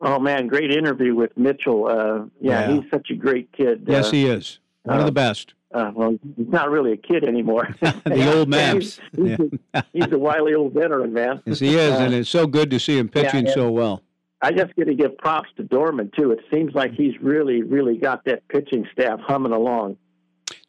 [0.00, 1.86] Oh man, great interview with Mitchell.
[1.88, 2.80] Uh, yeah, Yeah.
[2.80, 3.84] he's such a great kid.
[3.86, 5.54] Yes, uh, he is one of uh, the best.
[5.74, 7.68] Uh, well, he's not really a kid anymore.
[8.04, 8.76] The old man.
[8.80, 9.38] he's, he's,
[9.74, 11.42] a, he's a wily old veteran, man.
[11.44, 14.02] Yes, he is, Uh, and it's so good to see him pitching and- so well.
[14.40, 16.30] I just got to give props to Dorman too.
[16.30, 19.96] It seems like he's really, really got that pitching staff humming along.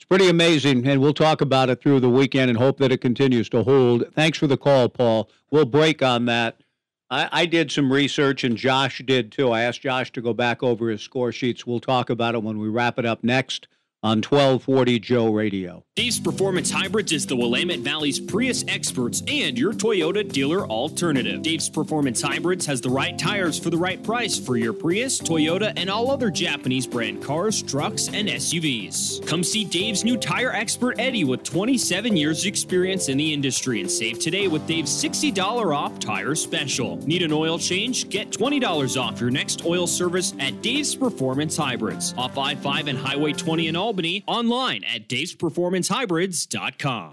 [0.10, 3.48] Pretty amazing, and we'll talk about it through the weekend and hope that it continues
[3.50, 4.12] to hold.
[4.16, 5.30] Thanks for the call, Paul.
[5.52, 6.64] We'll break on that.
[7.12, 9.52] I, I did some research, and Josh did too.
[9.52, 11.68] I asked Josh to go back over his score sheets.
[11.68, 13.68] We'll talk about it when we wrap it up next
[14.02, 15.84] on 1240 Joe Radio.
[15.96, 21.42] Dave's Performance Hybrids is the Willamette Valley's Prius experts and your Toyota dealer alternative.
[21.42, 25.74] Dave's Performance Hybrids has the right tires for the right price for your Prius, Toyota,
[25.76, 29.28] and all other Japanese brand cars, trucks, and SUVs.
[29.28, 33.92] Come see Dave's new tire expert Eddie with 27 years experience in the industry and
[33.92, 36.96] save today with Dave's $60 off tire special.
[37.06, 38.08] Need an oil change?
[38.08, 43.34] Get $20 off your next oil service at Dave's Performance Hybrids off I-5 and Highway
[43.34, 47.12] 20 in Albany online at davesperformancehybrids.com.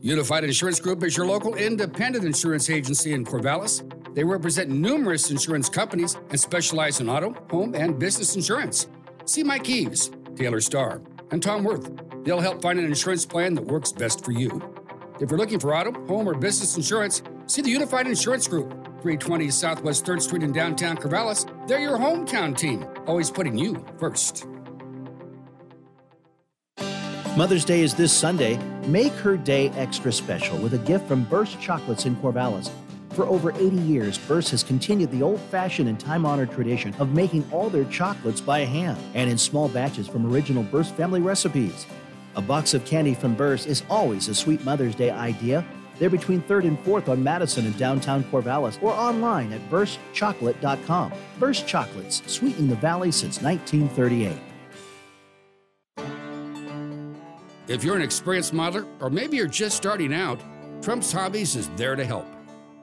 [0.00, 3.82] Unified Insurance Group is your local independent insurance agency in Corvallis.
[4.14, 8.86] They represent numerous insurance companies and specialize in auto, home, and business insurance.
[9.26, 11.92] See Mike Eves, Taylor Starr, and Tom Worth.
[12.24, 14.62] They'll help find an insurance plan that works best for you.
[15.20, 18.70] If you're looking for auto, home, or business insurance, see the Unified Insurance Group,
[19.02, 21.44] 320 Southwest 3rd Street in downtown Corvallis.
[21.68, 24.46] They're your hometown team, always putting you first.
[27.38, 28.56] Mother's Day is this Sunday.
[28.88, 32.68] Make her day extra special with a gift from Burst Chocolates in Corvallis.
[33.10, 37.14] For over 80 years, Burst has continued the old fashioned and time honored tradition of
[37.14, 41.86] making all their chocolates by hand and in small batches from original Burst family recipes.
[42.34, 45.64] A box of candy from Burst is always a sweet Mother's Day idea.
[46.00, 51.12] They're between 3rd and 4th on Madison in downtown Corvallis or online at burstchocolate.com.
[51.38, 54.36] Burst Chocolates, sweeten the valley since 1938.
[57.68, 60.40] If you're an experienced modeler, or maybe you're just starting out,
[60.80, 62.26] Trump's Hobbies is there to help.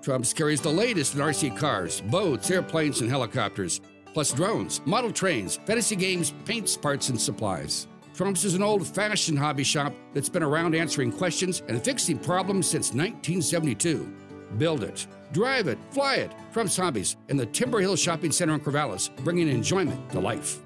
[0.04, 3.82] Trump's carries the latest in RC cars, boats, airplanes, and helicopters,
[4.14, 7.88] plus drones, model trains, fantasy games, paints, parts, and supplies.
[8.14, 12.68] Trump's is an old fashioned hobby shop that's been around answering questions and fixing problems
[12.68, 14.14] since 1972.
[14.60, 16.32] Build it, drive it, fly it.
[16.54, 20.60] Trump's Hobbies in the Timber Hill Shopping Center in Corvallis, bringing enjoyment to life.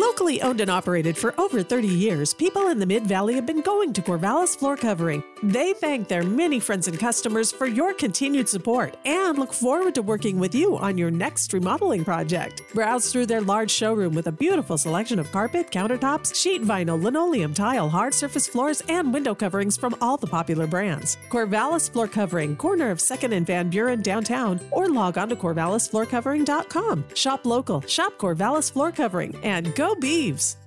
[0.00, 3.60] Locally owned and operated for over 30 years, people in the Mid Valley have been
[3.60, 5.24] going to Corvallis Floor Covering.
[5.42, 10.02] They thank their many friends and customers for your continued support and look forward to
[10.02, 12.62] working with you on your next remodeling project.
[12.74, 17.52] Browse through their large showroom with a beautiful selection of carpet, countertops, sheet vinyl, linoleum,
[17.52, 21.18] tile, hard surface floors, and window coverings from all the popular brands.
[21.28, 27.04] Corvallis Floor Covering, corner of 2nd and Van Buren downtown, or log on to corvallisfloorcovering.com.
[27.14, 30.58] Shop local, shop Corvallis Floor Covering, and go No beeves!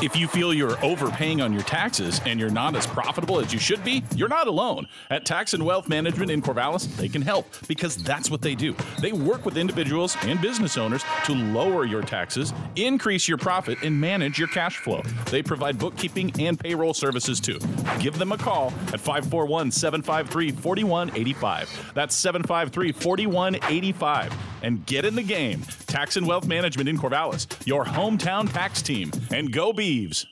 [0.00, 3.58] If you feel you're overpaying on your taxes and you're not as profitable as you
[3.58, 4.86] should be, you're not alone.
[5.10, 8.76] At Tax and Wealth Management in Corvallis, they can help because that's what they do.
[9.00, 14.00] They work with individuals and business owners to lower your taxes, increase your profit, and
[14.00, 15.02] manage your cash flow.
[15.30, 17.58] They provide bookkeeping and payroll services too.
[17.98, 21.92] Give them a call at 541 753 4185.
[21.94, 24.32] That's 753 4185.
[24.62, 25.62] And get in the game.
[25.86, 29.10] Tax and Wealth Management in Corvallis, your hometown tax team.
[29.32, 30.26] And go Beeves.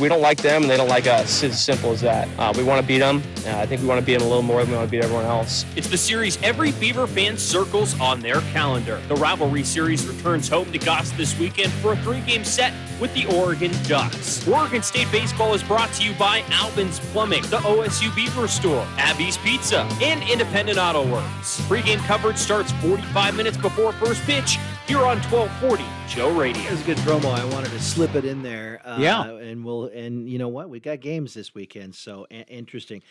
[0.00, 1.42] we don't like them and they don't like us.
[1.42, 2.28] It's as simple as that.
[2.38, 3.22] Uh, we want to beat them.
[3.46, 4.90] Uh, I think we want to beat them a little more than we want to
[4.90, 5.64] beat everyone else.
[5.74, 9.00] It's the series every Beaver fan circles on their calendar.
[9.08, 13.24] The rivalry series returns home to Goss this weekend for a three-game set with the
[13.34, 14.46] Oregon Ducks.
[14.46, 19.38] Oregon State Baseball is brought to you by Albin's Plumbing, the OSU Beaver Store, Abby's
[19.38, 21.66] Pizza, and Independent Auto Works.
[21.68, 26.62] Pre-game coverage starts 45 minutes before first pitch here on 1240 Joe Radio.
[26.62, 27.34] It was a good promo.
[27.34, 28.80] I wanted to slip it in there.
[28.84, 29.24] Uh, Yeah.
[29.30, 30.68] and we'll and you know what?
[30.70, 33.02] We've got games this weekend, so a- interesting.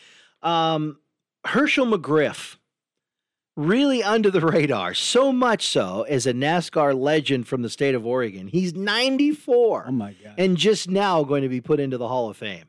[0.42, 1.00] Um,
[1.46, 2.56] Hershel McGriff,
[3.56, 8.06] really under the radar, so much so as a NASCAR legend from the state of
[8.06, 8.48] Oregon.
[8.48, 9.86] He's 94.
[9.88, 10.36] Oh my god!
[10.38, 12.66] And just now going to be put into the Hall of Fame.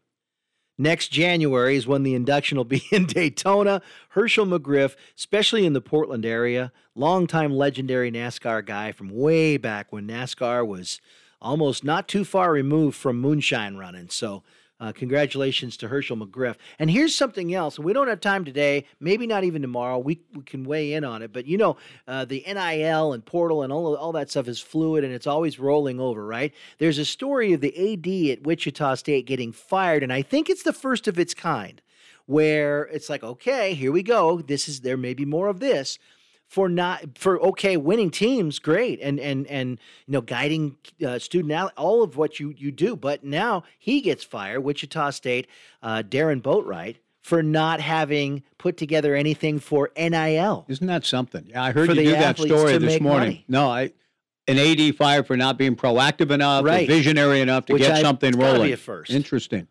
[0.79, 3.83] Next January is when the induction will be in Daytona.
[4.15, 10.07] Hershel McGriff, especially in the Portland area, longtime legendary NASCAR guy from way back when
[10.07, 11.01] NASCAR was
[11.41, 14.09] almost not too far removed from moonshine running.
[14.11, 14.43] So,
[14.79, 16.57] uh, congratulations to Hershel McGriff.
[16.79, 17.79] And here's something else.
[17.79, 19.99] We don't have time today, maybe not even tomorrow.
[19.99, 21.33] We, we can weigh in on it.
[21.33, 21.77] But you know,
[22.07, 25.59] uh, the NIL and portal and all, all that stuff is fluid and it's always
[25.59, 26.53] rolling over, right?
[26.79, 30.63] There's a story of the AD at Wichita State getting fired, and I think it's
[30.63, 31.81] the first of its kind
[32.27, 34.41] where it's like, okay, here we go.
[34.41, 35.99] This is there may be more of this
[36.49, 41.53] for not for okay winning teams great and and and you know guiding uh, student
[41.53, 45.47] out all of what you you do but now he gets fired wichita state
[45.83, 51.47] uh, darron boatright for not having put together anything for nil Isn't that something?
[51.49, 53.21] Yeah, I heard you do that story this morning.
[53.29, 53.45] money.
[53.49, 53.93] No, I
[54.47, 56.87] an AD fired for not being proactive enough, or Right.
[56.87, 58.77] visionary enough to Which get I- something rolling.
[58.77, 59.11] first.
[59.11, 59.67] Interesting.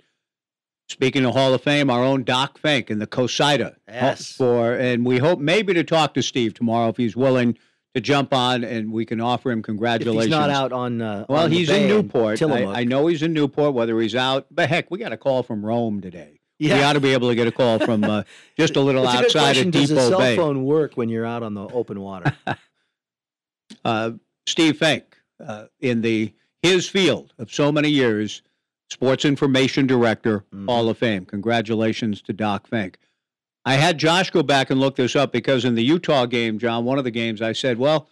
[0.88, 4.32] Speaking of Hall of Fame, our own Doc Fink in the COSIDA Yes.
[4.34, 7.58] for, and we hope maybe to talk to Steve tomorrow if he's willing
[7.96, 10.26] to jump on, and we can offer him if congratulations.
[10.26, 12.40] he's not out on uh, well, on he's in Newport.
[12.42, 13.74] I, I know he's in Newport.
[13.74, 16.40] Whether he's out, but heck, we got a call from Rome today.
[16.60, 16.76] Yeah.
[16.78, 18.24] We ought to be able to get a call from uh,
[18.58, 19.68] just a little It's a outside question.
[19.70, 20.36] of Does a cell Bay.
[20.36, 22.34] phone work when you're out on the open water?
[23.86, 24.12] uh,
[24.46, 25.04] Steve Fink
[25.46, 26.32] uh, in the
[26.62, 28.42] his field of so many years,
[28.90, 30.68] Sports Information Director, Mm-hmm.
[30.70, 31.26] Hall of Fame.
[31.26, 32.98] Congratulations to Doc Fink.
[33.66, 36.86] I had Josh go back and look this up because in the Utah game, John,
[36.86, 38.08] one of the games, I said, well,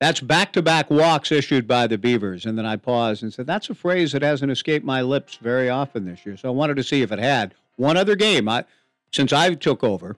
[0.00, 2.44] that's back to back walks issued by the Beavers.
[2.44, 5.70] And then I paused and said, that's a phrase that hasn't escaped my lips very
[5.70, 6.36] often this year.
[6.36, 7.54] So I wanted to see if it had.
[7.76, 8.64] One other game, I,
[9.10, 10.16] since I took over,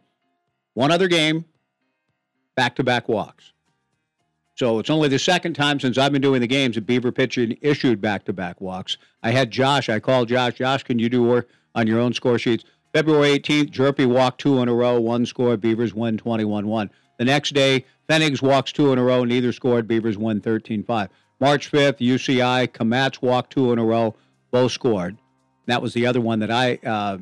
[0.74, 1.44] one other game,
[2.56, 3.52] back to back walks.
[4.60, 7.56] So it's only the second time since I've been doing the games that Beaver pitching
[7.62, 8.98] issued back to back walks.
[9.22, 12.38] I had Josh, I called Josh, Josh, can you do work on your own score
[12.38, 12.64] sheets?
[12.92, 16.90] February 18th, Hjerpe walked two in a row, one score, Beavers win 21 1.
[17.18, 21.08] The next day, Pfennigs walks two in a row, neither scored, Beavers win 13 5.
[21.40, 24.14] March 5th, UCI, Kmatz walked two in a row,
[24.50, 25.16] both scored.
[25.68, 27.16] That was the other one that I uh,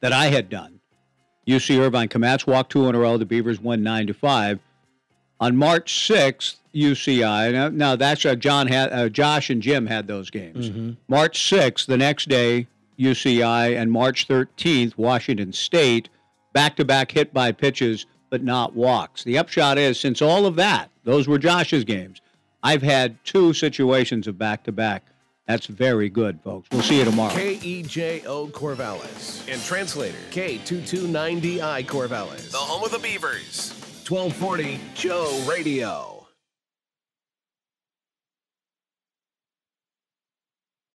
[0.00, 0.80] that I had done.
[1.48, 4.60] UC Irvine, Kmatz walked two in a row, the Beavers won 9 to 5.
[5.40, 7.52] On March 6th, UCI.
[7.52, 10.96] Now, now that's uh, John had uh, Josh and Jim had those games.
[11.08, 12.66] March 6th, the next day,
[12.98, 16.08] UCI, and March 13th, Washington State,
[16.52, 19.24] back to back hit by pitches, but not walks.
[19.24, 22.20] The upshot is, since all of that, those were Josh's games,
[22.62, 25.06] I've had two situations of back to back
[25.48, 26.68] That's very good, folks.
[26.70, 27.32] We'll see you tomorrow.
[27.32, 29.50] KEJO Corvallis.
[29.50, 32.50] And translator K229DI Corvallis.
[32.50, 33.89] The home of the Beavers.
[34.10, 36.19] 1240 Joe Radio.